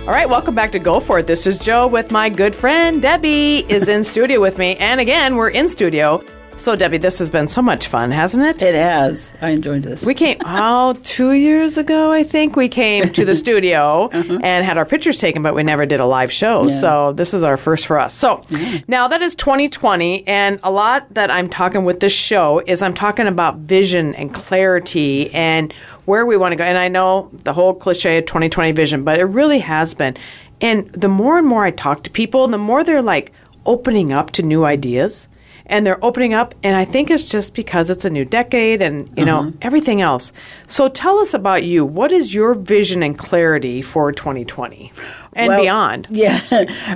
All 0.00 0.12
right, 0.12 0.28
welcome 0.28 0.54
back 0.54 0.70
to 0.72 0.78
Go 0.78 1.00
For 1.00 1.20
It. 1.20 1.26
This 1.26 1.46
is 1.46 1.56
Jo 1.56 1.86
with 1.86 2.10
my 2.10 2.28
good 2.28 2.54
friend 2.54 3.00
Debbie 3.00 3.64
is 3.70 3.88
in 3.88 4.04
studio 4.04 4.38
with 4.38 4.58
me. 4.58 4.76
And 4.76 5.00
again, 5.00 5.36
we're 5.36 5.48
in 5.48 5.70
studio. 5.70 6.22
So, 6.58 6.74
Debbie, 6.74 6.98
this 6.98 7.20
has 7.20 7.30
been 7.30 7.46
so 7.46 7.62
much 7.62 7.86
fun, 7.86 8.10
hasn't 8.10 8.44
it? 8.44 8.60
It 8.64 8.74
has. 8.74 9.30
I 9.40 9.50
enjoyed 9.50 9.84
this. 9.84 10.04
We 10.04 10.12
came, 10.12 10.38
oh, 10.44 10.94
two 11.04 11.32
years 11.32 11.78
ago, 11.78 12.10
I 12.10 12.24
think, 12.24 12.56
we 12.56 12.68
came 12.68 13.12
to 13.12 13.24
the 13.24 13.34
studio 13.36 14.10
uh-huh. 14.12 14.40
and 14.42 14.66
had 14.66 14.76
our 14.76 14.84
pictures 14.84 15.18
taken, 15.18 15.40
but 15.40 15.54
we 15.54 15.62
never 15.62 15.86
did 15.86 16.00
a 16.00 16.04
live 16.04 16.32
show. 16.32 16.66
Yeah. 16.66 16.80
So 16.80 17.12
this 17.12 17.32
is 17.32 17.44
our 17.44 17.56
first 17.56 17.86
for 17.86 17.96
us. 17.96 18.12
So 18.12 18.42
now 18.88 19.06
that 19.06 19.22
is 19.22 19.36
2020, 19.36 20.26
and 20.26 20.58
a 20.64 20.70
lot 20.72 21.06
that 21.14 21.30
I'm 21.30 21.48
talking 21.48 21.84
with 21.84 22.00
this 22.00 22.12
show 22.12 22.60
is 22.66 22.82
I'm 22.82 22.94
talking 22.94 23.28
about 23.28 23.58
vision 23.58 24.16
and 24.16 24.34
clarity 24.34 25.30
and 25.30 25.72
where 26.06 26.26
we 26.26 26.36
want 26.36 26.52
to 26.52 26.56
go. 26.56 26.64
And 26.64 26.76
I 26.76 26.88
know 26.88 27.30
the 27.44 27.52
whole 27.52 27.72
cliche 27.72 28.18
of 28.18 28.26
2020 28.26 28.72
vision, 28.72 29.04
but 29.04 29.20
it 29.20 29.24
really 29.24 29.60
has 29.60 29.94
been. 29.94 30.16
And 30.60 30.90
the 30.92 31.08
more 31.08 31.38
and 31.38 31.46
more 31.46 31.64
I 31.64 31.70
talk 31.70 32.02
to 32.02 32.10
people, 32.10 32.48
the 32.48 32.58
more 32.58 32.82
they're 32.82 33.00
like 33.00 33.32
opening 33.64 34.12
up 34.12 34.32
to 34.32 34.42
new 34.42 34.64
ideas 34.64 35.28
and 35.68 35.86
they're 35.86 36.02
opening 36.04 36.34
up 36.34 36.54
and 36.62 36.76
i 36.76 36.84
think 36.84 37.10
it's 37.10 37.28
just 37.30 37.54
because 37.54 37.90
it's 37.90 38.04
a 38.04 38.10
new 38.10 38.24
decade 38.24 38.80
and 38.82 39.10
you 39.16 39.24
know 39.24 39.52
everything 39.62 40.00
else 40.00 40.32
so 40.66 40.88
tell 40.88 41.18
us 41.18 41.34
about 41.34 41.62
you 41.62 41.84
what 41.84 42.10
is 42.12 42.34
your 42.34 42.54
vision 42.54 43.02
and 43.02 43.18
clarity 43.18 43.82
for 43.82 44.12
2020 44.12 44.92
and 45.34 45.48
Well, 45.48 45.60
beyond 45.60 46.08
Yeah. 46.10 46.40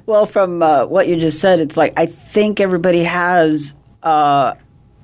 well, 0.07 0.27
from 0.27 0.63
uh, 0.63 0.87
what 0.87 1.07
you 1.07 1.17
just 1.17 1.39
said, 1.39 1.61
it's 1.61 1.77
like 1.77 1.93
I 1.97 2.07
think 2.07 2.59
everybody 2.61 3.05
has. 3.05 3.75
Uh, 4.03 4.55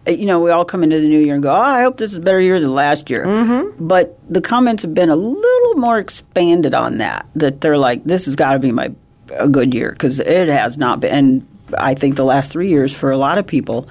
you 0.08 0.24
know, 0.26 0.40
we 0.40 0.50
all 0.50 0.64
come 0.64 0.82
into 0.82 0.98
the 0.98 1.06
new 1.06 1.20
year 1.20 1.34
and 1.34 1.42
go, 1.42 1.50
"Oh, 1.54 1.60
I 1.60 1.82
hope 1.82 1.98
this 1.98 2.12
is 2.12 2.16
a 2.16 2.20
better 2.20 2.40
year 2.40 2.58
than 2.58 2.74
last 2.74 3.10
year." 3.10 3.26
Mm-hmm. 3.26 3.86
But 3.86 4.18
the 4.28 4.40
comments 4.40 4.82
have 4.82 4.94
been 4.94 5.10
a 5.10 5.14
little 5.16 5.74
more 5.74 5.98
expanded 5.98 6.74
on 6.74 6.98
that. 6.98 7.26
That 7.34 7.60
they're 7.60 7.78
like, 7.78 8.02
"This 8.04 8.24
has 8.24 8.34
got 8.34 8.54
to 8.54 8.58
be 8.58 8.72
my 8.72 8.90
a 9.34 9.46
good 9.48 9.72
year," 9.74 9.92
because 9.92 10.18
it 10.18 10.48
has 10.48 10.76
not 10.78 10.98
been. 11.00 11.14
And 11.14 11.46
I 11.76 11.94
think 11.94 12.16
the 12.16 12.24
last 12.24 12.52
three 12.52 12.68
years 12.68 12.96
for 12.96 13.10
a 13.10 13.16
lot 13.16 13.38
of 13.38 13.46
people, 13.46 13.88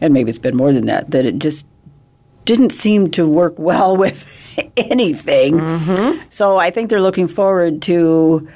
and 0.00 0.12
maybe 0.12 0.30
it's 0.30 0.38
been 0.38 0.56
more 0.56 0.72
than 0.72 0.86
that, 0.86 1.10
that 1.10 1.24
it 1.24 1.38
just 1.38 1.66
didn't 2.44 2.70
seem 2.70 3.10
to 3.12 3.28
work 3.28 3.54
well 3.58 3.96
with 3.96 4.32
anything. 4.76 5.58
So 6.30 6.56
I 6.56 6.70
think 6.70 6.90
they're 6.90 7.00
looking 7.00 7.28
forward 7.28 7.82
to, 7.82 8.48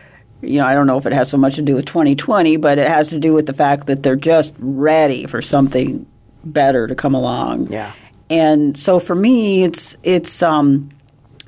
you 0.42 0.58
know, 0.58 0.66
I 0.66 0.74
don't 0.74 0.86
know 0.86 0.96
if 0.96 1.06
it 1.06 1.12
has 1.12 1.30
so 1.30 1.36
much 1.36 1.56
to 1.56 1.62
do 1.62 1.74
with 1.74 1.86
2020, 1.86 2.56
but 2.56 2.78
it 2.78 2.88
has 2.88 3.08
to 3.10 3.18
do 3.18 3.34
with 3.34 3.46
the 3.46 3.54
fact 3.54 3.86
that 3.88 4.02
they're 4.02 4.16
just 4.16 4.54
ready 4.58 5.26
for 5.26 5.42
something 5.42 6.06
better 6.44 6.86
to 6.86 6.94
come 6.94 7.14
along. 7.14 7.70
Yeah. 7.70 7.92
And 8.30 8.78
so 8.78 9.00
for 9.00 9.14
me, 9.14 9.64
it's 9.64 9.96
it's 10.04 10.40
um, 10.40 10.90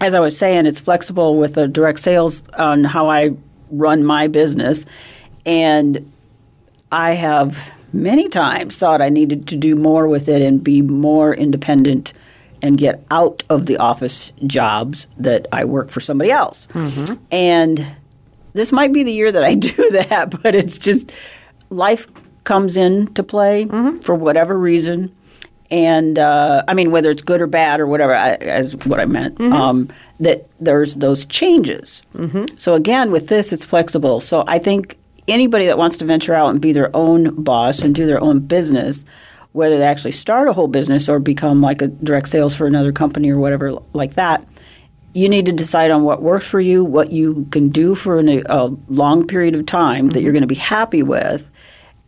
as 0.00 0.14
I 0.14 0.20
was 0.20 0.36
saying, 0.36 0.66
it's 0.66 0.80
flexible 0.80 1.36
with 1.36 1.54
the 1.54 1.68
direct 1.68 2.00
sales 2.00 2.42
on 2.58 2.82
how 2.82 3.08
I 3.08 3.30
run 3.70 4.04
my 4.04 4.26
business, 4.26 4.84
and 5.46 6.11
I 6.92 7.12
have 7.14 7.58
many 7.92 8.28
times 8.28 8.76
thought 8.78 9.02
I 9.02 9.08
needed 9.08 9.48
to 9.48 9.56
do 9.56 9.74
more 9.76 10.06
with 10.08 10.28
it 10.28 10.42
and 10.42 10.62
be 10.62 10.82
more 10.82 11.34
independent 11.34 12.12
and 12.62 12.78
get 12.78 13.02
out 13.10 13.42
of 13.50 13.66
the 13.66 13.76
office 13.78 14.32
jobs 14.46 15.06
that 15.18 15.46
I 15.52 15.64
work 15.64 15.88
for 15.90 16.00
somebody 16.00 16.30
else. 16.30 16.68
And 17.32 17.84
this 18.52 18.70
might 18.70 18.92
be 18.92 19.02
the 19.02 19.12
year 19.12 19.32
that 19.32 19.42
I 19.42 19.54
do 19.72 19.90
that, 19.90 20.40
but 20.42 20.54
it's 20.54 20.78
just 20.78 21.12
life 21.70 22.06
comes 22.44 22.76
into 22.76 23.22
play 23.22 23.66
for 24.02 24.14
whatever 24.14 24.58
reason. 24.58 25.14
And 25.70 26.18
uh, 26.18 26.62
I 26.68 26.74
mean, 26.74 26.90
whether 26.90 27.10
it's 27.10 27.22
good 27.22 27.40
or 27.40 27.46
bad 27.46 27.80
or 27.80 27.86
whatever, 27.86 28.14
I, 28.14 28.32
as 28.34 28.76
what 28.84 29.00
I 29.00 29.06
meant, 29.06 29.40
um, 29.40 29.88
that 30.20 30.46
there's 30.60 30.96
those 30.96 31.24
changes. 31.24 32.02
So 32.56 32.74
again, 32.74 33.10
with 33.10 33.28
this, 33.28 33.52
it's 33.52 33.64
flexible. 33.64 34.20
So 34.20 34.44
I 34.46 34.58
think 34.58 34.98
anybody 35.28 35.66
that 35.66 35.78
wants 35.78 35.96
to 35.98 36.04
venture 36.04 36.34
out 36.34 36.50
and 36.50 36.60
be 36.60 36.72
their 36.72 36.94
own 36.94 37.42
boss 37.42 37.80
and 37.80 37.94
do 37.94 38.06
their 38.06 38.20
own 38.20 38.40
business, 38.40 39.04
whether 39.52 39.76
they 39.78 39.84
actually 39.84 40.12
start 40.12 40.48
a 40.48 40.52
whole 40.52 40.68
business 40.68 41.08
or 41.08 41.18
become 41.18 41.60
like 41.60 41.82
a 41.82 41.88
direct 41.88 42.28
sales 42.28 42.54
for 42.54 42.66
another 42.66 42.92
company 42.92 43.30
or 43.30 43.38
whatever 43.38 43.72
like 43.92 44.14
that, 44.14 44.46
you 45.14 45.28
need 45.28 45.46
to 45.46 45.52
decide 45.52 45.90
on 45.90 46.04
what 46.04 46.22
works 46.22 46.46
for 46.46 46.60
you, 46.60 46.84
what 46.84 47.12
you 47.12 47.46
can 47.50 47.68
do 47.68 47.94
for 47.94 48.18
an, 48.18 48.42
a 48.46 48.66
long 48.88 49.26
period 49.26 49.54
of 49.54 49.66
time 49.66 50.08
that 50.08 50.22
you're 50.22 50.30
mm-hmm. 50.30 50.36
going 50.36 50.42
to 50.42 50.46
be 50.46 50.54
happy 50.54 51.02
with, 51.02 51.50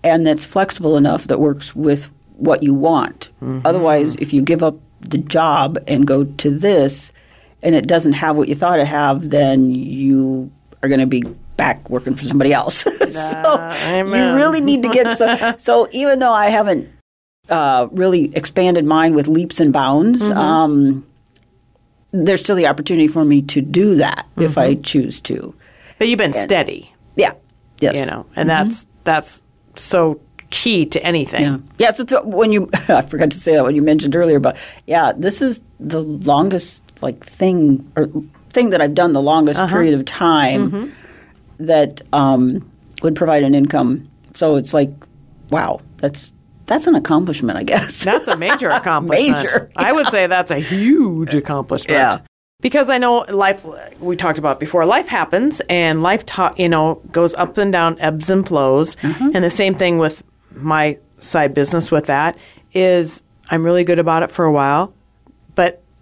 and 0.03 0.27
that's 0.27 0.45
flexible 0.45 0.97
enough 0.97 1.27
that 1.27 1.39
works 1.39 1.77
with 1.77 2.11
what 2.37 2.63
you 2.63 2.73
want. 2.75 3.29
Mm-hmm. 3.43 3.61
Otherwise, 3.65 4.17
if 4.17 4.33
you 4.33 4.43
give 4.43 4.63
up 4.63 4.77
the 5.01 5.19
job 5.19 5.79
and 5.87 6.07
go 6.07 6.25
to 6.25 6.51
this, 6.51 7.13
and 7.63 7.75
it 7.75 7.87
doesn't 7.87 8.13
have 8.13 8.37
what 8.37 8.49
you 8.49 8.55
thought 8.55 8.79
it 8.79 8.87
have, 8.87 9.31
then 9.31 9.75
you 9.75 10.51
are 10.83 10.89
going 10.89 11.01
to 11.01 11.07
be 11.07 11.23
back 11.57 11.89
working 11.91 12.15
for 12.15 12.25
somebody 12.25 12.53
else. 12.53 12.77
so 13.11 13.75
you 13.89 14.05
really 14.35 14.61
need 14.61 14.83
to 14.83 14.89
get 14.89 15.17
some. 15.19 15.39
so 15.59 15.89
even 15.93 16.19
though 16.19 16.33
I 16.33 16.49
haven't 16.49 16.89
uh, 17.49 17.89
really 17.93 18.35
expanded 18.35 18.85
mine 18.85 19.15
with 19.15 19.29
leaps 19.29 19.61
and 19.61 19.73
bounds. 19.73 20.23
Um, 20.31 21.07
there's 22.17 22.41
still 22.41 22.55
the 22.57 22.67
opportunity 22.69 23.09
for 23.09 23.25
me 23.25 23.43
to 23.43 23.61
do 23.61 23.97
that 23.97 24.27
if 24.37 24.57
I 24.57 24.75
choose 24.77 25.21
to. 25.23 25.53
but 25.99 26.07
you've 26.09 26.19
been 26.19 26.33
steady 26.33 26.93
Yeah. 27.17 27.33
Yes. 27.81 27.97
you 27.97 28.07
know 28.07 28.25
and 28.37 28.49
that's 28.49 28.87
that's 29.03 29.43
so 29.77 30.21
key 30.51 30.87
to 30.87 31.05
anything 31.05 31.43
Yeah. 31.43 31.59
Yeah. 31.79 31.91
So 31.91 32.23
when 32.25 32.53
you, 32.53 32.71
I 32.89 33.03
forgot 33.03 33.33
to 33.33 33.41
say 33.41 33.55
that 33.55 33.65
when 33.65 33.75
you 33.75 33.83
mentioned 33.83 34.15
earlier, 34.15 34.39
but 34.39 34.57
yeah, 34.87 35.13
this 35.17 35.43
is 35.43 35.61
the 35.81 36.01
longest 36.03 36.83
like 37.03 37.25
thing 37.27 37.91
or 37.97 38.07
thing 38.51 38.71
that 38.71 38.81
I've 38.81 38.95
done 38.95 39.13
the 39.13 39.21
longest 39.23 39.59
Uh-huh. 39.59 39.75
period 39.75 39.95
of 39.95 40.05
time 40.05 40.71
Mm-hmm. 40.71 40.91
That 41.59 42.03
um, 42.13 42.69
would 43.03 43.15
provide 43.15 43.43
an 43.43 43.55
income. 43.55 44.09
So 44.35 44.57
it's 44.57 44.75
like, 44.75 44.91
wow, 45.51 45.81
that's 45.99 46.33
that's 46.67 46.87
an 46.87 46.95
accomplishment, 46.95 47.59
I 47.59 47.63
guess. 47.63 48.05
That's 48.05 48.27
a 48.27 48.37
major 48.37 48.71
accomplishment. 48.81 49.37
Major, 49.37 49.71
I 49.77 49.93
would 49.93 50.09
say 50.09 50.27
that's 50.27 50.51
a 50.51 50.59
huge 50.59 51.35
accomplishment. 51.35 51.99
Yeah. 51.99 52.21
Because 52.63 52.89
I 52.89 52.97
know 52.97 53.27
life, 53.29 53.63
we 54.01 54.17
talked 54.17 54.39
about 54.39 54.59
before, 54.61 54.87
life 54.87 55.07
happens 55.07 55.61
and 55.69 56.03
life, 56.03 56.25
ta- 56.25 56.55
you 56.57 56.71
know, 56.71 57.03
goes 57.13 57.35
up 57.35 57.59
and 57.59 57.71
down, 57.71 57.99
ebbs 58.01 58.31
and 58.31 58.49
flows. 58.49 58.97
Mm-hmm. 58.97 59.33
And 59.35 59.45
the 59.45 59.51
same 59.51 59.75
thing 59.75 59.99
with 59.99 60.23
my 60.55 60.97
side 61.19 61.53
business 61.53 61.91
with 61.91 62.07
that 62.07 62.39
is 62.73 63.23
I'm 63.51 63.65
really 63.65 63.85
good 63.85 63.99
about 63.99 64.23
it 64.23 64.31
for 64.31 64.47
a 64.47 64.53
while, 64.53 64.95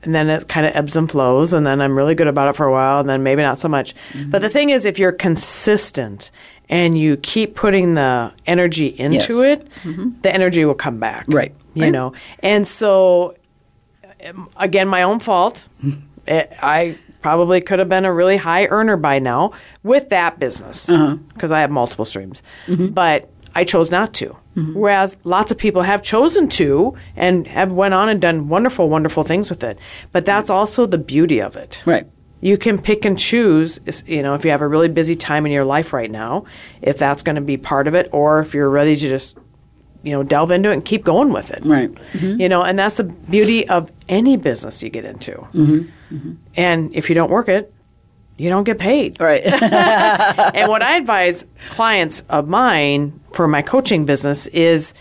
and 0.02 0.14
then 0.14 0.28
it 0.30 0.48
kind 0.48 0.66
of 0.66 0.74
ebbs 0.74 0.96
and 0.96 1.10
flows, 1.10 1.52
and 1.52 1.64
then 1.66 1.80
I'm 1.80 1.96
really 1.96 2.14
good 2.14 2.26
about 2.26 2.48
it 2.48 2.56
for 2.56 2.66
a 2.66 2.72
while, 2.72 3.00
and 3.00 3.08
then 3.08 3.22
maybe 3.22 3.42
not 3.42 3.58
so 3.58 3.68
much. 3.68 3.94
Mm-hmm. 4.12 4.30
But 4.30 4.42
the 4.42 4.48
thing 4.50 4.70
is, 4.70 4.84
if 4.84 4.98
you're 4.98 5.12
consistent 5.12 6.30
and 6.68 6.96
you 6.96 7.16
keep 7.18 7.54
putting 7.54 7.94
the 7.94 8.32
energy 8.46 8.86
into 8.98 9.40
Yes. 9.42 9.60
it, 9.84 10.22
the 10.22 10.32
energy 10.34 10.64
will 10.64 10.74
come 10.74 10.98
back. 10.98 11.24
Right. 11.28 11.54
You 11.74 11.84
Right. 11.84 11.92
know, 11.92 12.12
and 12.40 12.66
so 12.66 13.36
um, 14.26 14.48
again, 14.56 14.88
my 14.88 15.02
own 15.02 15.18
fault. 15.18 15.66
It, 16.24 16.52
I 16.62 16.98
probably 17.20 17.60
could 17.60 17.80
have 17.80 17.88
been 17.88 18.04
a 18.04 18.12
really 18.12 18.36
high 18.36 18.66
earner 18.66 18.96
by 18.96 19.18
now 19.18 19.50
with 19.82 20.08
that 20.10 20.38
business 20.38 20.86
because 20.86 21.50
I 21.50 21.60
have 21.62 21.70
multiple 21.72 22.04
streams, 22.04 22.44
but 22.68 23.28
I 23.54 23.64
chose 23.64 23.90
not 23.90 24.14
to. 24.14 24.36
Mm-hmm. 24.56 24.74
Whereas 24.74 25.16
lots 25.24 25.50
of 25.50 25.58
people 25.58 25.82
have 25.82 26.02
chosen 26.02 26.48
to 26.50 26.94
and 27.16 27.46
have 27.46 27.72
went 27.72 27.94
on 27.94 28.08
and 28.08 28.20
done 28.20 28.48
wonderful, 28.48 28.88
wonderful 28.88 29.22
things 29.22 29.48
with 29.48 29.62
it. 29.62 29.78
But 30.12 30.26
that's 30.26 30.50
also 30.50 30.86
the 30.86 30.98
beauty 30.98 31.40
of 31.40 31.56
it. 31.56 31.82
Right. 31.86 32.06
You 32.40 32.58
can 32.58 32.80
pick 32.80 33.04
and 33.04 33.18
choose, 33.18 33.80
you 34.06 34.22
know, 34.22 34.34
if 34.34 34.44
you 34.44 34.50
have 34.50 34.62
a 34.62 34.68
really 34.68 34.88
busy 34.88 35.14
time 35.14 35.46
in 35.46 35.52
your 35.52 35.64
life 35.64 35.92
right 35.92 36.10
now, 36.10 36.44
if 36.82 36.98
that's 36.98 37.22
going 37.22 37.36
to 37.36 37.42
be 37.42 37.56
part 37.56 37.86
of 37.86 37.94
it, 37.94 38.08
or 38.12 38.40
if 38.40 38.52
you're 38.52 38.68
ready 38.68 38.96
to 38.96 39.08
just, 39.08 39.38
you 40.02 40.10
know, 40.10 40.24
delve 40.24 40.50
into 40.50 40.70
it 40.70 40.72
and 40.72 40.84
keep 40.84 41.04
going 41.04 41.32
with 41.32 41.52
it. 41.52 41.64
Right. 41.64 41.92
Mm-hmm. 41.92 42.40
You 42.40 42.48
know, 42.48 42.62
and 42.62 42.76
that's 42.78 42.96
the 42.96 43.04
beauty 43.04 43.68
of 43.68 43.92
any 44.08 44.36
business 44.36 44.82
you 44.82 44.90
get 44.90 45.04
into. 45.04 45.32
Mm-hmm. 45.32 46.14
mm-hmm. 46.14 46.32
And 46.56 46.94
if 46.94 47.08
you 47.08 47.14
don't 47.14 47.30
work 47.30 47.48
it, 47.48 47.72
you 48.38 48.48
don't 48.48 48.64
get 48.64 48.78
paid. 48.78 49.20
Right. 49.20 49.44
and 49.44 50.68
what 50.68 50.82
I 50.82 50.96
advise 50.96 51.46
clients 51.70 52.22
of 52.28 52.48
mine 52.48 53.20
for 53.32 53.48
my 53.48 53.62
coaching 53.62 54.04
business 54.04 54.46
is 54.48 54.94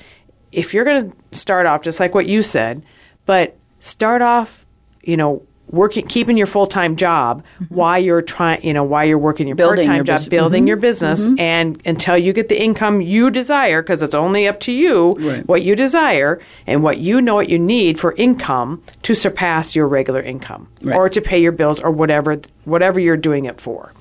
if 0.51 0.73
you're 0.73 0.85
going 0.85 1.11
to 1.11 1.37
start 1.37 1.65
off 1.65 1.81
just 1.81 1.99
like 1.99 2.13
what 2.15 2.25
you 2.27 2.41
said, 2.41 2.83
but 3.25 3.55
start 3.79 4.21
off, 4.21 4.65
you 5.03 5.17
know, 5.17 5.45
working 5.67 6.05
keeping 6.05 6.35
your 6.35 6.47
full-time 6.47 6.97
job 6.97 7.41
while 7.69 7.97
you're 7.97 8.21
trying, 8.21 8.61
you 8.61 8.73
know, 8.73 8.83
while 8.83 9.05
you're 9.05 9.17
working 9.17 9.47
your 9.47 9.55
Mm-hmm. 9.55 9.61
Building 9.69 9.85
part-time 9.85 9.95
your 9.95 10.03
job, 10.03 10.17
bus- 10.17 10.27
building 10.27 10.65
mhm, 10.65 10.67
your 10.67 10.75
business 10.75 11.29
and 11.37 11.81
until 11.85 12.17
you 12.17 12.33
get 12.33 12.49
the 12.49 12.61
income 12.61 12.99
you 12.99 13.29
desire 13.29 13.81
because 13.81 14.01
it's 14.03 14.13
only 14.13 14.49
up 14.49 14.59
to 14.61 14.73
you 14.73 15.13
Right. 15.13 15.47
what 15.47 15.61
you 15.61 15.77
desire 15.77 16.41
and 16.67 16.83
what 16.83 16.97
you 16.97 17.21
know 17.21 17.35
what 17.35 17.47
you 17.47 17.57
need 17.57 17.97
for 18.01 18.11
income 18.17 18.83
to 19.03 19.15
surpass 19.15 19.73
your 19.73 19.87
regular 19.87 20.19
income 20.21 20.67
Right. 20.81 20.97
or 20.97 21.07
to 21.07 21.21
pay 21.21 21.39
your 21.41 21.53
bills 21.53 21.79
or 21.79 21.89
whatever 21.89 22.41
whatever 22.65 22.99
you're 22.99 23.15
doing 23.15 23.45
it 23.45 23.57
for. 23.57 23.93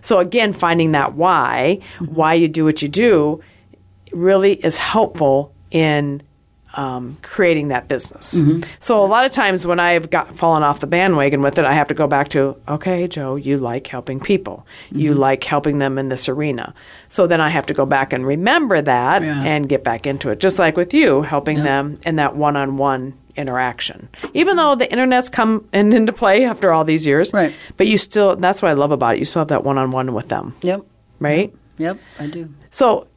So 0.00 0.18
again, 0.18 0.52
finding 0.52 0.90
that 0.92 1.14
why, 1.14 1.78
why 2.00 2.34
you 2.34 2.48
do 2.48 2.64
what 2.64 2.82
you 2.82 2.88
do, 2.88 3.40
really 4.12 4.54
is 4.54 4.76
helpful 4.76 5.54
in 5.70 6.22
um, 6.74 7.18
creating 7.20 7.68
that 7.68 7.86
business. 7.86 8.42
So 8.80 9.04
a 9.04 9.06
lot 9.06 9.26
of 9.26 9.32
times 9.32 9.66
when 9.66 9.78
I've 9.78 10.08
got 10.08 10.34
fallen 10.34 10.62
off 10.62 10.80
the 10.80 10.86
bandwagon 10.86 11.42
with 11.42 11.58
it, 11.58 11.66
I 11.66 11.74
have 11.74 11.88
to 11.88 11.94
go 11.94 12.06
back 12.06 12.28
to 12.30 12.56
okay, 12.66 13.06
Jo, 13.08 13.36
you 13.36 13.58
like 13.58 13.86
helping 13.86 14.20
people, 14.20 14.66
you 14.90 15.12
like 15.12 15.44
helping 15.44 15.78
them 15.78 15.98
in 15.98 16.08
this 16.08 16.30
arena. 16.30 16.72
So 17.10 17.26
then 17.26 17.42
I 17.42 17.50
have 17.50 17.66
to 17.66 17.74
go 17.74 17.84
back 17.84 18.14
and 18.14 18.26
remember 18.26 18.80
that 18.80 19.22
Yeah. 19.22 19.42
and 19.42 19.68
get 19.68 19.84
back 19.84 20.06
into 20.06 20.30
it. 20.30 20.40
Just 20.40 20.58
like 20.58 20.76
with 20.78 20.94
you, 20.94 21.20
helping 21.20 21.60
them 21.60 21.98
in 22.06 22.16
that 22.16 22.36
one-on-one 22.36 23.12
interaction. 23.36 24.08
Even 24.32 24.56
though 24.56 24.74
the 24.74 24.90
internet's 24.90 25.28
come 25.28 25.68
in, 25.74 25.92
into 25.92 26.12
play 26.14 26.44
after 26.46 26.72
all 26.72 26.84
these 26.84 27.06
years, 27.06 27.34
Right. 27.34 27.52
But 27.76 27.86
you 27.86 27.98
still 27.98 28.34
that's 28.36 28.62
what 28.62 28.70
I 28.70 28.74
love 28.74 28.92
about 28.92 29.16
it. 29.16 29.18
You 29.18 29.26
still 29.26 29.40
have 29.40 29.48
that 29.48 29.62
one-on-one 29.64 30.14
with 30.14 30.28
them, 30.28 30.54
yep. 30.62 30.80
right? 31.18 31.52
Yep. 31.76 31.98
I 32.18 32.26
do. 32.28 32.48
So, 32.70 33.08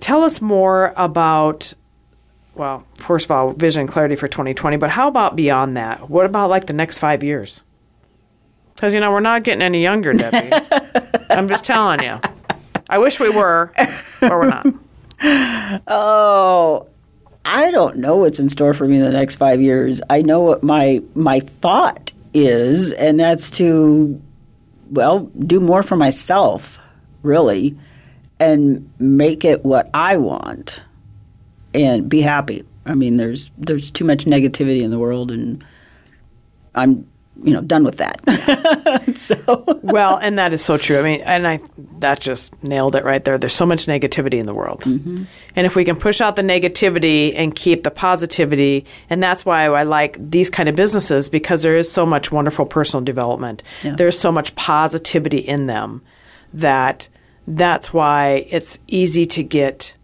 tell 0.00 0.22
us 0.22 0.40
more 0.40 0.92
about, 0.96 1.72
well, 2.54 2.84
first 2.98 3.26
of 3.26 3.30
all, 3.30 3.52
vision 3.52 3.86
clarity 3.86 4.16
for 4.16 4.28
2020, 4.28 4.76
but 4.76 4.90
how 4.90 5.08
about 5.08 5.36
beyond 5.36 5.76
that? 5.76 6.08
What 6.08 6.26
about 6.26 6.50
like 6.50 6.66
the 6.66 6.72
next 6.72 6.98
five 6.98 7.22
years? 7.22 7.62
Because, 8.74 8.94
you 8.94 9.00
know, 9.00 9.12
we're 9.12 9.20
not 9.20 9.44
getting 9.44 9.62
any 9.62 9.82
younger, 9.82 10.12
Debbie. 10.12 10.50
I'm 11.30 11.48
just 11.48 11.64
telling 11.64 12.02
you. 12.02 12.20
I 12.88 12.98
wish 12.98 13.20
we 13.20 13.30
were, 13.30 13.72
but 14.20 14.30
we're 14.30 14.48
not. 14.48 14.66
Oh, 15.86 16.88
I 17.44 17.70
don't 17.70 17.96
know 17.96 18.16
what's 18.16 18.38
in 18.38 18.48
store 18.48 18.74
for 18.74 18.86
me 18.86 18.96
in 18.96 19.02
the 19.02 19.10
next 19.10 19.36
five 19.36 19.60
years. 19.62 20.00
I 20.10 20.22
know 20.22 20.40
what 20.40 20.62
my 20.62 21.02
my 21.14 21.40
thought 21.40 22.12
is, 22.34 22.92
and 22.92 23.18
that's 23.18 23.50
to, 23.52 24.20
well, 24.90 25.20
do 25.46 25.60
more 25.60 25.82
for 25.82 25.96
myself, 25.96 26.78
really, 27.22 27.78
and 28.42 28.92
make 28.98 29.44
it 29.44 29.64
what 29.64 29.88
I 29.94 30.16
want, 30.16 30.82
and 31.72 32.08
be 32.08 32.20
happy. 32.20 32.64
I 32.84 32.94
mean, 32.94 33.16
there's 33.16 33.52
there's 33.56 33.90
too 33.90 34.04
much 34.04 34.24
negativity 34.24 34.82
in 34.82 34.90
the 34.90 34.98
world, 34.98 35.30
and 35.30 35.64
I'm 36.74 37.06
you 37.44 37.52
know 37.52 37.60
done 37.60 37.84
with 37.84 37.98
that. 37.98 38.20
so 39.16 39.78
Well, 39.82 40.16
and 40.16 40.38
that 40.38 40.52
is 40.52 40.64
so 40.64 40.76
true. 40.76 40.98
I 40.98 41.02
mean, 41.02 41.20
and 41.20 41.46
I 41.46 41.60
that 42.00 42.20
just 42.20 42.60
nailed 42.64 42.96
it 42.96 43.04
right 43.04 43.22
there. 43.22 43.38
There's 43.38 43.54
so 43.54 43.64
much 43.64 43.86
negativity 43.86 44.40
in 44.40 44.46
the 44.46 44.54
world, 44.54 44.80
mm-hmm. 44.80 45.22
and 45.54 45.66
if 45.66 45.76
we 45.76 45.84
can 45.84 45.94
push 45.94 46.20
out 46.20 46.34
the 46.34 46.42
negativity 46.42 47.32
and 47.36 47.54
keep 47.54 47.84
the 47.84 47.92
positivity, 47.92 48.86
and 49.08 49.22
that's 49.22 49.44
why 49.44 49.66
I 49.66 49.84
like 49.84 50.16
these 50.18 50.50
kind 50.50 50.68
of 50.68 50.74
businesses 50.74 51.28
because 51.28 51.62
there 51.62 51.76
is 51.76 51.90
so 51.90 52.04
much 52.04 52.32
wonderful 52.32 52.66
personal 52.66 53.04
development. 53.04 53.62
Yeah. 53.84 53.94
There's 53.94 54.18
so 54.18 54.32
much 54.32 54.52
positivity 54.56 55.38
in 55.38 55.66
them 55.66 56.02
that 56.52 57.08
that's 57.46 57.92
why 57.92 58.46
it's 58.50 58.78
easy 58.88 59.24
to 59.26 59.42
get 59.42 59.94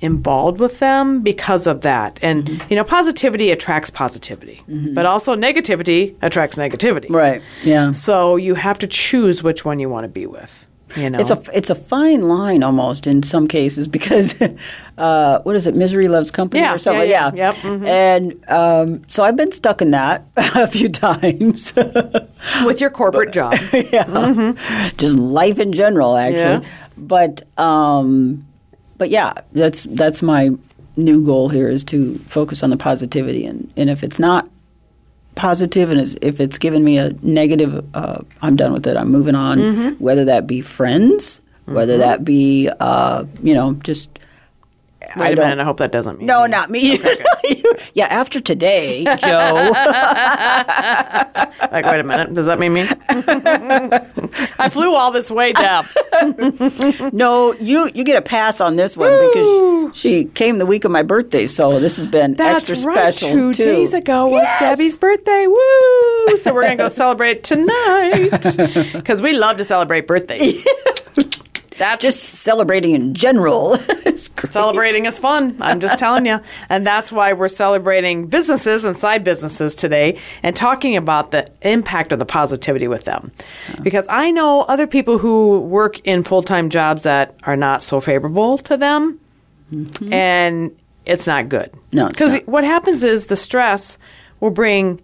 involved 0.00 0.58
with 0.58 0.78
them 0.80 1.22
because 1.22 1.66
of 1.68 1.82
that. 1.82 2.18
And 2.22 2.62
you 2.68 2.76
know, 2.76 2.84
positivity 2.84 3.50
attracts 3.50 3.88
positivity, 3.90 4.62
but 4.94 5.06
also 5.06 5.36
negativity 5.36 6.16
attracts 6.22 6.56
negativity. 6.56 7.08
right, 7.10 7.40
yeah. 7.64 7.92
So 7.92 8.36
you 8.36 8.54
have 8.56 8.78
to 8.80 8.86
choose 8.86 9.42
which 9.42 9.64
one 9.64 9.78
you 9.78 9.88
want 9.88 10.04
to 10.04 10.08
be 10.08 10.26
with. 10.26 10.66
You 10.96 11.08
know, 11.08 11.20
It's 11.20 11.30
a 11.30 11.42
it's 11.54 11.70
a 11.70 11.74
fine 11.74 12.28
line 12.28 12.62
almost 12.62 13.06
in 13.06 13.22
some 13.22 13.48
cases 13.48 13.88
because 13.88 14.34
uh, 14.98 15.38
what 15.42 15.56
is 15.56 15.66
it? 15.66 15.74
Misery 15.74 16.06
loves 16.08 16.30
company 16.30 16.60
Yeah, 16.62 16.74
or 16.74 16.78
something. 16.78 17.08
yeah, 17.08 17.30
yeah. 17.32 17.46
Yep, 17.52 17.54
mhm. 17.62 17.86
And 17.86 18.50
um, 18.50 19.02
so 19.08 19.24
I've 19.24 19.36
been 19.36 19.52
stuck 19.52 19.80
in 19.80 19.92
that 19.92 20.26
a 20.36 20.66
few 20.66 20.90
times. 20.90 21.72
with 22.66 22.78
your 22.82 22.90
corporate 22.90 23.32
job. 23.38 23.54
yeah. 23.72 24.52
Just 24.98 25.16
life 25.16 25.58
in 25.58 25.72
general, 25.72 26.14
actually. 26.16 26.68
But 26.96 27.42
um, 27.58 28.46
but 28.98 29.10
yeah, 29.10 29.32
that's 29.52 29.84
that's 29.84 30.22
my 30.22 30.50
new 30.96 31.24
goal 31.24 31.48
here 31.48 31.68
is 31.68 31.84
to 31.84 32.18
focus 32.26 32.62
on 32.62 32.70
the 32.70 32.76
positivity 32.76 33.46
and 33.46 33.72
and 33.76 33.88
if 33.88 34.04
it's 34.04 34.18
not 34.18 34.48
positive 35.34 35.90
and 35.90 35.98
it's, 36.00 36.14
if 36.20 36.40
it's 36.40 36.58
given 36.58 36.84
me 36.84 36.98
a 36.98 37.14
negative, 37.22 37.84
uh, 37.94 38.22
I'm 38.42 38.54
done 38.54 38.72
with 38.74 38.86
it. 38.86 38.96
I'm 38.98 39.10
moving 39.10 39.34
on. 39.34 39.58
Mm-hmm. 39.58 40.04
Whether 40.04 40.26
that 40.26 40.46
be 40.46 40.60
friends, 40.60 41.40
whether 41.64 41.96
that 41.98 42.24
be 42.24 42.70
uh, 42.80 43.24
you 43.42 43.54
know 43.54 43.74
just. 43.84 44.18
Wait 45.16 45.26
I 45.26 45.28
a 45.30 45.36
minute. 45.36 45.58
I 45.60 45.64
hope 45.64 45.78
that 45.78 45.92
doesn't 45.92 46.18
mean 46.18 46.26
No, 46.26 46.46
not 46.46 46.70
me. 46.70 46.98
yeah, 47.94 48.06
after 48.06 48.40
today, 48.40 49.04
Jo. 49.24 49.72
Like, 51.72 51.84
wait 51.86 52.00
a 52.00 52.04
minute. 52.04 52.32
Does 52.34 52.46
that 52.46 52.58
mean 52.58 52.72
me? 52.74 52.86
I 54.58 54.68
flew 54.70 54.94
all 54.94 55.10
this 55.12 55.30
way, 55.30 55.52
Deb. 55.52 55.86
no, 57.12 57.54
you 57.54 57.90
you 57.94 58.04
get 58.04 58.16
a 58.16 58.22
pass 58.22 58.60
on 58.60 58.76
this 58.76 58.96
one 58.96 59.10
because 59.28 59.96
she 59.96 60.24
came 60.26 60.58
the 60.58 60.66
week 60.66 60.84
of 60.84 60.90
my 60.90 61.02
birthday, 61.02 61.46
so 61.46 61.78
this 61.80 61.96
has 61.96 62.06
been 62.06 62.34
That's 62.34 62.68
extra 62.68 62.88
right. 62.92 63.14
special 63.14 63.30
Two 63.36 63.54
too. 63.54 63.62
days 63.64 63.94
ago 63.94 64.26
was 64.26 64.42
Yes! 64.42 64.60
Debbie's 64.60 64.96
birthday. 64.96 65.46
Woo! 65.46 66.36
So 66.38 66.52
we're 66.54 66.62
gonna 66.62 66.76
go 66.76 66.88
celebrate 66.88 67.44
tonight 67.44 68.30
because 68.92 69.22
we 69.22 69.32
love 69.36 69.56
to 69.58 69.64
celebrate 69.64 70.06
birthdays. 70.06 70.64
That's 71.78 72.02
Just 72.02 72.22
celebrating 72.22 72.92
in 72.94 73.14
general. 73.14 73.78
Great. 74.42 74.52
Celebrating 74.62 75.06
is 75.06 75.18
fun. 75.18 75.56
I'm 75.60 75.80
just 75.80 75.98
telling 75.98 76.26
you. 76.26 76.40
And 76.68 76.86
that's 76.86 77.10
why 77.10 77.32
we're 77.32 77.48
celebrating 77.48 78.26
businesses 78.26 78.84
and 78.84 78.96
side 78.96 79.24
businesses 79.24 79.74
today 79.74 80.18
and 80.42 80.54
talking 80.54 80.96
about 80.96 81.30
the 81.30 81.48
impact 81.62 82.12
of 82.12 82.18
the 82.18 82.24
positivity 82.26 82.88
with 82.88 83.04
them. 83.04 83.32
Because 83.82 84.06
I 84.08 84.30
know 84.30 84.62
other 84.62 84.86
people 84.86 85.18
who 85.18 85.60
work 85.60 85.98
in 86.00 86.22
full 86.24 86.42
time 86.42 86.70
jobs 86.70 87.04
that 87.04 87.36
are 87.44 87.56
not 87.56 87.82
so 87.82 88.00
favorable 88.00 88.58
to 88.58 88.76
them, 88.76 89.18
and 90.12 90.76
it's 91.06 91.26
not 91.26 91.48
good. 91.48 91.70
No, 91.92 92.08
Because 92.08 92.36
what 92.44 92.64
happens 92.64 93.02
is 93.02 93.26
the 93.26 93.36
stress 93.36 93.98
will 94.40 94.50
bring 94.50 95.00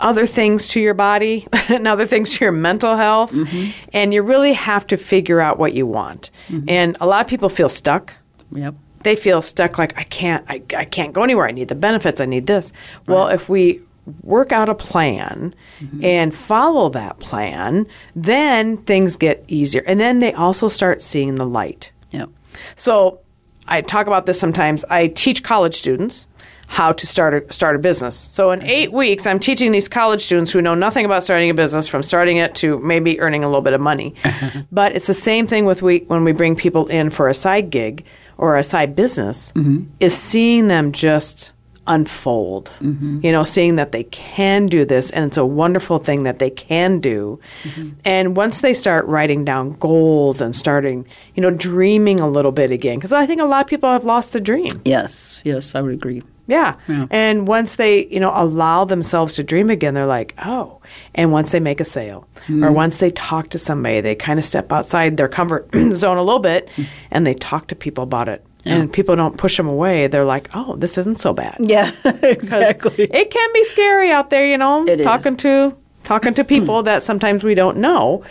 other 0.00 0.26
things 0.26 0.68
to 0.68 0.80
your 0.80 0.94
body 0.94 1.46
and 1.68 1.86
other 1.86 2.06
things 2.06 2.32
to 2.38 2.44
your 2.44 2.52
mental 2.52 2.96
health. 2.96 3.32
Mm-hmm. 3.32 3.70
And 3.92 4.14
you 4.14 4.22
really 4.22 4.54
have 4.54 4.86
to 4.88 4.96
figure 4.96 5.40
out 5.40 5.58
what 5.58 5.74
you 5.74 5.86
want. 5.86 6.30
And 6.68 6.96
a 7.00 7.06
lot 7.06 7.20
of 7.20 7.26
people 7.26 7.48
feel 7.50 7.68
stuck. 7.68 8.14
Yep. 8.52 8.74
They 9.02 9.16
feel 9.16 9.40
stuck 9.40 9.78
like 9.78 9.98
I 9.98 10.02
can't 10.04 10.44
I, 10.48 10.62
I 10.76 10.84
can't 10.84 11.12
go 11.12 11.22
anywhere. 11.22 11.46
I 11.46 11.52
need 11.52 11.68
the 11.68 11.74
benefits. 11.74 12.20
I 12.20 12.26
need 12.26 12.46
this. 12.46 12.72
Well, 13.06 13.28
if 13.28 13.48
we 13.48 13.80
work 14.22 14.52
out 14.52 14.68
a 14.68 14.74
plan 14.74 15.54
mm-hmm. 15.80 16.04
and 16.04 16.34
follow 16.34 16.88
that 16.90 17.18
plan, 17.18 17.86
then 18.14 18.78
things 18.78 19.16
get 19.16 19.44
easier. 19.48 19.82
And 19.86 20.00
then 20.00 20.18
they 20.18 20.32
also 20.32 20.68
start 20.68 21.00
seeing 21.00 21.36
the 21.36 21.46
light. 21.46 21.92
Yep. 22.10 22.30
So 22.76 23.20
I 23.68 23.80
talk 23.80 24.06
about 24.06 24.26
this 24.26 24.38
sometimes. 24.38 24.84
I 24.90 25.08
teach 25.08 25.42
college 25.42 25.74
students 25.74 26.26
how 26.66 26.92
to 26.92 27.04
start 27.06 27.34
a, 27.34 27.52
start 27.52 27.74
a 27.74 27.78
business. 27.80 28.16
So 28.16 28.52
in 28.52 28.60
mm-hmm. 28.60 28.68
eight 28.68 28.92
weeks, 28.92 29.26
I'm 29.26 29.40
teaching 29.40 29.72
these 29.72 29.88
college 29.88 30.22
students 30.24 30.52
who 30.52 30.62
know 30.62 30.74
nothing 30.74 31.04
about 31.04 31.24
starting 31.24 31.50
a 31.50 31.54
business 31.54 31.88
from 31.88 32.02
starting 32.02 32.36
it 32.36 32.54
to 32.56 32.78
maybe 32.78 33.20
earning 33.20 33.42
a 33.42 33.48
little 33.48 33.62
bit 33.62 33.72
of 33.72 33.80
money. 33.80 34.14
but 34.72 34.94
it's 34.94 35.08
the 35.08 35.14
same 35.14 35.46
thing 35.46 35.64
with 35.64 35.82
we, 35.82 35.98
when 36.06 36.22
we 36.24 36.32
bring 36.32 36.54
people 36.54 36.86
in 36.86 37.10
for 37.10 37.28
a 37.28 37.34
side 37.34 37.70
gig 37.70 38.04
or 38.40 38.56
a 38.56 38.64
side 38.64 38.96
business, 38.96 39.52
mm-hmm. 39.52 39.84
is 40.00 40.16
seeing 40.16 40.68
them 40.68 40.92
just 40.92 41.52
unfold. 41.86 42.70
Mm-hmm. 42.80 43.20
You 43.22 43.32
know, 43.32 43.44
seeing 43.44 43.76
that 43.76 43.92
they 43.92 44.04
can 44.04 44.66
do 44.66 44.84
this 44.84 45.10
and 45.10 45.26
it's 45.26 45.36
a 45.36 45.44
wonderful 45.44 45.98
thing 45.98 46.22
that 46.22 46.38
they 46.38 46.48
can 46.48 47.00
do. 47.00 47.38
Mm-hmm. 47.64 47.90
And 48.04 48.36
once 48.36 48.62
they 48.62 48.72
start 48.72 49.04
writing 49.06 49.44
down 49.44 49.72
goals 49.74 50.40
and 50.40 50.56
starting, 50.56 51.06
you 51.34 51.42
know, 51.42 51.50
dreaming 51.50 52.18
a 52.20 52.28
little 52.28 52.52
bit 52.52 52.70
again, 52.70 52.96
because 52.96 53.12
I 53.12 53.26
think 53.26 53.40
a 53.40 53.44
lot 53.44 53.60
of 53.60 53.66
people 53.66 53.90
have 53.90 54.04
lost 54.04 54.32
the 54.32 54.40
dream. 54.40 54.80
Yes, 54.84 55.42
yes, 55.44 55.74
I 55.74 55.82
would 55.82 55.92
agree. 55.92 56.22
Yeah. 56.50 56.76
And 57.10 57.46
once 57.46 57.76
they, 57.76 58.06
you 58.06 58.20
know, 58.20 58.32
allow 58.34 58.84
themselves 58.84 59.36
to 59.36 59.44
dream 59.44 59.70
again, 59.70 59.94
they're 59.94 60.06
like, 60.06 60.34
oh. 60.44 60.80
And 61.14 61.32
once 61.32 61.52
they 61.52 61.60
make 61.60 61.80
a 61.80 61.84
sale 61.84 62.26
or 62.48 62.68
hmm. 62.68 62.74
once 62.74 62.98
they 62.98 63.10
talk 63.10 63.50
to 63.50 63.58
somebody, 63.58 64.00
they 64.00 64.14
kind 64.14 64.38
of 64.38 64.44
step 64.44 64.72
outside 64.72 65.16
their 65.16 65.28
comfort 65.28 65.68
zone 65.94 66.16
a 66.16 66.22
little 66.22 66.40
bit 66.40 66.68
hmm. 66.70 66.84
and 67.10 67.26
they 67.26 67.34
talk 67.34 67.68
to 67.68 67.74
people 67.74 68.04
about 68.04 68.28
it. 68.28 68.44
And 68.66 68.92
people 68.92 69.16
don't 69.16 69.38
push 69.38 69.56
them 69.56 69.66
away. 69.66 70.06
They're 70.06 70.24
like, 70.24 70.50
oh, 70.52 70.76
this 70.76 70.98
isn't 70.98 71.18
so 71.18 71.32
bad. 71.32 71.56
Yeah, 71.60 71.92
exactly. 72.04 73.04
It 73.04 73.30
can 73.30 73.52
be 73.54 73.64
scary 73.64 74.10
out 74.10 74.28
there, 74.28 74.46
you 74.46 74.58
know, 74.58 74.86
It 74.86 75.00
is. 75.00 75.06
talking 75.06 75.38
to 75.38 75.74
talking 76.04 76.34
to 76.34 76.44
people 76.44 76.80
hmm. 76.80 76.84
that 76.84 77.02
sometimes 77.02 77.42
we 77.42 77.54
don't 77.54 77.78
know. 77.78 78.22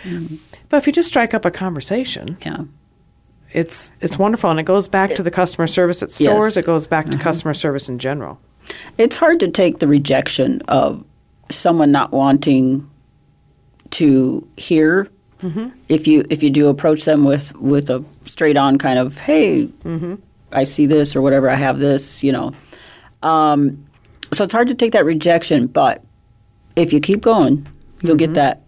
But 0.68 0.76
if 0.76 0.86
you 0.86 0.92
just 0.92 1.08
strike 1.08 1.34
up 1.34 1.44
a 1.44 1.50
conversation, 1.50 2.38
Yeah. 2.44 2.62
It's 3.52 3.92
it's 4.00 4.18
wonderful, 4.18 4.50
and 4.50 4.60
it 4.60 4.64
goes 4.64 4.88
back 4.88 5.10
to 5.14 5.22
the 5.22 5.30
customer 5.30 5.66
service 5.66 6.02
at 6.02 6.08
Yes. 6.10 6.20
Uh-huh. 6.28 6.36
stores. 6.38 6.56
It 6.56 6.66
goes 6.66 6.86
back 6.86 7.10
to 7.10 7.18
customer 7.18 7.54
service 7.54 7.88
in 7.88 7.98
general. 7.98 8.38
It's 8.98 9.16
hard 9.16 9.40
to 9.40 9.48
take 9.48 9.78
the 9.80 9.88
rejection 9.88 10.62
of 10.68 11.04
someone 11.50 11.90
not 11.90 12.12
wanting 12.12 12.88
to 13.92 14.46
hear. 14.56 15.08
If 15.88 16.06
you 16.06 16.24
if 16.28 16.42
you 16.42 16.50
do 16.50 16.68
approach 16.68 17.04
them 17.06 17.24
with 17.24 17.56
with 17.56 17.88
a 17.88 18.04
straight 18.26 18.58
on 18.58 18.76
kind 18.76 18.98
of 18.98 19.16
hey, 19.16 19.68
I 20.52 20.64
see 20.64 20.84
this 20.84 21.16
or 21.16 21.22
whatever, 21.22 21.48
I 21.48 21.54
have 21.54 21.78
this, 21.78 22.22
you 22.22 22.30
know. 22.32 22.52
Um, 23.22 23.86
so 24.32 24.44
it's 24.44 24.52
hard 24.52 24.68
to 24.68 24.74
take 24.74 24.92
that 24.92 25.04
rejection, 25.06 25.66
but 25.66 26.04
if 26.76 26.92
you 26.92 27.00
keep 27.00 27.22
going, 27.22 27.66
you'll 28.02 28.16
get 28.16 28.34
that 28.34 28.62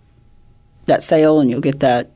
that 0.86 1.02
sale 1.02 1.40
and 1.40 1.50
you'll 1.50 1.60
get 1.60 1.80
that 1.80 2.11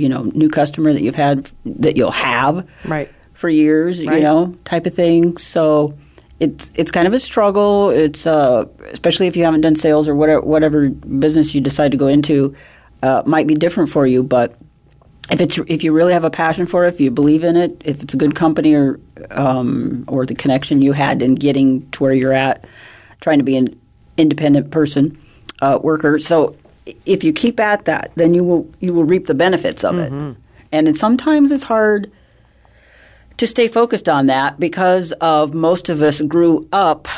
you 0.00 0.08
know 0.08 0.22
new 0.34 0.48
customer 0.48 0.92
that 0.92 1.02
you've 1.02 1.14
had 1.14 1.50
that 1.64 1.96
you'll 1.96 2.10
have 2.10 2.66
Right. 2.84 3.08
for 3.34 3.48
years, 3.48 4.00
you 4.00 4.20
know, 4.20 4.54
type 4.64 4.86
of 4.86 4.94
thing. 4.94 5.36
So 5.36 5.94
it's 6.40 6.70
it's 6.74 6.90
kind 6.90 7.06
of 7.06 7.12
a 7.14 7.20
struggle. 7.20 7.90
It's 7.90 8.26
uh, 8.26 8.64
especially 8.92 9.26
if 9.26 9.36
you 9.36 9.44
haven't 9.44 9.60
done 9.60 9.76
sales 9.76 10.08
or 10.08 10.14
whatever 10.14 10.40
whatever 10.40 10.88
business 10.90 11.54
you 11.54 11.60
decide 11.60 11.90
to 11.92 11.96
go 11.98 12.06
into 12.06 12.54
uh, 13.02 13.22
might 13.26 13.46
be 13.46 13.54
different 13.54 13.90
for 13.90 14.06
you. 14.06 14.22
But 14.22 14.56
if 15.30 15.40
it's 15.40 15.58
if 15.68 15.84
you 15.84 15.92
really 15.92 16.12
have 16.12 16.24
a 16.24 16.30
passion 16.30 16.66
for 16.66 16.84
it, 16.84 16.88
if 16.88 17.00
you 17.00 17.10
believe 17.10 17.44
in 17.44 17.56
it, 17.56 17.80
if 17.84 18.02
it's 18.02 18.14
a 18.14 18.16
good 18.16 18.34
company 18.34 18.74
or 18.74 18.98
um, 19.30 20.04
or 20.08 20.26
the 20.26 20.34
connection 20.34 20.82
you 20.82 20.92
had 20.92 21.22
in 21.22 21.34
getting 21.34 21.88
to 21.92 22.02
where 22.02 22.12
you're 22.14 22.32
at, 22.32 22.64
trying 23.20 23.38
to 23.38 23.44
be 23.44 23.56
an 23.56 23.78
independent 24.16 24.70
person, 24.70 25.16
uh, 25.62 25.78
worker. 25.82 26.18
So 26.18 26.56
if 27.06 27.24
you 27.24 27.32
keep 27.32 27.60
at 27.60 27.84
that, 27.84 28.12
then 28.16 28.34
you 28.34 28.44
will 28.44 28.68
you 28.80 28.92
will 28.94 29.04
reap 29.04 29.26
the 29.26 29.34
benefits 29.34 29.84
of 29.84 29.98
it. 29.98 30.12
Mm-hmm. 30.12 30.38
And 30.72 30.88
it, 30.88 30.96
sometimes 30.96 31.50
it's 31.50 31.64
hard 31.64 32.10
to 33.36 33.46
stay 33.46 33.68
focused 33.68 34.08
on 34.08 34.26
that 34.26 34.60
because 34.60 35.12
of 35.20 35.54
most 35.54 35.88
of 35.88 36.02
us 36.02 36.20
grew 36.20 36.68
up 36.72 37.08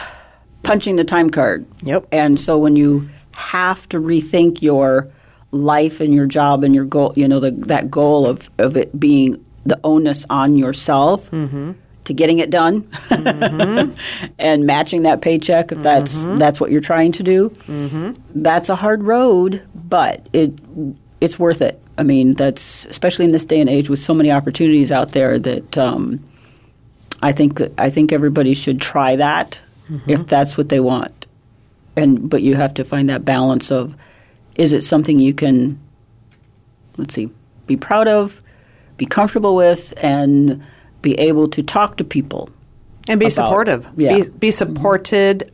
punching 0.62 0.96
the 0.96 1.04
time 1.04 1.30
card. 1.30 1.66
Yep. 1.82 2.06
And 2.12 2.38
so 2.38 2.58
when 2.58 2.76
you 2.76 3.08
have 3.34 3.88
to 3.88 4.00
rethink 4.00 4.62
your 4.62 5.10
life 5.50 6.00
and 6.00 6.14
your 6.14 6.26
job 6.26 6.64
and 6.64 6.74
your 6.74 6.84
goal, 6.84 7.12
you 7.16 7.26
know, 7.26 7.40
the, 7.40 7.50
that 7.50 7.90
goal 7.90 8.26
of, 8.26 8.50
of 8.58 8.76
it 8.76 8.98
being 8.98 9.44
the 9.64 9.78
onus 9.84 10.24
on 10.30 10.56
yourself 10.56 11.30
mm-hmm. 11.30 11.72
To 12.04 12.12
getting 12.12 12.38
it 12.38 12.50
done 12.50 12.82
mm-hmm. 12.82 13.92
and 14.38 14.66
matching 14.66 15.02
that 15.02 15.20
paycheck 15.20 15.72
if 15.72 15.82
that's 15.82 16.24
mm-hmm. 16.24 16.36
that's 16.36 16.60
what 16.60 16.70
you're 16.70 16.80
trying 16.80 17.12
to 17.12 17.22
do. 17.22 17.50
Mm-hmm. 17.50 18.12
That's 18.42 18.68
a 18.68 18.76
hard 18.76 19.02
road, 19.02 19.66
but 19.74 20.26
it 20.32 20.58
it's 21.20 21.38
worth 21.38 21.62
it. 21.62 21.82
I 21.96 22.02
mean, 22.02 22.34
that's 22.34 22.84
especially 22.86 23.24
in 23.24 23.32
this 23.32 23.44
day 23.44 23.60
and 23.60 23.70
age 23.70 23.88
with 23.88 24.00
so 24.00 24.14
many 24.14 24.32
opportunities 24.32 24.90
out 24.90 25.12
there 25.12 25.38
that 25.38 25.78
um, 25.78 26.24
I 27.22 27.32
think 27.32 27.60
I 27.78 27.90
think 27.90 28.12
everybody 28.12 28.54
should 28.54 28.80
try 28.80 29.16
that 29.16 29.60
if 30.06 30.26
that's 30.26 30.56
what 30.56 30.68
they 30.70 30.80
want. 30.80 31.26
And 31.96 32.28
but 32.28 32.42
you 32.42 32.56
have 32.56 32.74
to 32.74 32.84
find 32.84 33.08
that 33.10 33.24
balance 33.24 33.70
of 33.70 33.96
is 34.56 34.72
it 34.72 34.82
something 34.82 35.18
you 35.18 35.34
can 35.34 35.78
let's 36.96 37.14
see 37.14 37.30
be 37.66 37.76
proud 37.76 38.08
of, 38.08 38.42
be 38.96 39.06
comfortable 39.06 39.54
with, 39.54 39.94
and 40.02 40.62
be 41.02 41.18
able 41.18 41.48
to 41.48 41.62
talk 41.62 41.96
to 41.98 42.04
people. 42.04 42.48
And 43.08 43.18
be 43.18 43.26
About- 43.26 43.32
supportive. 43.32 43.86
yeah. 43.96 44.16
Be, 44.18 44.28
be 44.28 44.50
supported 44.50 45.50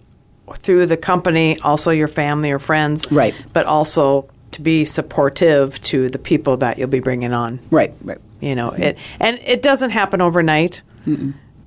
through 0.59 0.87
the 0.87 0.97
company, 0.97 1.59
also 1.61 1.91
your 1.91 2.09
family 2.09 2.51
or 2.51 2.59
friends. 2.59 3.11
Right. 3.11 3.35
But 3.53 3.67
also 3.67 4.29
to 4.53 4.61
be 4.63 4.85
supportive 4.85 5.81
to 5.83 6.09
the 6.11 6.19
people 6.19 6.59
that 6.59 6.79
you'll 6.79 6.89
be 6.89 7.01
bringing 7.01 7.33
on. 7.33 7.59
Right, 7.71 7.95
right. 8.05 8.19
You 8.41 8.55
know, 8.55 8.71
it 8.71 8.97
and 9.19 9.39
it 9.45 9.63
doesn't 9.63 9.91
happen 9.91 10.21
overnight. 10.21 10.83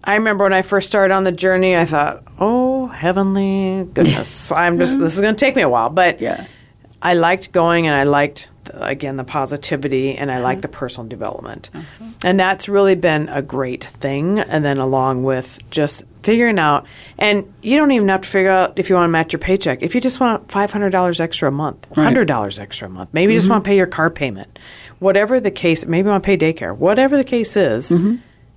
I 0.04 0.16
remember 0.16 0.46
when 0.46 0.54
I 0.54 0.62
first 0.62 0.88
started 0.88 1.14
on 1.14 1.24
the 1.24 1.32
journey, 1.32 1.76
I 1.76 1.86
thought, 1.86 2.24
"Oh, 2.40 2.88
heavenly 2.88 3.86
goodness, 3.94 4.52
I'm 4.56 4.80
just 4.80 4.98
this 5.00 5.16
is 5.16 5.22
going 5.22 5.36
to 5.36 5.40
take 5.40 5.56
me 5.56 5.64
a 5.64 5.70
while." 5.70 5.90
But 5.90 6.22
Yeah. 6.22 6.46
I 7.02 7.16
liked 7.16 7.52
going, 7.52 7.88
and 7.88 7.96
I 7.96 8.04
liked 8.04 8.48
again 8.74 9.16
the 9.18 9.24
positivity, 9.24 10.16
and 10.16 10.32
I 10.32 10.40
like 10.40 10.58
mm-hmm. 10.58 10.62
the 10.62 10.68
personal 10.70 11.08
development, 11.08 11.70
mm-hmm. 11.74 12.10
and 12.24 12.40
that's 12.40 12.70
really 12.70 12.96
been 12.96 13.30
a 13.30 13.42
great 13.42 13.84
thing. 13.84 14.40
And 14.40 14.64
then 14.64 14.78
along 14.78 15.24
with 15.24 15.60
just 15.70 16.04
figuring 16.24 16.60
out, 16.60 16.86
and 17.18 17.52
you 17.62 17.78
don't 17.78 17.92
even 17.92 18.08
have 18.10 18.22
to 18.22 18.28
figure 18.28 18.52
out 18.52 18.78
if 18.78 18.90
you 18.90 18.96
want 18.96 19.06
to 19.06 19.12
match 19.12 19.34
your 19.34 19.40
paycheck. 19.40 19.82
If 19.82 19.96
you 19.96 20.02
just 20.02 20.20
want 20.20 20.52
five 20.52 20.72
hundred 20.72 20.92
dollars 20.92 21.20
extra 21.20 21.50
a 21.50 21.52
month, 21.52 21.88
hundred 21.96 22.26
dollars 22.26 22.60
extra 22.60 22.88
a 22.88 22.92
month, 22.92 23.10
maybe 23.14 23.34
you 23.34 23.38
just 23.38 23.46
mm-hmm. 23.46 23.54
want 23.54 23.64
to 23.64 23.68
pay 23.68 23.78
your 23.78 23.88
car 23.88 24.10
payment, 24.10 24.60
whatever 25.00 25.40
the 25.40 25.52
case. 25.52 25.86
Maybe 25.86 26.06
you 26.06 26.12
want 26.12 26.24
to 26.24 26.28
pay 26.28 26.38
daycare, 26.38 26.76
whatever 26.76 27.18
the 27.18 27.24
case 27.24 27.56
is. 27.58 27.94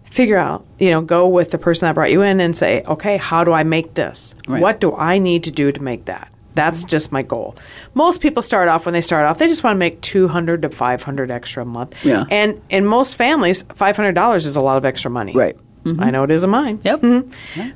Figure 0.04 0.36
out, 0.36 0.64
you 0.78 0.90
know, 0.90 1.00
go 1.00 1.26
with 1.26 1.50
the 1.50 1.58
person 1.58 1.86
that 1.86 1.94
brought 1.96 2.12
you 2.12 2.22
in 2.22 2.38
and 2.38 2.56
say, 2.56 2.82
okay, 2.82 3.16
how 3.16 3.42
do 3.42 3.52
I 3.52 3.64
make 3.64 3.94
this? 3.94 4.36
Right. 4.46 4.62
What 4.62 4.78
do 4.78 4.94
I 4.94 5.18
need 5.18 5.42
to 5.44 5.50
do 5.50 5.72
to 5.72 5.82
make 5.82 6.04
that? 6.04 6.30
That's 6.54 6.80
mm-hmm. 6.80 6.88
just 6.88 7.12
my 7.12 7.22
goal. 7.22 7.56
Most 7.94 8.20
people 8.20 8.42
start 8.42 8.68
off 8.68 8.86
when 8.86 8.92
they 8.92 9.00
start 9.00 9.26
off, 9.26 9.38
they 9.38 9.48
just 9.48 9.64
want 9.64 9.74
to 9.74 9.78
make 9.78 10.00
200 10.00 10.62
to 10.62 10.70
500 10.70 11.30
extra 11.30 11.62
a 11.62 11.66
month. 11.66 11.94
Yeah. 12.04 12.24
And 12.30 12.60
in 12.70 12.86
most 12.86 13.16
families, 13.16 13.64
$500 13.64 14.36
is 14.36 14.56
a 14.56 14.60
lot 14.60 14.76
of 14.76 14.84
extra 14.84 15.10
money. 15.10 15.32
Right. 15.32 15.56
Mm-hmm. 15.56 15.90
Mm-hmm. 15.90 16.02
I 16.02 16.10
know 16.10 16.24
it 16.24 16.30
is 16.30 16.44
in 16.44 16.50
mine. 16.50 16.80
Yep. 16.82 17.26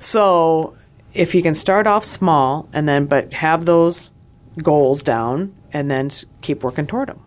So 0.01 0.76
if 1.12 1.35
you 1.35 1.43
can 1.43 1.55
start 1.55 1.87
off 1.87 2.05
small 2.05 2.68
and 2.72 2.89
then, 2.89 3.07
but 3.07 3.33
have 3.33 3.66
those 3.66 4.11
goals 4.62 5.03
down 5.03 5.55
and 5.72 5.91
then 5.91 6.11
keep 6.41 6.62
working 6.62 6.87
toward 6.87 7.09
them. 7.09 7.20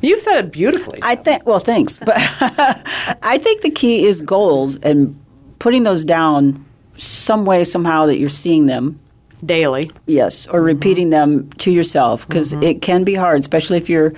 You've 0.00 0.20
said 0.20 0.44
it 0.44 0.52
beautifully. 0.52 1.00
I 1.02 1.16
think. 1.16 1.44
Well, 1.44 1.58
thanks, 1.58 1.98
but 1.98 2.14
I 2.16 3.38
think 3.42 3.62
the 3.62 3.70
key 3.70 4.06
is 4.06 4.20
goals 4.20 4.76
and 4.76 5.20
putting 5.58 5.82
those 5.82 6.04
down 6.04 6.64
some 6.96 7.44
way, 7.44 7.64
somehow 7.64 8.06
that 8.06 8.18
you're 8.18 8.28
seeing 8.28 8.66
them. 8.66 8.98
Daily. 9.44 9.90
Yes, 10.06 10.46
or 10.46 10.60
repeating 10.62 11.10
mm-hmm. 11.10 11.32
them 11.32 11.50
to 11.58 11.70
yourself 11.70 12.26
because 12.26 12.52
mm-hmm. 12.52 12.62
it 12.62 12.82
can 12.82 13.04
be 13.04 13.14
hard, 13.14 13.40
especially 13.40 13.76
if 13.76 13.88
you're 13.88 14.12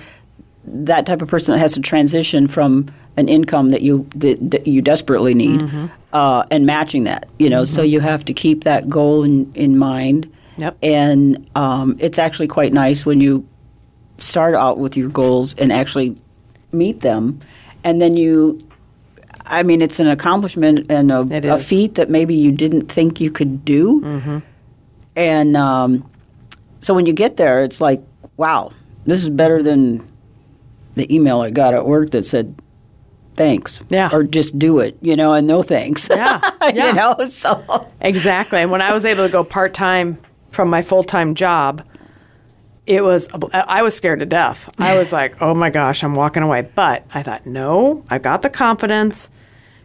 that 0.65 1.05
type 1.05 1.21
of 1.21 1.27
person 1.27 1.53
that 1.53 1.59
has 1.59 1.73
to 1.73 1.81
transition 1.81 2.47
from 2.47 2.87
an 3.17 3.27
income 3.27 3.71
that 3.71 3.81
you 3.81 4.07
that, 4.15 4.37
that 4.51 4.67
you 4.67 4.81
desperately 4.81 5.33
need 5.33 5.59
mm-hmm. 5.59 5.87
uh, 6.13 6.45
and 6.49 6.65
matching 6.65 7.03
that. 7.03 7.27
You 7.39 7.49
know, 7.49 7.65
so 7.65 7.81
you 7.81 7.99
have 7.99 8.25
to 8.25 8.33
keep 8.33 8.63
that 8.63 8.89
goal 8.89 9.23
in 9.23 9.51
in 9.53 9.77
mind. 9.77 10.31
Yep. 10.57 10.77
And 10.83 11.49
um, 11.55 11.97
it's 11.99 12.19
actually 12.19 12.47
quite 12.47 12.73
nice 12.73 13.05
when 13.05 13.19
you 13.19 13.47
start 14.19 14.53
out 14.53 14.77
with 14.77 14.95
your 14.95 15.09
goals 15.09 15.55
and 15.55 15.71
actually 15.71 16.15
meet 16.71 17.01
them, 17.01 17.39
and 17.83 18.01
then 18.01 18.15
you. 18.17 18.59
I 19.45 19.61
mean, 19.63 19.81
it's 19.81 19.99
an 19.99 20.07
accomplishment 20.07 20.89
and 20.89 21.11
a, 21.11 21.53
a 21.53 21.57
feat 21.57 21.95
that 21.95 22.09
maybe 22.09 22.33
you 22.33 22.53
didn't 22.53 22.89
think 22.89 23.19
you 23.19 23.29
could 23.29 23.65
do. 23.65 24.41
And 25.15 25.55
um, 25.55 26.09
so 26.79 26.93
when 26.93 27.05
you 27.05 27.13
get 27.13 27.37
there, 27.37 27.63
it's 27.63 27.79
like, 27.79 28.01
wow, 28.37 28.71
this 29.05 29.21
is 29.23 29.29
better 29.29 29.61
than 29.61 30.05
the 30.95 31.13
email 31.13 31.41
I 31.41 31.49
got 31.49 31.73
at 31.73 31.85
work 31.85 32.11
that 32.11 32.25
said, 32.25 32.55
thanks. 33.35 33.81
Yeah. 33.89 34.09
Or 34.11 34.23
just 34.23 34.57
do 34.57 34.79
it, 34.79 34.97
you 35.01 35.15
know, 35.15 35.33
and 35.33 35.47
no 35.47 35.61
thanks. 35.63 36.09
Yeah, 36.09 36.39
yeah. 36.61 36.87
you 36.87 36.93
know, 36.93 37.25
so. 37.27 37.89
Exactly. 38.01 38.59
And 38.59 38.71
when 38.71 38.81
I 38.81 38.93
was 38.93 39.05
able 39.05 39.25
to 39.25 39.31
go 39.31 39.43
part 39.43 39.73
time 39.73 40.17
from 40.51 40.69
my 40.69 40.81
full 40.81 41.03
time 41.03 41.35
job, 41.35 41.83
it 42.85 43.03
was, 43.03 43.27
I 43.53 43.81
was 43.81 43.95
scared 43.95 44.19
to 44.19 44.25
death. 44.25 44.69
I 44.77 44.97
was 44.97 45.11
like, 45.13 45.41
oh 45.41 45.53
my 45.53 45.69
gosh, 45.69 46.03
I'm 46.03 46.15
walking 46.15 46.43
away. 46.43 46.61
But 46.61 47.05
I 47.13 47.23
thought, 47.23 47.45
no, 47.45 48.03
I've 48.09 48.21
got 48.23 48.41
the 48.41 48.49
confidence. 48.49 49.29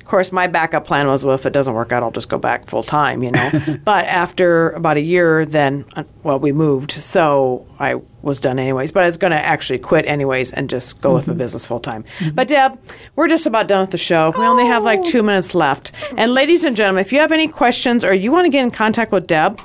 Course, 0.08 0.32
my 0.32 0.46
backup 0.46 0.86
plan 0.86 1.06
was, 1.06 1.24
well, 1.24 1.34
if 1.34 1.46
it 1.46 1.52
doesn't 1.52 1.74
work 1.74 1.92
out, 1.92 2.02
I'll 2.02 2.10
just 2.10 2.28
go 2.28 2.38
back 2.38 2.66
full 2.66 2.82
time, 2.82 3.22
you 3.22 3.30
know. 3.30 3.78
but 3.84 4.06
after 4.06 4.70
about 4.70 4.96
a 4.96 5.02
year, 5.02 5.44
then, 5.46 5.84
uh, 5.94 6.04
well, 6.22 6.38
we 6.38 6.52
moved, 6.52 6.90
so 6.90 7.66
I 7.78 8.00
was 8.22 8.40
done 8.40 8.58
anyways. 8.58 8.90
But 8.90 9.04
I 9.04 9.06
was 9.06 9.16
going 9.16 9.30
to 9.30 9.38
actually 9.38 9.78
quit 9.78 10.06
anyways 10.06 10.52
and 10.52 10.68
just 10.68 11.00
go 11.00 11.14
with 11.14 11.26
my 11.26 11.34
business 11.34 11.66
full 11.66 11.80
time. 11.80 12.04
But 12.34 12.48
Deb, 12.48 12.78
we're 13.16 13.28
just 13.28 13.46
about 13.46 13.68
done 13.68 13.82
with 13.82 13.90
the 13.90 13.98
show. 13.98 14.32
We 14.36 14.44
only 14.44 14.66
have 14.66 14.82
like 14.82 15.02
two 15.04 15.22
minutes 15.22 15.54
left. 15.54 15.92
And 16.16 16.32
ladies 16.32 16.64
and 16.64 16.76
gentlemen, 16.76 17.00
if 17.00 17.12
you 17.12 17.20
have 17.20 17.32
any 17.32 17.48
questions 17.48 18.04
or 18.04 18.12
you 18.12 18.32
want 18.32 18.46
to 18.46 18.50
get 18.50 18.64
in 18.64 18.70
contact 18.70 19.12
with 19.12 19.26
Deb, 19.26 19.60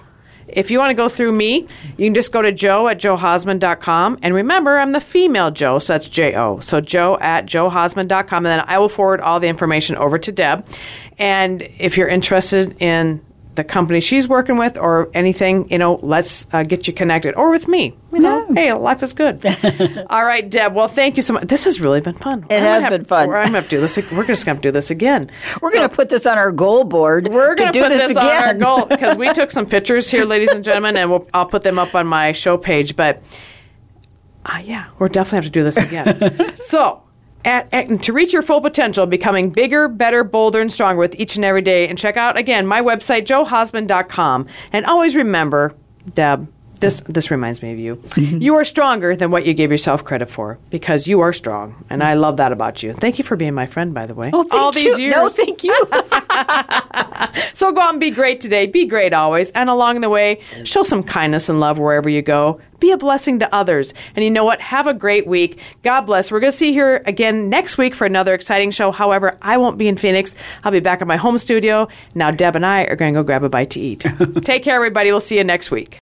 if 0.56 0.72
you 0.72 0.80
want 0.80 0.92
to 0.92 0.96
go 0.96 1.10
through 1.10 1.32
me, 1.32 1.68
you 1.98 2.06
can 2.06 2.14
just 2.14 2.32
go 2.32 2.42
to 2.42 2.52
jo 2.52 2.88
at 2.88 3.00
johausman.com. 3.00 4.20
And 4.22 4.34
remember, 4.34 4.78
I'm 4.78 4.92
the 4.92 5.02
female 5.02 5.52
Jo, 5.52 5.80
so 5.80 5.94
that's 5.94 6.08
J 6.08 6.36
O. 6.36 6.60
So 6.60 6.82
jo 6.82 7.18
at 7.20 7.46
johausman.com. 7.46 8.46
And 8.46 8.60
then 8.60 8.66
I 8.68 8.78
will 8.78 8.90
forward 8.90 9.22
all 9.22 9.40
the 9.40 9.48
information 9.48 9.96
over 9.96 10.18
to 10.18 10.32
Deb. 10.32 10.66
And 11.18 11.68
if 11.80 11.98
you're 11.98 12.08
interested 12.08 12.76
in 12.82 13.22
the 13.56 13.64
company 13.64 14.00
she's 14.00 14.28
working 14.28 14.58
with 14.58 14.78
or 14.78 15.10
anything, 15.14 15.70
you 15.70 15.78
know, 15.78 16.00
let's 16.02 16.48
uh, 16.54 16.64
get 16.64 16.88
you 16.88 16.94
connected. 16.94 17.36
Or 17.36 17.52
with 17.52 17.68
me. 17.68 17.96
You 18.12 18.20
know, 18.20 18.54
hey, 18.54 18.74
life 18.74 19.02
is 19.02 19.14
good. 19.14 19.44
all 20.10 20.24
right, 20.24 20.48
Deb. 20.48 20.76
Well, 20.76 20.88
thank 20.88 21.18
you 21.18 21.24
so 21.24 21.34
much. 21.34 21.48
This 21.48 21.66
has 21.66 21.80
really 21.80 22.02
been 22.02 22.14
fun. 22.14 22.46
It 22.50 22.58
I'm 22.58 22.64
has 22.64 22.84
been 22.86 23.06
fun. 23.06 23.30
We're, 23.30 23.38
I'm 23.38 23.54
have 23.54 23.66
to 23.66 23.70
do 23.70 23.82
this. 23.82 23.98
We're 24.12 24.26
just 24.26 24.46
going 24.46 24.58
to 24.58 24.62
do 24.62 24.72
this 24.72 24.92
again. 24.92 25.32
We're 25.62 25.72
going 25.72 25.90
to 25.90 25.96
put 25.96 26.10
this 26.10 26.26
on 26.26 26.38
our 26.38 26.52
goal 26.52 26.84
board. 26.84 27.28
We're 27.28 27.56
going 27.56 27.72
to 27.72 27.80
do 27.80 27.84
put 27.84 27.90
this, 27.90 28.16
on 28.16 28.26
our 28.26 28.54
goal 28.54 28.86
because 28.86 29.18
we 29.18 29.32
took 29.34 29.52
some 29.52 29.66
pictures 29.66 30.10
here, 30.10 30.26
ladies 30.26 30.50
and 30.50 30.64
gentlemen, 30.64 30.98
and 30.98 31.10
we'll, 31.10 31.28
I'll 31.34 31.48
put 31.48 31.64
them 31.64 31.80
up 31.80 31.96
on 31.96 32.06
my 32.08 32.32
show 32.34 32.58
page. 32.58 32.96
But 32.96 33.24
uh, 34.46 34.62
yeah, 34.64 34.90
we'll 35.00 35.10
definitely 35.10 35.38
have 35.38 35.46
to 35.46 35.52
do 35.52 35.64
this 35.64 35.78
again. 35.78 36.56
so. 36.62 37.04
At, 37.46 37.68
at- 37.74 38.02
to 38.04 38.14
reach 38.14 38.32
your 38.34 38.42
full 38.42 38.62
potential, 38.62 39.06
becoming 39.06 39.50
bigger, 39.50 39.88
better, 39.88 40.24
bolder, 40.24 40.62
and 40.62 40.72
stronger 40.72 41.00
with 41.00 41.20
each 41.20 41.36
and 41.36 41.44
every 41.44 41.62
day. 41.62 41.88
And 41.88 41.98
check 41.98 42.16
out, 42.18 42.38
again, 42.38 42.66
my 42.66 42.82
website, 42.82 43.26
johausman.com. 43.26 44.48
And 44.72 44.86
always 44.86 45.16
remember, 45.16 45.74
Deb, 46.14 46.48
this, 46.84 47.02
this 47.08 47.32
reminds 47.32 47.62
me 47.62 47.72
of 47.74 47.80
you. 47.80 47.96
Mm-hmm. 47.96 48.38
You 48.38 48.56
are 48.56 48.64
stronger 48.64 49.16
than 49.16 49.32
what 49.32 49.46
you 49.46 49.54
gave 49.54 49.72
yourself 49.72 50.04
credit 50.04 50.30
for 50.30 50.60
because 50.70 51.08
you 51.08 51.22
are 51.22 51.34
strong. 51.34 51.84
And 51.90 52.04
I 52.04 52.14
love 52.14 52.38
that 52.38 52.52
about 52.52 52.84
you. 52.84 52.94
Thank 52.94 53.18
you 53.18 53.24
for 53.24 53.36
being 53.36 53.54
my 53.54 53.66
friend, 53.66 53.94
by 53.94 54.06
the 54.06 54.16
way. 54.16 54.30
Oh, 54.34 54.44
thank 54.44 54.54
All 54.54 54.72
these 54.72 55.00
years. 55.00 55.16
No, 55.16 55.30
thank 55.30 55.64
you. 55.64 55.74
So 57.54 57.72
go 57.72 57.82
out 57.82 57.92
and 57.92 58.00
be 58.00 58.12
great 58.12 58.42
today. 58.42 58.66
Be 58.66 58.86
great 58.86 59.14
always. 59.14 59.52
And 59.52 59.70
along 59.70 60.02
the 60.02 60.10
way, 60.10 60.42
show 60.64 60.84
some 60.84 61.04
kindness 61.04 61.50
and 61.50 61.60
love 61.60 61.80
wherever 61.80 62.10
you 62.10 62.22
go. 62.22 62.60
Be 62.80 62.92
a 62.92 62.98
blessing 62.98 63.40
to 63.40 63.56
others. 63.56 63.94
And 64.16 64.26
you 64.26 64.32
know 64.32 64.44
what? 64.44 64.60
Have 64.60 64.88
a 64.88 64.94
great 64.94 65.26
week. 65.26 65.60
God 65.84 66.02
bless. 66.02 66.32
We're 66.32 66.40
going 66.40 66.52
to 66.52 66.58
see 66.58 66.68
you 66.68 66.74
here 66.74 67.04
again 67.06 67.50
next 67.50 67.78
week 67.78 67.96
for 67.96 68.06
another 68.06 68.34
exciting 68.34 68.72
show. 68.72 68.92
However, 68.92 69.38
I 69.42 69.58
won't 69.58 69.78
be 69.78 69.88
in 69.88 69.98
Phoenix. 69.98 70.36
I'll 70.64 70.72
be 70.72 70.82
back 70.82 71.02
at 71.02 71.08
my 71.08 71.18
home 71.18 71.38
studio. 71.38 71.88
Now, 72.16 72.32
Deb 72.32 72.56
and 72.56 72.66
I 72.66 72.84
are 72.84 72.96
going 72.96 73.14
to 73.14 73.20
go 73.22 73.24
grab 73.24 73.44
a 73.44 73.50
bite 73.50 73.70
to 73.72 73.80
eat. 73.80 74.06
Take 74.44 74.64
care, 74.64 74.76
everybody. 74.76 75.12
We'll 75.12 75.22
see 75.22 75.38
you 75.38 75.44
next 75.44 75.72
week. 75.72 76.03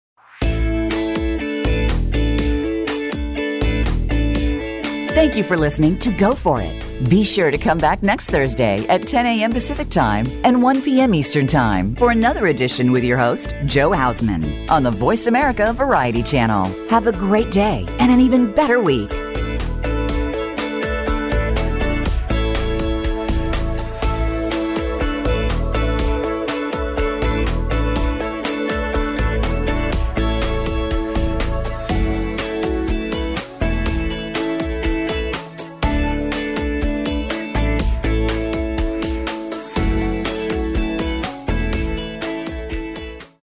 Thank 5.20 5.36
you 5.36 5.44
for 5.44 5.58
listening 5.58 5.98
to 5.98 6.10
Go 6.10 6.34
For 6.34 6.62
It. 6.62 7.10
Be 7.10 7.24
sure 7.24 7.50
to 7.50 7.58
come 7.58 7.76
back 7.76 8.02
next 8.02 8.30
Thursday 8.30 8.86
at 8.86 9.06
10 9.06 9.26
a.m. 9.26 9.52
Pacific 9.52 9.90
Time 9.90 10.26
and 10.46 10.62
1 10.62 10.80
p.m. 10.80 11.14
Eastern 11.14 11.46
Time 11.46 11.94
for 11.96 12.10
another 12.10 12.46
edition 12.46 12.90
with 12.90 13.04
your 13.04 13.18
host, 13.18 13.54
Jo 13.66 13.90
Hausman, 13.90 14.70
on 14.70 14.82
the 14.82 14.90
VoiceAmerica 14.90 15.74
Variety 15.74 16.22
Channel. 16.22 16.64
Have 16.88 17.06
a 17.06 17.12
great 17.12 17.50
day 17.50 17.84
and 17.98 18.10
an 18.10 18.18
even 18.18 18.54
better 18.54 18.80
week. 18.80 19.10